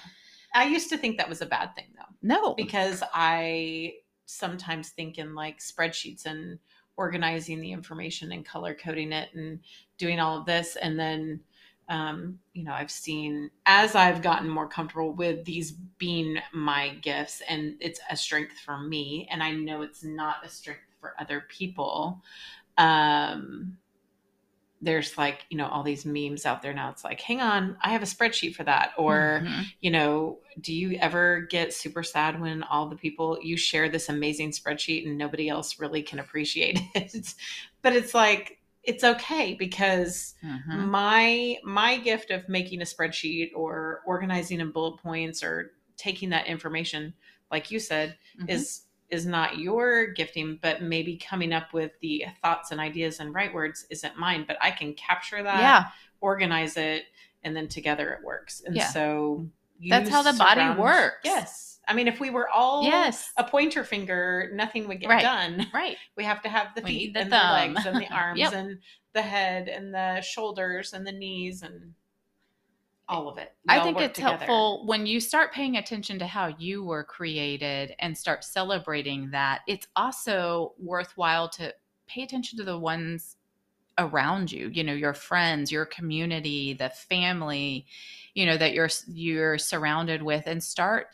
I 0.55 0.65
used 0.65 0.89
to 0.89 0.97
think 0.97 1.17
that 1.17 1.27
was 1.29 1.41
a 1.41 1.47
bad 1.47 1.75
thing 1.75 1.87
though, 1.95 2.15
no 2.21 2.53
because 2.53 3.01
I 3.13 3.93
sometimes 4.25 4.89
think 4.89 5.17
in 5.17 5.35
like 5.35 5.59
spreadsheets 5.59 6.25
and 6.25 6.59
organizing 6.95 7.59
the 7.59 7.71
information 7.71 8.31
and 8.31 8.45
color 8.45 8.75
coding 8.75 9.11
it 9.11 9.29
and 9.33 9.59
doing 9.97 10.19
all 10.19 10.37
of 10.39 10.45
this. 10.45 10.75
And 10.75 10.99
then, 10.99 11.39
um, 11.89 12.39
you 12.53 12.63
know, 12.63 12.73
I've 12.73 12.91
seen 12.91 13.51
as 13.65 13.95
I've 13.95 14.21
gotten 14.21 14.49
more 14.49 14.67
comfortable 14.67 15.13
with 15.13 15.45
these 15.45 15.71
being 15.71 16.37
my 16.53 16.89
gifts 16.95 17.41
and 17.47 17.75
it's 17.81 17.99
a 18.09 18.15
strength 18.17 18.59
for 18.59 18.77
me, 18.79 19.27
and 19.31 19.43
I 19.43 19.51
know 19.51 19.81
it's 19.81 20.03
not 20.03 20.45
a 20.45 20.49
strength 20.49 20.81
for 20.99 21.13
other 21.19 21.41
people. 21.49 22.21
Um, 22.77 23.77
there's 24.81 25.17
like, 25.17 25.45
you 25.49 25.57
know, 25.57 25.67
all 25.67 25.81
these 25.81 26.05
memes 26.05 26.45
out 26.45 26.61
there 26.61 26.73
now. 26.73 26.89
It's 26.89 27.05
like, 27.05 27.21
hang 27.21 27.39
on, 27.39 27.77
I 27.81 27.91
have 27.91 28.01
a 28.01 28.05
spreadsheet 28.05 28.53
for 28.53 28.65
that. 28.65 28.91
Or, 28.97 29.45
Mhm. 29.45 29.73
you 29.79 29.89
know, 29.89 30.39
do 30.59 30.73
you 30.73 30.97
ever 30.99 31.41
get 31.49 31.73
super 31.73 32.03
sad 32.03 32.41
when 32.41 32.63
all 32.63 32.89
the 32.89 32.97
people 32.97 33.37
you 33.41 33.55
share 33.55 33.87
this 33.87 34.09
amazing 34.09 34.51
spreadsheet 34.51 35.07
and 35.07 35.17
nobody 35.17 35.47
else 35.47 35.79
really 35.79 36.03
can 36.03 36.19
appreciate 36.19 36.79
it? 36.95 37.33
but 37.81 37.93
it's 37.95 38.13
like 38.13 38.59
it's 38.83 39.03
okay 39.03 39.53
because 39.53 40.35
Mhm. 40.43 40.87
my 40.89 41.57
my 41.63 41.97
gift 41.97 42.31
of 42.31 42.47
making 42.49 42.81
a 42.81 42.85
spreadsheet 42.85 43.51
or 43.55 44.01
organizing 44.05 44.59
in 44.59 44.71
bullet 44.71 44.97
points 45.01 45.43
or 45.43 45.71
taking 45.97 46.29
that 46.29 46.47
information 46.47 47.13
like 47.51 47.71
you 47.71 47.79
said 47.79 48.17
Mhm. 48.39 48.49
is 48.49 48.83
is 49.09 49.25
not 49.25 49.59
your 49.59 50.07
gifting 50.07 50.57
but 50.61 50.81
maybe 50.81 51.15
coming 51.17 51.53
up 51.53 51.71
with 51.71 51.91
the 52.01 52.25
thoughts 52.41 52.71
and 52.71 52.81
ideas 52.81 53.19
and 53.19 53.33
right 53.33 53.53
words 53.53 53.85
isn't 53.89 54.17
mine 54.17 54.43
but 54.47 54.57
i 54.61 54.71
can 54.71 54.93
capture 54.95 55.43
that 55.43 55.59
yeah 55.61 55.85
organize 56.21 56.77
it 56.77 57.05
and 57.43 57.55
then 57.55 57.67
together 57.67 58.11
it 58.13 58.23
works 58.23 58.61
and 58.65 58.75
Yeah. 58.75 58.87
so 58.87 59.47
That's 59.89 60.09
how 60.09 60.21
the 60.23 60.33
body 60.33 60.79
works. 60.79 61.19
yes 61.23 61.72
i 61.87 61.93
mean 61.93 62.07
if 62.07 62.19
we 62.19 62.29
were 62.29 62.49
all 62.49 62.83
yes 62.83 63.31
a 63.37 63.43
pointer 63.43 63.83
finger 63.83 64.49
nothing 64.53 64.87
would 64.87 64.99
get 64.99 65.09
Right. 65.09 65.21
done 65.23 65.67
right 65.73 65.97
we 66.17 66.23
have 66.23 66.41
to 66.43 66.49
have 66.49 66.67
the 66.75 66.81
We 66.83 66.87
feet 66.89 67.13
the 67.13 67.21
and 67.21 67.31
thumb. 67.31 67.47
the 67.49 67.53
legs 67.53 67.85
and 67.85 67.99
the 68.01 68.07
arms 68.15 68.39
Yep. 68.39 68.53
and 68.53 68.79
the 69.13 69.21
head 69.21 69.67
and 69.67 69.93
the 69.93 70.21
shoulders 70.21 70.93
and 70.93 71.05
the 71.05 71.11
knees 71.11 71.61
and 71.63 71.93
all 73.09 73.27
of 73.29 73.37
it 73.37 73.53
I 73.67 73.79
think 73.81 73.99
it's 73.99 74.15
together. 74.15 74.37
helpful 74.37 74.85
when 74.85 75.05
you 75.05 75.19
start 75.19 75.53
paying 75.53 75.77
attention 75.77 76.19
to 76.19 76.27
how 76.27 76.47
you 76.57 76.83
were 76.83 77.03
created 77.03 77.95
and 77.99 78.17
start 78.17 78.43
celebrating 78.43 79.29
that. 79.31 79.61
It's 79.67 79.87
also 79.95 80.73
worthwhile 80.77 81.49
to 81.49 81.73
pay 82.07 82.23
attention 82.23 82.57
to 82.59 82.63
the 82.65 82.77
ones 82.77 83.35
around 83.97 84.51
you, 84.51 84.69
you 84.69 84.83
know, 84.83 84.93
your 84.93 85.13
friends, 85.13 85.71
your 85.71 85.85
community, 85.85 86.73
the 86.73 86.89
family, 86.89 87.85
you 88.33 88.45
know, 88.45 88.57
that 88.57 88.73
you're 88.73 88.89
you're 89.07 89.57
surrounded 89.57 90.21
with 90.23 90.47
and 90.47 90.63
start 90.63 91.07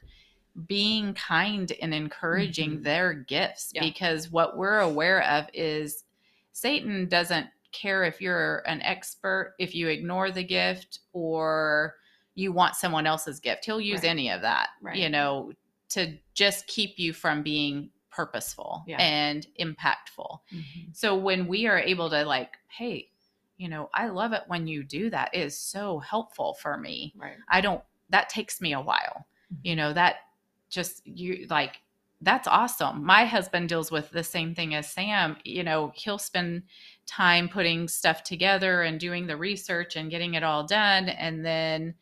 being 0.67 1.13
kind 1.13 1.71
and 1.81 1.93
encouraging 1.93 2.79
Mhm. 2.79 2.83
their 2.83 3.13
gifts 3.13 3.71
Yeah. 3.73 3.81
because 3.81 4.29
what 4.31 4.57
we're 4.57 4.79
aware 4.79 5.23
of 5.23 5.49
is 5.53 6.03
Satan 6.51 7.07
doesn't 7.07 7.49
care 7.71 8.03
if 8.03 8.19
you're 8.21 8.57
an 8.67 8.81
expert, 8.81 9.55
if 9.59 9.75
you 9.75 9.87
ignore 9.87 10.31
the 10.31 10.43
gift 10.43 10.99
or 11.13 11.95
you 12.35 12.51
want 12.51 12.75
someone 12.75 13.05
else's 13.05 13.39
gift. 13.39 13.65
He'll 13.65 13.81
use 13.81 14.01
Right. 14.01 14.09
any 14.09 14.29
of 14.31 14.41
that, 14.41 14.69
Right. 14.81 14.95
you 14.95 15.09
know, 15.09 15.51
to 15.89 16.17
just 16.33 16.67
keep 16.67 16.97
you 16.97 17.13
from 17.13 17.43
being 17.43 17.91
purposeful 18.09 18.83
Yeah. 18.87 18.97
and 18.99 19.45
impactful. 19.59 20.39
Mhm. 20.51 20.95
So 20.95 21.15
when 21.15 21.47
we 21.47 21.67
are 21.67 21.79
able 21.79 22.09
to 22.09 22.23
like, 22.25 22.57
hey, 22.67 23.11
you 23.57 23.67
know, 23.69 23.89
I 23.93 24.07
love 24.07 24.31
it 24.33 24.43
when 24.47 24.67
you 24.67 24.83
do 24.83 25.09
that. 25.09 25.29
It 25.33 25.41
is 25.41 25.57
so 25.59 25.99
helpful 25.99 26.53
for 26.55 26.77
me. 26.77 27.13
right 27.17 27.37
I 27.49 27.61
don't 27.61 27.83
that 28.09 28.27
takes 28.29 28.59
me 28.59 28.73
a 28.73 28.81
while. 28.81 29.27
Mhm. 29.53 29.57
You 29.63 29.75
know, 29.75 29.93
that 29.93 30.21
just 30.69 31.05
you 31.05 31.45
like 31.49 31.81
that's 32.21 32.49
awesome. 32.49 33.05
My 33.05 33.23
husband 33.23 33.69
deals 33.69 33.91
with 33.91 34.09
the 34.09 34.25
same 34.25 34.53
thing 34.53 34.75
as 34.75 34.89
Sam. 34.91 35.37
You 35.45 35.63
know, 35.63 35.93
he'll 35.95 36.17
spend 36.17 36.63
time 37.05 37.47
putting 37.47 37.87
stuff 37.87 38.23
together 38.23 38.81
and 38.81 38.99
doing 38.99 39.25
the 39.25 39.37
research 39.37 39.95
and 39.95 40.11
getting 40.11 40.33
it 40.33 40.43
all 40.43 40.65
done 40.65 41.07
and 41.09 41.45
then 41.45 41.93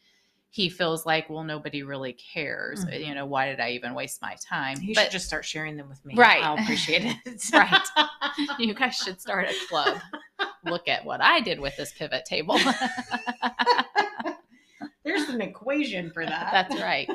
he 0.49 0.69
feels 0.69 1.05
like, 1.05 1.29
well, 1.29 1.43
nobody 1.43 1.83
really 1.83 2.13
cares. 2.13 2.83
Mhm. 2.85 3.05
You 3.05 3.13
know, 3.13 3.27
why 3.27 3.45
did 3.47 3.59
I 3.59 3.71
even 3.71 3.93
waste 3.93 4.21
my 4.23 4.35
time? 4.43 4.77
you 4.81 4.95
But 4.95 5.03
should 5.03 5.11
just 5.11 5.27
start 5.27 5.45
sharing 5.45 5.77
them 5.77 5.87
with 5.87 6.03
me 6.03 6.15
Right. 6.15 6.43
i'll 6.43 6.57
appreciate 6.57 7.03
it 7.05 7.43
Right. 7.53 7.79
you 8.59 8.73
guys 8.73 8.95
should 8.95 9.21
start 9.21 9.47
a 9.49 9.53
club. 9.69 9.99
Look 10.65 10.87
at 10.87 11.05
what 11.05 11.21
I 11.21 11.41
did 11.41 11.59
with 11.59 11.77
this 11.77 11.93
pivot 11.93 12.25
table. 12.25 12.57
there's 15.03 15.29
an 15.29 15.41
equation 15.41 16.11
for 16.11 16.25
that 16.25 16.67
That's 16.69 16.81
right. 16.81 17.09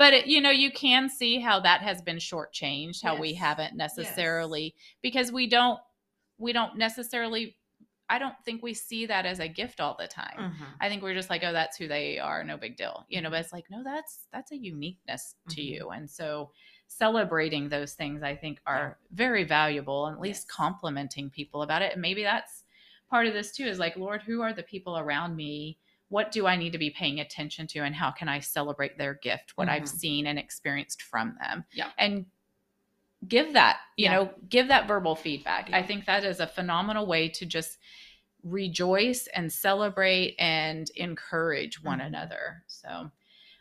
But 0.00 0.14
it, 0.14 0.26
you 0.28 0.40
know, 0.40 0.50
you 0.50 0.72
can 0.72 1.10
see 1.10 1.40
how 1.40 1.60
that 1.60 1.82
has 1.82 2.00
been 2.02 2.16
shortchanged. 2.16 3.02
How 3.04 3.16
we 3.20 3.34
haven't 3.34 3.76
necessarily 3.76 4.74
because 5.02 5.30
we 5.30 5.46
don't 5.46 5.78
we 6.38 6.54
don't 6.54 6.78
necessarily. 6.78 7.56
I 8.08 8.18
don't 8.18 8.34
think 8.44 8.62
we 8.62 8.74
see 8.74 9.06
that 9.06 9.26
as 9.26 9.40
a 9.40 9.46
gift 9.46 9.80
all 9.80 9.96
the 9.98 10.08
time. 10.08 10.40
Mhm. 10.40 10.74
I 10.80 10.88
think 10.88 11.02
we're 11.02 11.14
just 11.14 11.30
like, 11.30 11.44
oh, 11.44 11.52
that's 11.52 11.76
who 11.76 11.86
they 11.86 12.18
are, 12.18 12.42
no 12.42 12.56
big 12.56 12.76
deal, 12.76 13.04
you 13.10 13.20
know. 13.20 13.30
But 13.30 13.40
it's 13.42 13.52
like, 13.52 13.66
no, 13.70 13.84
that's 13.84 14.26
that's 14.32 14.52
a 14.52 14.56
uniqueness 14.56 15.36
to 15.50 15.60
Mhm. 15.60 15.64
you, 15.64 15.90
and 15.90 16.10
so 16.10 16.50
celebrating 16.88 17.68
those 17.68 17.94
things, 17.94 18.22
I 18.22 18.34
think, 18.36 18.60
are 18.66 18.98
very 19.12 19.44
valuable, 19.44 20.06
and 20.06 20.16
at 20.16 20.22
least 20.22 20.46
Yes. 20.48 20.56
complimenting 20.56 21.30
people 21.30 21.62
about 21.62 21.82
it. 21.82 21.92
And 21.92 22.02
maybe 22.02 22.22
that's 22.24 22.64
part 23.10 23.26
of 23.28 23.34
this 23.34 23.52
too. 23.52 23.66
Is 23.66 23.78
like, 23.78 23.96
Lord, 23.96 24.22
who 24.22 24.40
are 24.42 24.54
the 24.54 24.62
people 24.64 24.98
around 24.98 25.36
me? 25.36 25.78
What 26.10 26.32
do 26.32 26.46
I 26.46 26.56
need 26.56 26.72
to 26.72 26.78
be 26.78 26.90
paying 26.90 27.20
attention 27.20 27.66
to, 27.68 27.80
and 27.80 27.94
how 27.94 28.10
can 28.10 28.28
I 28.28 28.40
celebrate 28.40 28.98
their 28.98 29.14
gift, 29.14 29.52
what 29.56 29.68
I've 29.68 29.84
Mhm. 29.84 29.88
seen 29.88 30.26
and 30.26 30.38
experienced 30.38 31.02
from 31.02 31.36
them? 31.40 31.64
Yeah. 31.72 31.92
and 31.98 32.26
give 33.28 33.52
that, 33.52 33.80
you 33.96 34.06
Yeah. 34.06 34.12
know, 34.14 34.34
give 34.48 34.68
that 34.68 34.88
verbal 34.88 35.14
feedback. 35.14 35.70
I 35.72 35.82
think 35.82 36.06
that 36.06 36.24
is 36.24 36.40
a 36.40 36.46
phenomenal 36.46 37.06
way 37.06 37.28
to 37.28 37.46
just 37.46 37.78
rejoice 38.42 39.26
and 39.28 39.52
celebrate 39.52 40.34
and 40.38 40.88
encourage 40.96 41.82
one 41.82 42.00
Mhm. 42.00 42.06
another. 42.06 42.64
So, 42.66 43.12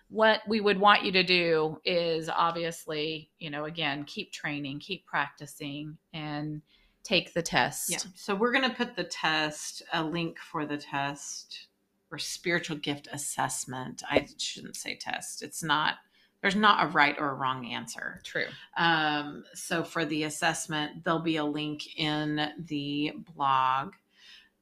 what 0.08 0.48
we 0.48 0.62
would 0.62 0.80
want 0.80 1.04
you 1.04 1.12
to 1.12 1.24
do 1.24 1.80
is 1.84 2.30
obviously, 2.30 3.32
you 3.38 3.50
know, 3.50 3.66
again, 3.66 4.06
keep 4.06 4.32
training, 4.32 4.80
keep 4.80 5.06
practicing, 5.06 5.98
and 6.14 6.62
take 7.04 7.34
the 7.34 7.42
test. 7.44 7.90
Yeah. 7.90 7.98
So 8.16 8.36
we're 8.36 8.52
going 8.54 8.70
to 8.70 8.76
put 8.76 8.96
the 8.96 9.04
test, 9.04 9.84
a 9.94 10.04
link 10.04 10.40
for 10.40 10.66
the 10.66 10.78
test 10.78 11.69
or 12.12 12.18
spiritual 12.18 12.78
gift 12.78 13.08
assessment. 13.12 14.04
I 14.10 14.28
shouldn't 14.38 14.76
say 14.76 14.96
test. 14.96 15.44
It's 15.44 15.64
not, 15.64 15.96
there's 16.42 16.56
not 16.56 16.84
a 16.84 16.88
right 16.88 17.16
or 17.20 17.32
a 17.32 17.36
wrong 17.36 17.68
answer. 17.68 18.22
True. 18.24 18.46
Um, 18.78 19.44
so 19.54 19.84
for 19.84 20.06
the 20.06 20.24
assessment, 20.24 21.04
there'll 21.04 21.20
be 21.20 21.38
a 21.38 21.46
link 21.46 21.98
in 21.98 22.50
the 22.66 23.14
blog. 23.36 23.94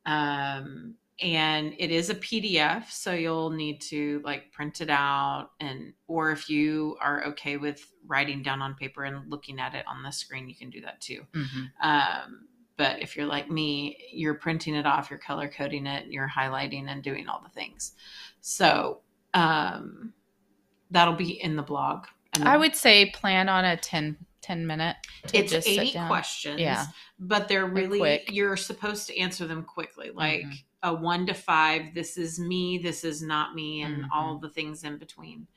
Um, 0.06 0.96
and 1.22 1.74
it 1.80 1.90
is 1.90 2.10
a 2.10 2.16
PDF, 2.16 2.92
so 2.92 3.12
you'll 3.14 3.50
need 3.50 3.82
to 3.82 4.22
like 4.24 4.52
print 4.52 4.82
it 4.82 4.90
out 4.90 5.50
and 5.60 5.94
or 6.08 6.32
if 6.32 6.48
you 6.48 6.96
are 7.02 7.26
okay 7.26 7.58
with 7.58 7.92
writing 8.06 8.44
down 8.44 8.62
on 8.62 8.76
paper 8.76 9.04
and 9.04 9.30
looking 9.30 9.60
at 9.60 9.74
it 9.74 9.84
on 9.88 10.04
the 10.04 10.12
screen, 10.12 10.48
you 10.48 10.56
can 10.56 10.70
do 10.70 10.82
that 10.82 11.02
too. 11.02 11.26
Mhm. 11.34 11.72
Um, 11.82 12.48
but 12.78 13.02
if 13.02 13.16
you're 13.18 13.26
like 13.26 13.50
me, 13.50 13.98
you're 14.12 14.36
printing 14.36 14.76
it 14.76 14.86
off, 14.86 15.10
you're 15.10 15.20
color 15.20 15.50
coding 15.50 15.86
it, 15.88 16.08
you're 16.08 16.30
highlighting 16.30 16.88
and 16.90 17.04
doing 17.04 17.28
all 17.28 17.42
the 17.44 17.50
things. 17.50 17.94
So 18.42 19.02
um, 19.34 20.14
that'll 20.92 21.16
be 21.16 21.42
in 21.42 21.56
the 21.56 21.64
blog. 21.64 22.06
And 22.34 22.48
I 22.48 22.56
would 22.56 22.76
say 22.76 23.10
plan 23.12 23.50
on 23.50 23.66
a 23.66 23.76
10, 23.76 24.16
10 24.42 24.68
minute. 24.68 24.96
To 25.28 25.38
it's 25.38 25.52
just 25.52 25.68
80 25.68 25.94
questions, 26.08 26.60
Yeah. 26.62 26.86
but 27.20 27.48
they're 27.48 27.66
really, 27.66 27.98
quick. 27.98 28.30
you're 28.32 28.56
supposed 28.56 29.08
to 29.08 29.18
answer 29.18 29.48
them 29.48 29.64
quickly. 29.64 30.12
Like 30.12 30.44
Mhm. 30.44 30.64
a 30.84 30.94
one 30.94 31.26
to 31.26 31.34
five, 31.34 31.96
this 31.96 32.16
is 32.18 32.40
me, 32.40 32.78
this 32.78 33.04
is 33.04 33.24
not 33.24 33.56
me, 33.56 33.82
and 33.82 34.04
Mhm. 34.04 34.08
all 34.14 34.38
the 34.38 34.50
things 34.50 34.84
in 34.84 34.98
between. 35.00 35.48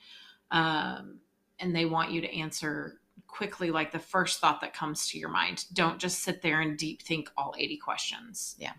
Um, 0.50 1.20
and 1.58 1.76
they 1.76 1.84
want 1.84 2.10
you 2.12 2.22
to 2.22 2.34
answer 2.34 3.00
quickly 3.26 3.70
like 3.70 3.90
the 3.92 3.98
first 3.98 4.40
thought 4.40 4.60
that 4.60 4.72
comes 4.74 5.08
to 5.08 5.18
your 5.18 5.28
mind 5.30 5.64
don't 5.72 5.98
just 5.98 6.20
sit 6.22 6.42
there 6.42 6.60
and 6.60 6.76
deep 6.78 7.02
think 7.02 7.30
all 7.36 7.54
80 7.58 7.76
questions 7.78 8.56
Yeah. 8.58 8.72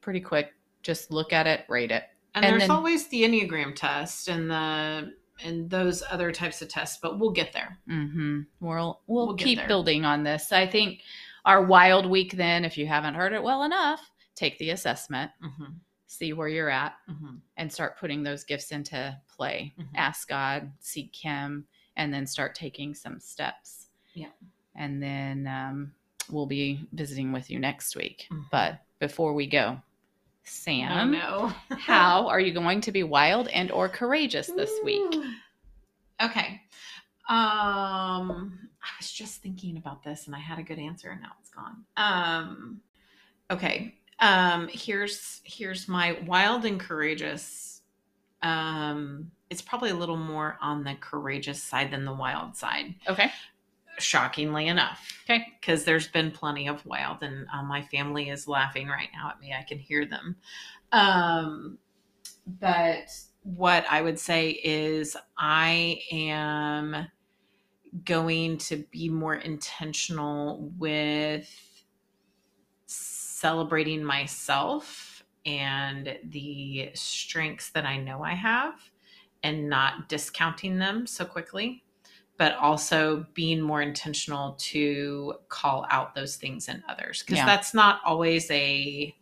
Pretty 0.00 0.20
quick. 0.20 0.52
Just 0.82 1.10
look 1.10 1.32
at 1.32 1.46
it, 1.46 1.64
rate 1.68 1.90
it. 1.90 2.04
and, 2.34 2.44
And 2.44 2.52
there's 2.52 2.62
then- 2.68 2.70
always 2.70 3.08
the 3.08 3.22
enneagram 3.22 3.74
test 3.74 4.28
and 4.28 4.50
the 4.50 5.14
and 5.44 5.70
those 5.70 6.02
other 6.10 6.32
types 6.32 6.62
of 6.62 6.68
tests 6.68 6.98
but 7.00 7.18
we'll 7.20 7.30
get 7.30 7.52
there 7.52 7.78
Mm-hmm. 7.88 8.40
We'll 8.60 9.00
we'll, 9.06 9.26
We'll 9.28 9.36
keep 9.36 9.66
building 9.68 10.04
on 10.04 10.22
this. 10.24 10.50
I 10.52 10.66
think 10.66 11.02
our 11.44 11.64
wild 11.64 12.04
week. 12.06 12.32
Then, 12.36 12.64
if 12.64 12.76
you 12.76 12.86
haven't 12.86 13.14
heard 13.14 13.32
it 13.32 13.42
well 13.42 13.62
enough, 13.62 14.10
take 14.34 14.58
the 14.58 14.70
assessment, 14.70 15.30
mm-hmm. 15.42 15.72
see 16.06 16.32
where 16.32 16.48
you're 16.48 16.68
at, 16.70 16.94
Mm-hmm. 17.08 17.36
and 17.56 17.72
start 17.72 17.98
putting 17.98 18.22
those 18.22 18.44
gifts 18.44 18.70
into 18.72 19.16
play. 19.34 19.72
Mhm. 19.78 19.86
Ask 19.94 20.28
God, 20.28 20.72
seek 20.80 21.14
Him, 21.16 21.66
and 21.98 22.12
then 22.14 22.26
start 22.26 22.54
taking 22.54 22.94
some 22.94 23.20
steps. 23.20 23.88
Yeah. 24.14 24.28
And 24.74 25.02
then 25.02 25.46
um, 25.46 25.92
we'll 26.30 26.46
be 26.46 26.86
visiting 26.92 27.32
with 27.32 27.50
you 27.50 27.58
next 27.58 27.94
week. 27.96 28.26
Mhm. 28.30 28.44
But 28.50 28.80
before 29.00 29.34
we 29.34 29.46
go, 29.46 29.82
Sam, 30.44 31.10
no 31.12 31.52
how 31.78 32.26
are 32.28 32.40
you 32.40 32.52
going 32.54 32.80
to 32.82 32.92
be 32.92 33.02
wild 33.02 33.48
and 33.48 33.70
or 33.70 33.88
courageous 33.88 34.46
this 34.46 34.72
week? 34.82 35.14
Okay. 36.22 36.62
Um 37.28 38.58
I 38.82 38.88
was 38.98 39.12
just 39.12 39.42
thinking 39.42 39.76
about 39.76 40.02
this 40.02 40.26
and 40.26 40.34
I 40.34 40.38
had 40.38 40.58
a 40.58 40.62
good 40.62 40.78
answer 40.78 41.10
and 41.10 41.20
now 41.20 41.32
it's 41.40 41.50
gone. 41.50 41.84
Um 41.98 42.80
okay. 43.50 43.94
Um 44.20 44.68
here's 44.72 45.42
here's 45.44 45.86
my 45.86 46.18
wild 46.26 46.64
and 46.64 46.80
courageous. 46.80 47.82
Um 48.42 49.30
it's 49.50 49.62
probably 49.62 49.90
a 49.90 49.94
little 49.94 50.16
more 50.16 50.58
on 50.60 50.84
the 50.84 50.94
courageous 51.00 51.62
side 51.62 51.90
than 51.90 52.04
the 52.04 52.12
wild 52.12 52.56
side. 52.56 52.94
Okay. 53.08 53.30
Shockingly 53.98 54.68
enough. 54.68 55.12
Okay. 55.24 55.46
Because 55.60 55.84
there's 55.84 56.08
been 56.08 56.30
plenty 56.30 56.68
of 56.68 56.84
wild 56.86 57.22
and 57.22 57.46
uh, 57.52 57.62
my 57.62 57.82
family 57.82 58.28
is 58.28 58.46
laughing 58.46 58.88
right 58.88 59.08
now 59.14 59.30
at 59.30 59.40
me. 59.40 59.54
I 59.58 59.62
can 59.62 59.78
hear 59.78 60.06
them. 60.06 60.36
Um 60.92 61.78
but 62.46 63.10
what 63.42 63.84
I 63.90 64.02
would 64.02 64.18
say 64.18 64.50
is 64.50 65.16
I 65.36 66.00
am 66.12 67.08
going 68.04 68.58
to 68.58 68.84
be 68.90 69.08
more 69.08 69.34
intentional 69.34 70.70
with 70.78 71.48
celebrating 72.86 74.04
myself 74.04 75.22
and 75.46 76.18
the 76.24 76.90
strengths 76.94 77.70
that 77.70 77.86
I 77.86 77.96
know 77.96 78.22
I 78.22 78.34
have 78.34 78.74
and 79.42 79.68
not 79.68 80.08
discounting 80.08 80.78
them 80.78 81.06
so 81.06 81.24
quickly, 81.24 81.82
but 82.38 82.54
also 82.56 83.26
being 83.34 83.60
more 83.60 83.82
intentional 83.82 84.54
to 84.58 85.34
call 85.48 85.86
out 85.90 86.14
those 86.14 86.36
things 86.36 86.68
in 86.68 86.82
others 86.88 87.22
because 87.22 87.38
Yeah. 87.38 87.46
that's 87.46 87.74
not 87.74 88.00
always 88.04 88.50
a 88.50 89.14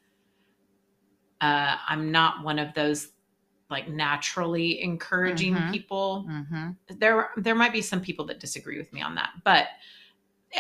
uh, 1.41 1.77
I'm 1.87 2.11
not 2.11 2.43
one 2.43 2.59
of 2.59 2.73
those 2.75 3.09
like 3.69 3.89
naturally 3.89 4.83
encouraging 4.83 5.55
Mhm. 5.55 5.71
people. 5.71 6.25
Mm-hmm. 6.29 6.71
There 6.99 7.31
there 7.37 7.55
might 7.55 7.73
be 7.73 7.83
some 7.83 8.01
people 8.01 8.25
that 8.27 8.41
disagree 8.41 8.79
with 8.79 8.93
me 8.93 9.03
on 9.03 9.17
that, 9.17 9.31
but 9.45 9.69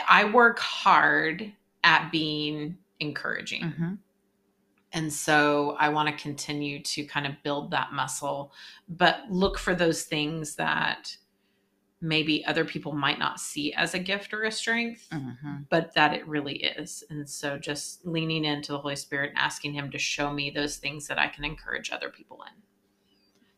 I 0.08 0.24
work 0.24 0.58
hard 0.58 1.50
at 1.84 2.10
being 2.10 2.76
encouraging. 3.00 3.62
Mm-hmm. 3.62 3.94
And 4.92 5.12
so 5.12 5.76
I 5.78 5.88
want 5.90 6.08
to 6.08 6.22
continue 6.22 6.82
to 6.82 7.04
kind 7.04 7.26
of 7.26 7.42
build 7.42 7.70
that 7.72 7.92
muscle, 7.92 8.52
but 8.88 9.20
look 9.28 9.58
for 9.58 9.74
those 9.74 10.04
things 10.04 10.54
that 10.56 11.16
maybe 12.00 12.44
other 12.44 12.64
people 12.64 12.92
might 12.92 13.18
not 13.18 13.40
see 13.40 13.72
as 13.72 13.94
a 13.94 13.98
gift 13.98 14.32
or 14.32 14.44
a 14.44 14.52
strength, 14.52 15.08
Mm-hmm. 15.10 15.54
but 15.70 15.94
that 15.94 16.14
it 16.14 16.26
really 16.28 16.56
is. 16.56 17.02
And 17.10 17.28
so 17.28 17.58
just 17.58 18.06
leaning 18.06 18.44
into 18.44 18.72
the 18.72 18.78
Holy 18.78 18.96
Spirit 18.96 19.30
and 19.30 19.38
asking 19.38 19.72
Him 19.74 19.90
to 19.90 19.98
show 19.98 20.32
me 20.32 20.50
those 20.50 20.76
things 20.76 21.08
that 21.08 21.18
I 21.18 21.28
can 21.28 21.44
encourage 21.44 21.90
other 21.90 22.10
people 22.10 22.42
in. 22.46 22.62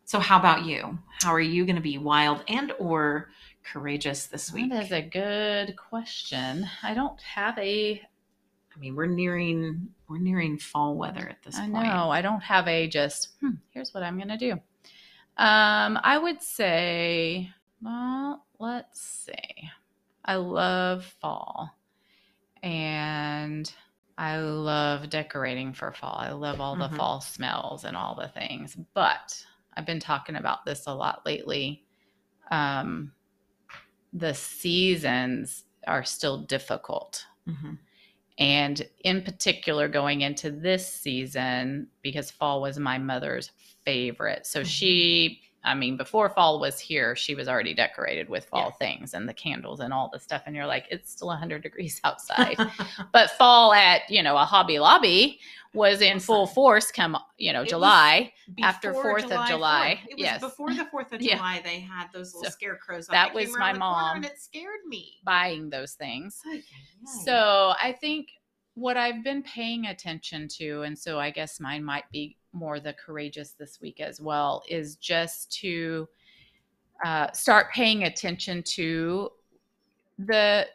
So 0.04 0.20
how 0.20 0.38
about 0.38 0.64
you? 0.64 0.98
How 1.22 1.32
are 1.34 1.40
you 1.40 1.66
going 1.66 1.76
to 1.76 1.82
be 1.82 1.98
wild 1.98 2.42
and 2.48 2.72
or 2.78 3.28
courageous 3.64 4.26
this 4.26 4.50
week? 4.52 4.70
That 4.70 4.84
is 4.84 4.92
a 4.92 5.02
good 5.02 5.76
question. 5.76 6.66
I 6.82 6.94
don't 6.94 7.20
have 7.20 7.58
a. 7.58 8.02
I 8.78 8.80
mean, 8.80 8.94
we're 8.94 9.06
nearing 9.06 9.88
we're 10.08 10.18
nearing 10.18 10.56
fall 10.56 10.94
weather 10.94 11.28
at 11.28 11.42
this 11.42 11.58
I 11.58 11.62
point. 11.62 11.72
know 11.72 12.10
I 12.10 12.22
don't 12.22 12.42
have 12.42 12.68
a 12.68 12.86
just. 12.86 13.30
Hmm, 13.40 13.54
here's 13.70 13.92
what 13.92 14.04
I'm 14.04 14.16
gonna 14.16 14.38
do. 14.38 14.52
Um, 15.36 15.98
I 16.02 16.16
would 16.22 16.40
say. 16.42 17.50
Well, 17.82 18.44
let's 18.60 19.00
see. 19.00 19.68
I 20.24 20.36
love 20.36 21.04
fall, 21.20 21.76
and 22.62 23.72
I 24.16 24.38
love 24.38 25.10
decorating 25.10 25.72
for 25.72 25.92
fall. 25.92 26.16
I 26.16 26.30
love 26.30 26.60
all 26.60 26.76
the 26.76 26.88
Mhm. 26.88 26.96
fall 26.96 27.20
smells 27.20 27.84
and 27.84 27.96
all 27.96 28.14
the 28.14 28.28
things. 28.28 28.76
But 28.94 29.44
I've 29.74 29.86
been 29.86 30.00
talking 30.00 30.36
about 30.36 30.64
this 30.64 30.86
a 30.86 30.94
lot 30.94 31.26
lately. 31.26 31.84
Um, 32.50 33.12
the 34.12 34.34
seasons 34.34 35.64
are 35.86 36.04
still 36.04 36.38
difficult. 36.44 37.26
Mhm. 37.46 37.78
And 38.38 38.86
in 39.02 39.22
particular, 39.22 39.88
going 39.88 40.20
into 40.20 40.50
this 40.50 40.86
season, 40.86 41.88
because 42.08 42.30
fall 42.30 42.60
was 42.60 42.78
my 42.78 42.98
mother's 42.98 43.50
favorite. 43.84 44.46
So 44.46 44.60
Mhm. 44.62 44.66
she, 44.66 45.40
I 45.64 45.74
mean, 45.74 45.96
before 45.96 46.28
fall 46.30 46.60
was 46.60 46.78
here, 46.78 47.14
she 47.16 47.34
was 47.34 47.48
already 47.48 47.74
decorated 47.74 48.28
with 48.28 48.46
fall 48.46 48.68
Yes. 48.70 48.78
things 48.78 49.14
and 49.14 49.28
the 49.28 49.34
candles 49.34 49.80
and 49.80 49.92
all 49.92 50.08
the 50.12 50.18
stuff. 50.20 50.42
And 50.46 50.54
you're 50.56 50.66
like, 50.66 50.86
it's 50.90 51.10
still 51.12 51.28
100 51.28 51.62
degrees 51.62 52.00
outside. 52.04 52.56
but 53.12 53.30
fall 53.32 53.72
at, 53.72 54.08
you 54.08 54.22
know, 54.22 54.36
a 54.36 54.44
Hobby 54.44 54.78
Lobby 54.78 55.40
was 55.74 56.00
in 56.00 56.18
full 56.18 56.46
force 56.46 56.90
come, 56.90 57.16
you 57.36 57.52
know, 57.52 57.62
It 57.62 57.68
July. 57.68 58.32
After 58.62 58.92
Before 58.92 59.18
4th 59.20 59.30
of 59.30 59.46
July, 59.48 60.00
4th. 60.02 60.10
It 60.10 60.14
was 60.14 60.22
yes. 60.24 60.40
before 60.40 60.72
the 60.74 60.84
4th 60.86 61.12
of 61.12 61.20
Yeah. 61.20 61.36
July, 61.36 61.60
they 61.62 61.80
had 61.80 62.06
those 62.14 62.34
little 62.34 62.50
So, 62.50 62.54
scarecrows. 62.54 63.08
up 63.08 63.12
that 63.12 63.34
was 63.34 63.54
my 63.56 63.72
mom. 63.74 64.16
And 64.16 64.24
it 64.24 64.38
scared 64.40 64.80
me. 64.86 65.18
buying 65.24 65.68
those 65.68 65.92
things. 65.92 66.40
Ay. 66.46 66.62
So 67.24 67.74
I 67.80 67.92
think 67.92 68.28
what 68.78 68.96
I've 68.96 69.24
been 69.24 69.42
paying 69.42 69.86
attention 69.86 70.46
to, 70.58 70.82
and 70.82 70.96
so 70.96 71.18
I 71.18 71.30
guess 71.30 71.58
mine 71.58 71.82
might 71.82 72.08
be 72.12 72.36
more 72.52 72.78
the 72.78 72.92
courageous 72.92 73.50
this 73.52 73.80
week 73.80 74.00
as 74.00 74.20
well, 74.20 74.62
is 74.68 74.96
just 74.96 75.52
to 75.60 76.08
uh, 77.04 77.32
start 77.32 77.72
paying 77.72 78.04
attention 78.04 78.62
to 78.62 79.30
the 80.18 80.66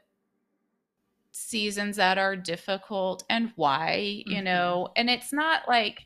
seasons 1.32 1.96
that 1.96 2.18
are 2.18 2.36
difficult 2.36 3.24
and 3.30 3.52
why, 3.56 4.24
you 4.28 4.40
Mhm. 4.40 4.44
know, 4.44 4.90
and 4.96 5.10
it's 5.10 5.34
not 5.34 5.68
like, 5.68 6.06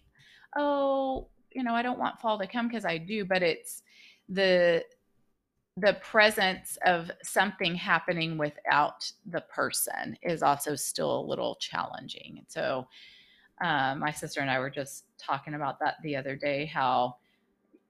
oh, 0.55 1.27
you 1.51 1.63
know, 1.63 1.73
I 1.73 1.81
don't 1.81 1.99
want 1.99 2.19
fall 2.21 2.37
to 2.37 2.47
come 2.47 2.67
because 2.67 2.85
I 2.85 2.97
do, 2.97 3.25
but 3.25 3.41
it's 3.43 3.83
the 4.29 4.85
the 5.77 5.93
presence 6.01 6.77
of 6.85 7.11
something 7.21 7.75
happening 7.75 8.37
without 8.37 9.09
the 9.27 9.41
person 9.41 10.17
is 10.23 10.41
also 10.41 10.75
still 10.75 11.19
a 11.19 11.27
little 11.27 11.55
challenging. 11.61 12.35
And 12.39 12.47
so, 12.49 12.87
um, 13.61 13.99
my 13.99 14.11
sister 14.11 14.41
and 14.41 14.49
I 14.49 14.59
were 14.59 14.71
just 14.71 15.05
talking 15.19 15.53
about 15.53 15.79
that 15.79 15.95
the 16.03 16.15
other 16.15 16.35
day. 16.35 16.65
How, 16.65 17.17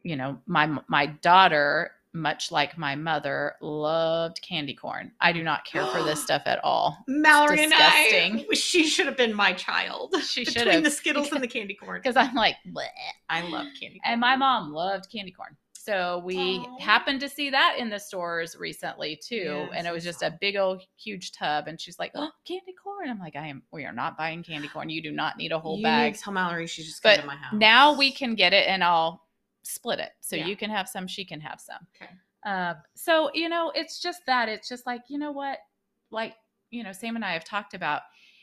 you 0.04 0.18
know, 0.18 0.38
my 0.48 0.78
my 0.88 1.06
daughter, 1.06 1.92
much 2.14 2.52
like 2.52 2.78
my 2.78 2.96
mother, 2.96 3.56
loved 3.62 4.42
candy 4.42 4.74
corn. 4.74 5.12
I 5.22 5.32
do 5.32 5.42
not 5.44 5.66
care 5.66 5.86
for 5.88 6.04
this 6.04 6.22
stuff 6.28 6.42
at 6.46 6.62
all. 6.66 6.98
Mallory 7.08 7.64
and 7.64 7.74
I, 7.74 8.46
she 8.54 8.86
should 8.86 9.06
have 9.06 9.18
been 9.18 9.34
my 9.34 9.54
child. 9.54 10.14
She 10.22 10.44
should 10.44 10.56
Between 10.56 10.74
have. 10.76 10.84
the 10.84 10.92
Skittles 10.92 11.32
and 11.32 11.42
the 11.44 11.48
candy 11.48 11.74
corn. 11.74 12.02
Because 12.02 12.18
I'm 12.18 12.36
like, 12.36 12.56
Bleh. 12.70 12.88
I 13.30 13.42
love 13.44 13.68
candy 13.80 14.00
corn. 14.00 14.12
and 14.12 14.20
my 14.20 14.36
mom 14.36 14.74
loved 14.74 15.10
candy 15.12 15.32
corn. 15.32 15.56
So 15.88 16.22
we 16.26 16.68
Aw. 16.78 16.82
happened 16.84 17.22
to 17.22 17.30
see 17.30 17.50
that 17.50 17.76
in 17.80 17.90
the 17.90 17.98
stores 17.98 18.58
recently 18.60 19.16
too, 19.16 19.70
Yes, 19.72 19.78
and 19.78 19.88
it 19.88 19.94
was 19.94 20.04
just 20.04 20.22
a 20.22 20.38
big 20.42 20.58
old 20.58 20.84
huge 20.98 21.32
tub. 21.32 21.68
And 21.68 21.80
she's 21.80 21.98
like, 21.98 22.12
"Oh, 22.14 22.30
candy 22.46 22.74
corn!" 22.84 23.10
I'm 23.10 23.20
like, 23.20 23.38
"I 23.38 23.48
am. 23.48 23.64
We 23.72 23.86
are 23.86 23.94
not 23.94 24.18
buying 24.18 24.44
candy 24.44 24.68
corn. 24.68 24.90
You 24.90 25.02
do 25.02 25.14
not 25.14 25.38
need 25.38 25.54
a 25.54 25.60
whole 25.60 25.78
you 25.78 25.84
bag." 25.84 26.18
Tell 26.18 26.34
Mallory 26.34 26.68
she's 26.68 26.88
just 26.88 27.02
But 27.04 27.22
to 27.22 27.26
my 27.26 27.38
house. 27.38 27.54
Now 27.54 27.94
we 27.98 28.12
can 28.12 28.36
get 28.36 28.52
it, 28.52 28.68
and 28.68 28.84
I'll 28.84 29.24
split 29.64 30.00
it. 30.00 30.12
So 30.20 30.36
Yeah. 30.36 30.46
you 30.48 30.58
can 30.58 30.70
have 30.70 30.90
some, 30.90 31.08
she 31.08 31.24
can 31.24 31.40
have 31.40 31.62
some. 31.62 31.88
Okay. 31.96 32.12
Uh, 32.46 32.74
so 32.96 33.32
you 33.34 33.48
know, 33.48 33.72
it's 33.74 34.02
just 34.02 34.26
that. 34.26 34.50
It's 34.50 34.68
just 34.68 34.86
like 34.86 35.04
you 35.08 35.18
know 35.18 35.32
what, 35.32 35.60
like 36.12 36.36
you 36.70 36.84
know, 36.84 36.92
Sam 36.92 37.16
and 37.16 37.24
I 37.24 37.32
have 37.32 37.46
talked 37.46 37.76
about. 37.76 38.02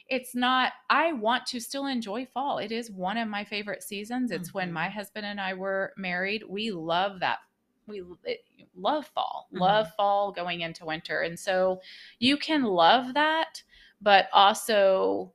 It's 0.08 0.34
not. 0.34 0.72
I 0.90 1.12
want 1.12 1.46
to 1.46 1.60
still 1.60 1.86
enjoy 1.86 2.26
fall. 2.26 2.58
It 2.58 2.70
is 2.72 2.90
one 2.90 3.16
of 3.16 3.28
my 3.28 3.44
favorite 3.44 3.82
seasons. 3.82 4.30
It's 4.30 4.52
when 4.52 4.68
Mhm. 4.70 4.72
my 4.72 4.88
husband 4.88 5.24
and 5.26 5.40
I 5.40 5.54
were 5.54 5.94
married. 5.96 6.42
We 6.48 6.70
love 6.70 7.20
that. 7.20 7.38
We 7.86 8.02
it, 8.24 8.44
love 8.74 9.06
fall. 9.08 9.48
Mhm. 9.52 9.60
Love 9.60 9.94
fall 9.94 10.32
going 10.32 10.60
into 10.60 10.84
winter, 10.84 11.20
and 11.22 11.38
so 11.38 11.80
you 12.18 12.36
can 12.36 12.64
love 12.64 13.14
that, 13.14 13.62
but 14.00 14.28
also 14.32 15.32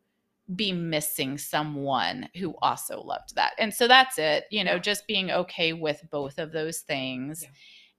be 0.55 0.71
missing 0.73 1.37
someone 1.37 2.29
who 2.37 2.55
also 2.61 3.01
loved 3.01 3.35
that. 3.35 3.53
And 3.59 3.73
so 3.73 3.87
that's 3.87 4.17
it, 4.17 4.45
you 4.51 4.63
know, 4.63 4.73
Yeah. 4.73 4.79
just 4.79 5.07
being 5.07 5.29
okay 5.31 5.73
with 5.73 6.03
both 6.09 6.39
of 6.39 6.51
those 6.51 6.79
things. 6.81 7.43
Yeah. 7.43 7.49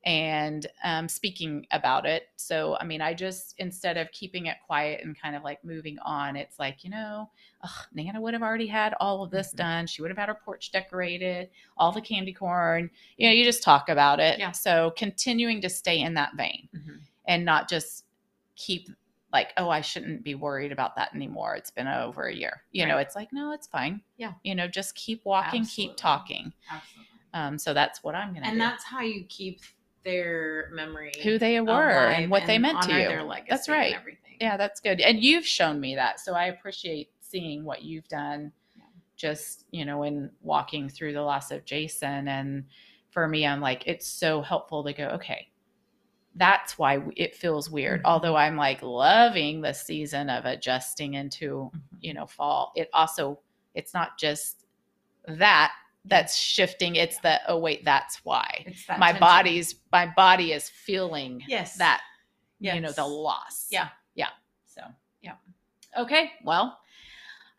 And 0.05 0.66
um, 0.82 1.09
speaking 1.09 1.66
about 1.72 2.07
it. 2.07 2.28
So, 2.36 2.76
I 2.80 2.84
mean, 2.84 3.03
I 3.03 3.12
just, 3.12 3.55
instead 3.59 3.96
of 3.98 4.11
keeping 4.12 4.46
it 4.46 4.57
quiet 4.66 5.03
and 5.05 5.20
kind 5.20 5.36
of 5.36 5.42
like 5.42 5.62
moving 5.64 5.98
on, 5.98 6.36
it's 6.36 6.59
like, 6.59 6.82
you 6.84 6.90
know, 6.90 7.28
ugh, 7.62 7.86
Nana 7.92 8.20
would 8.20 8.32
have 8.32 8.42
already 8.42 8.66
had 8.66 8.94
all 8.98 9.22
of 9.22 9.30
this 9.30 9.53
Mhm. 9.53 9.57
done. 9.57 9.86
She 9.86 10.01
would 10.01 10.11
have 10.11 10.16
had 10.16 10.28
her 10.28 10.40
porch 10.42 10.72
decorated, 10.72 11.51
all 11.76 11.92
the 11.92 12.01
candy 12.01 12.32
corn. 12.32 12.90
You 13.18 13.28
know, 13.28 13.34
you 13.34 13.44
just 13.44 13.62
talk 13.62 13.88
about 13.90 14.20
it. 14.20 14.38
Yeah. 14.38 14.53
So, 14.53 14.92
continuing 14.96 15.61
to 15.61 15.68
stay 15.68 16.01
in 16.01 16.14
that 16.14 16.34
vein 16.34 16.68
Mhm. 16.74 17.01
and 17.26 17.44
not 17.44 17.68
just 17.68 18.07
keep 18.57 18.88
like, 19.32 19.53
oh, 19.59 19.68
I 19.68 19.80
shouldn't 19.80 20.24
be 20.24 20.34
worried 20.34 20.72
about 20.72 20.96
that 20.96 21.14
anymore. 21.14 21.55
It's 21.55 21.70
been 21.70 21.86
over 21.86 22.24
a 22.24 22.34
year. 22.34 22.64
You 22.72 22.84
know, 22.86 22.98
it's 22.98 23.14
like, 23.14 23.32
no, 23.32 23.53
it's 23.53 23.68
fine. 23.68 24.03
Yeah. 24.16 24.32
You 24.42 24.57
know, 24.57 24.66
just 24.66 24.94
keep 24.96 25.24
walking, 25.24 25.61
Absolutely. 25.61 25.92
keep 25.92 25.96
talking. 25.96 26.53
Absolutely. 26.68 27.07
Um, 27.32 27.57
so 27.59 27.72
that's 27.72 28.03
what 28.03 28.16
I'm 28.16 28.30
going 28.32 28.42
to 28.42 28.48
do. 28.48 28.53
And 28.53 28.61
that's 28.61 28.82
how 28.82 29.03
you 29.03 29.24
keep 29.28 29.61
their 30.05 30.70
memory 30.72 31.12
who 31.22 31.38
they 31.38 31.61
were 31.61 31.90
and 31.90 32.30
what 32.30 32.46
they 32.46 32.59
meant 32.59 32.82
to 32.82 32.92
you. 32.92 33.09
Their 33.09 33.22
legacy 33.22 33.46
That's 33.51 33.68
right. 33.68 33.92
And 33.92 34.01
everything. 34.01 34.36
Yeah, 34.40 34.57
that's 34.57 34.80
good. 34.80 35.01
And 35.01 35.22
you've 35.22 35.46
shown 35.46 35.80
me 35.80 35.94
that. 35.96 36.20
So 36.20 36.34
I 36.34 36.46
appreciate 36.46 37.11
seeing 37.20 37.64
what 37.64 37.82
you've 37.82 38.09
done 38.09 38.53
Yeah. 38.76 38.84
just, 39.16 39.66
you 39.70 39.84
know, 39.84 40.03
in 40.05 40.30
walking 40.40 40.88
through 40.88 41.12
the 41.12 41.22
loss 41.22 41.51
of 41.51 41.64
Jason. 41.64 42.28
And 42.28 42.64
for 43.11 43.28
me, 43.28 43.46
I'm 43.46 43.61
like, 43.61 43.86
it's 43.86 44.07
so 44.07 44.40
helpful 44.40 44.82
to 44.84 44.92
go, 44.92 45.09
okay, 45.09 45.48
that's 46.36 46.78
why 46.78 47.03
it 47.16 47.34
feels 47.34 47.68
weird. 47.70 48.01
Mhm. 48.03 48.07
Although 48.07 48.36
I'm 48.36 48.57
like 48.57 48.82
loving 48.82 49.61
the 49.61 49.74
season 49.74 50.30
of 50.30 50.44
adjusting 50.46 51.14
into, 51.14 51.70
Mhm. 51.74 51.80
you 52.01 52.14
know, 52.14 52.26
fall. 52.26 52.72
It 52.76 52.88
also, 52.94 53.40
it's 53.74 53.92
not 53.92 54.18
just 54.18 54.64
that 55.26 55.72
that's 56.05 56.36
shifting. 56.36 56.96
It's 56.96 57.18
the, 57.18 57.40
oh, 57.48 57.59
wait, 57.59 57.84
that's 57.84 58.24
why. 58.24 58.64
It's 58.66 58.86
that 58.86 58.98
My 58.98 59.09
tension. 59.09 59.20
body's, 59.20 59.74
my 59.92 60.07
body 60.16 60.53
is 60.53 60.68
feeling 60.68 61.42
Yes. 61.46 61.76
that 61.76 62.01
you 62.62 62.78
know 62.80 62.92
the 62.92 63.07
loss 63.07 63.68
Yeah. 63.70 63.88
yeah 64.14 64.28
so 64.66 64.82
Yeah. 65.22 65.32
okay 65.98 66.32
well 66.44 66.78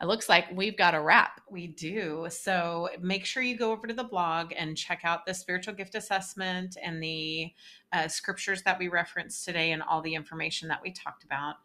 it 0.00 0.06
looks 0.06 0.28
like 0.28 0.46
we've 0.52 0.76
got 0.76 0.94
a 0.94 1.00
wrap 1.00 1.40
We 1.50 1.66
do. 1.68 2.26
So 2.30 2.88
make 3.00 3.24
sure 3.24 3.42
you 3.42 3.56
go 3.56 3.70
over 3.72 3.86
to 3.86 3.94
the 3.94 4.02
blog 4.04 4.52
and 4.56 4.76
check 4.76 5.00
out 5.04 5.26
the 5.26 5.34
spiritual 5.34 5.74
gift 5.74 5.94
assessment 5.96 6.76
and 6.82 7.00
the 7.02 7.52
uh, 7.92 8.08
scriptures 8.08 8.62
that 8.62 8.78
we 8.78 8.88
referenced 8.88 9.44
today 9.44 9.70
and 9.72 9.82
all 9.82 10.02
the 10.02 10.14
information 10.14 10.66
that 10.68 10.80
we 10.82 10.90
talked 10.92 11.22
about. 11.24 11.56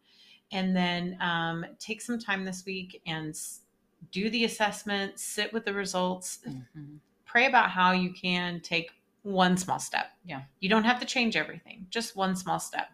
And 0.52 0.76
then 0.76 1.18
um, 1.20 1.66
take 1.80 2.00
some 2.02 2.20
time 2.20 2.46
this 2.46 2.64
week 2.66 3.02
and 3.08 3.36
do 4.12 4.30
the 4.30 4.46
assessment, 4.46 5.20
sit 5.20 5.52
with 5.54 5.66
the 5.66 5.74
results, 5.74 6.40
pray 7.26 7.46
about 7.46 7.70
how 7.70 7.92
you 7.92 8.14
can 8.14 8.62
take 8.62 8.92
one 9.24 9.58
small 9.58 9.80
step. 9.80 10.12
Yeah. 10.26 10.44
You 10.60 10.70
don't 10.70 10.86
have 10.86 11.00
to 11.02 11.06
change 11.06 11.36
everything, 11.36 11.88
just 11.90 12.16
one 12.16 12.36
small 12.36 12.60
step. 12.60 12.88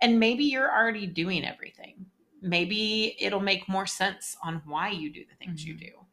And 0.00 0.20
maybe 0.20 0.44
you're 0.44 0.70
already 0.70 1.06
doing 1.06 1.44
everything. 1.44 2.06
Maybe 2.42 3.16
it'll 3.18 3.40
make 3.40 3.68
more 3.68 3.86
sense 3.86 4.36
on 4.42 4.62
why 4.66 4.90
you 4.90 5.10
do 5.10 5.24
the 5.24 5.34
things 5.36 5.64
you 5.64 5.74
Mhm. 5.74 5.78
do. 5.80 6.06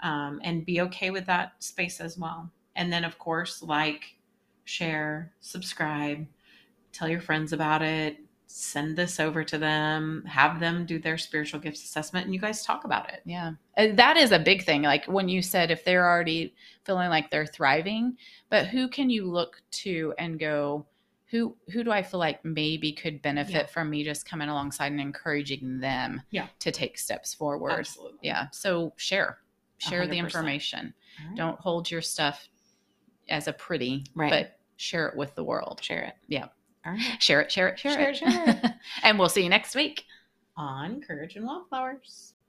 Um, 0.00 0.40
and 0.42 0.64
be 0.66 0.80
okay 0.82 1.10
with 1.10 1.26
that 1.26 1.62
space 1.62 2.00
as 2.00 2.18
well. 2.18 2.50
And 2.74 2.92
then, 2.92 3.04
of 3.04 3.18
course, 3.18 3.62
like, 3.62 4.16
share, 4.64 5.32
subscribe, 5.40 6.26
tell 6.92 7.08
your 7.08 7.20
friends 7.20 7.52
about 7.52 7.82
it, 7.82 8.18
send 8.52 8.96
this 8.96 9.20
over 9.20 9.44
to 9.44 9.58
them, 9.58 10.24
have 10.26 10.58
them 10.58 10.84
do 10.84 10.98
their 10.98 11.16
spiritual 11.16 11.60
gifts 11.60 11.84
assessment, 11.84 12.26
and 12.26 12.34
you 12.34 12.40
guys 12.40 12.64
talk 12.64 12.84
about 12.84 13.08
it. 13.12 13.20
yeah 13.24 13.52
And 13.76 13.96
that 13.98 14.16
is 14.16 14.32
a 14.32 14.38
big 14.38 14.64
thing 14.64 14.82
like 14.82 15.04
when 15.06 15.28
you 15.28 15.40
said 15.40 15.70
if 15.70 15.84
they're 15.84 16.08
already 16.08 16.54
feeling 16.84 17.10
like 17.10 17.30
they're 17.30 17.46
thriving 17.46 18.16
but 18.48 18.66
who 18.66 18.88
can 18.88 19.08
you 19.08 19.24
look 19.30 19.62
to 19.82 20.12
and 20.18 20.38
go 20.40 20.84
who 21.30 21.56
who 21.72 21.84
do 21.84 21.92
i 21.92 22.02
feel 22.02 22.18
like 22.18 22.44
maybe 22.44 22.92
could 22.92 23.22
benefit 23.22 23.52
Yeah. 23.54 23.66
from 23.66 23.88
me 23.88 24.02
just 24.02 24.28
coming 24.28 24.48
alongside 24.48 24.90
and 24.90 25.00
encouraging 25.00 25.78
them 25.78 26.20
Yeah. 26.30 26.48
to 26.58 26.72
take 26.72 26.98
steps 26.98 27.32
forward 27.32 27.70
Absolutely. 27.78 28.18
yeah 28.22 28.48
so 28.50 28.92
share 28.96 29.38
share 29.78 30.06
the 30.08 30.16
100%. 30.16 30.24
information 30.24 30.92
All 31.22 31.28
right. 31.28 31.36
don't 31.36 31.60
hold 31.60 31.88
your 31.90 32.02
stuff 32.02 32.48
as 33.28 33.46
a 33.46 33.52
pretty 33.52 34.04
Right. 34.16 34.30
but 34.30 34.58
share 34.76 35.06
it 35.08 35.16
with 35.16 35.34
the 35.36 35.44
world 35.44 35.78
share 35.82 36.02
it. 36.02 36.14
Yeah. 36.26 36.48
All 36.86 36.92
right. 36.92 37.22
share 37.22 37.40
it 37.40 37.52
share 37.52 37.68
it 37.68 37.78
share, 37.78 37.92
Share 37.92 38.10
it, 38.10 38.22
it, 38.22 38.62
share 38.62 38.74
and 39.02 39.18
we'll 39.18 39.28
see 39.28 39.42
you 39.42 39.48
next 39.50 39.74
week 39.74 40.04
On 40.56 41.00
Courage 41.00 41.36
and 41.36 41.46
Wildflowers. 41.46 42.34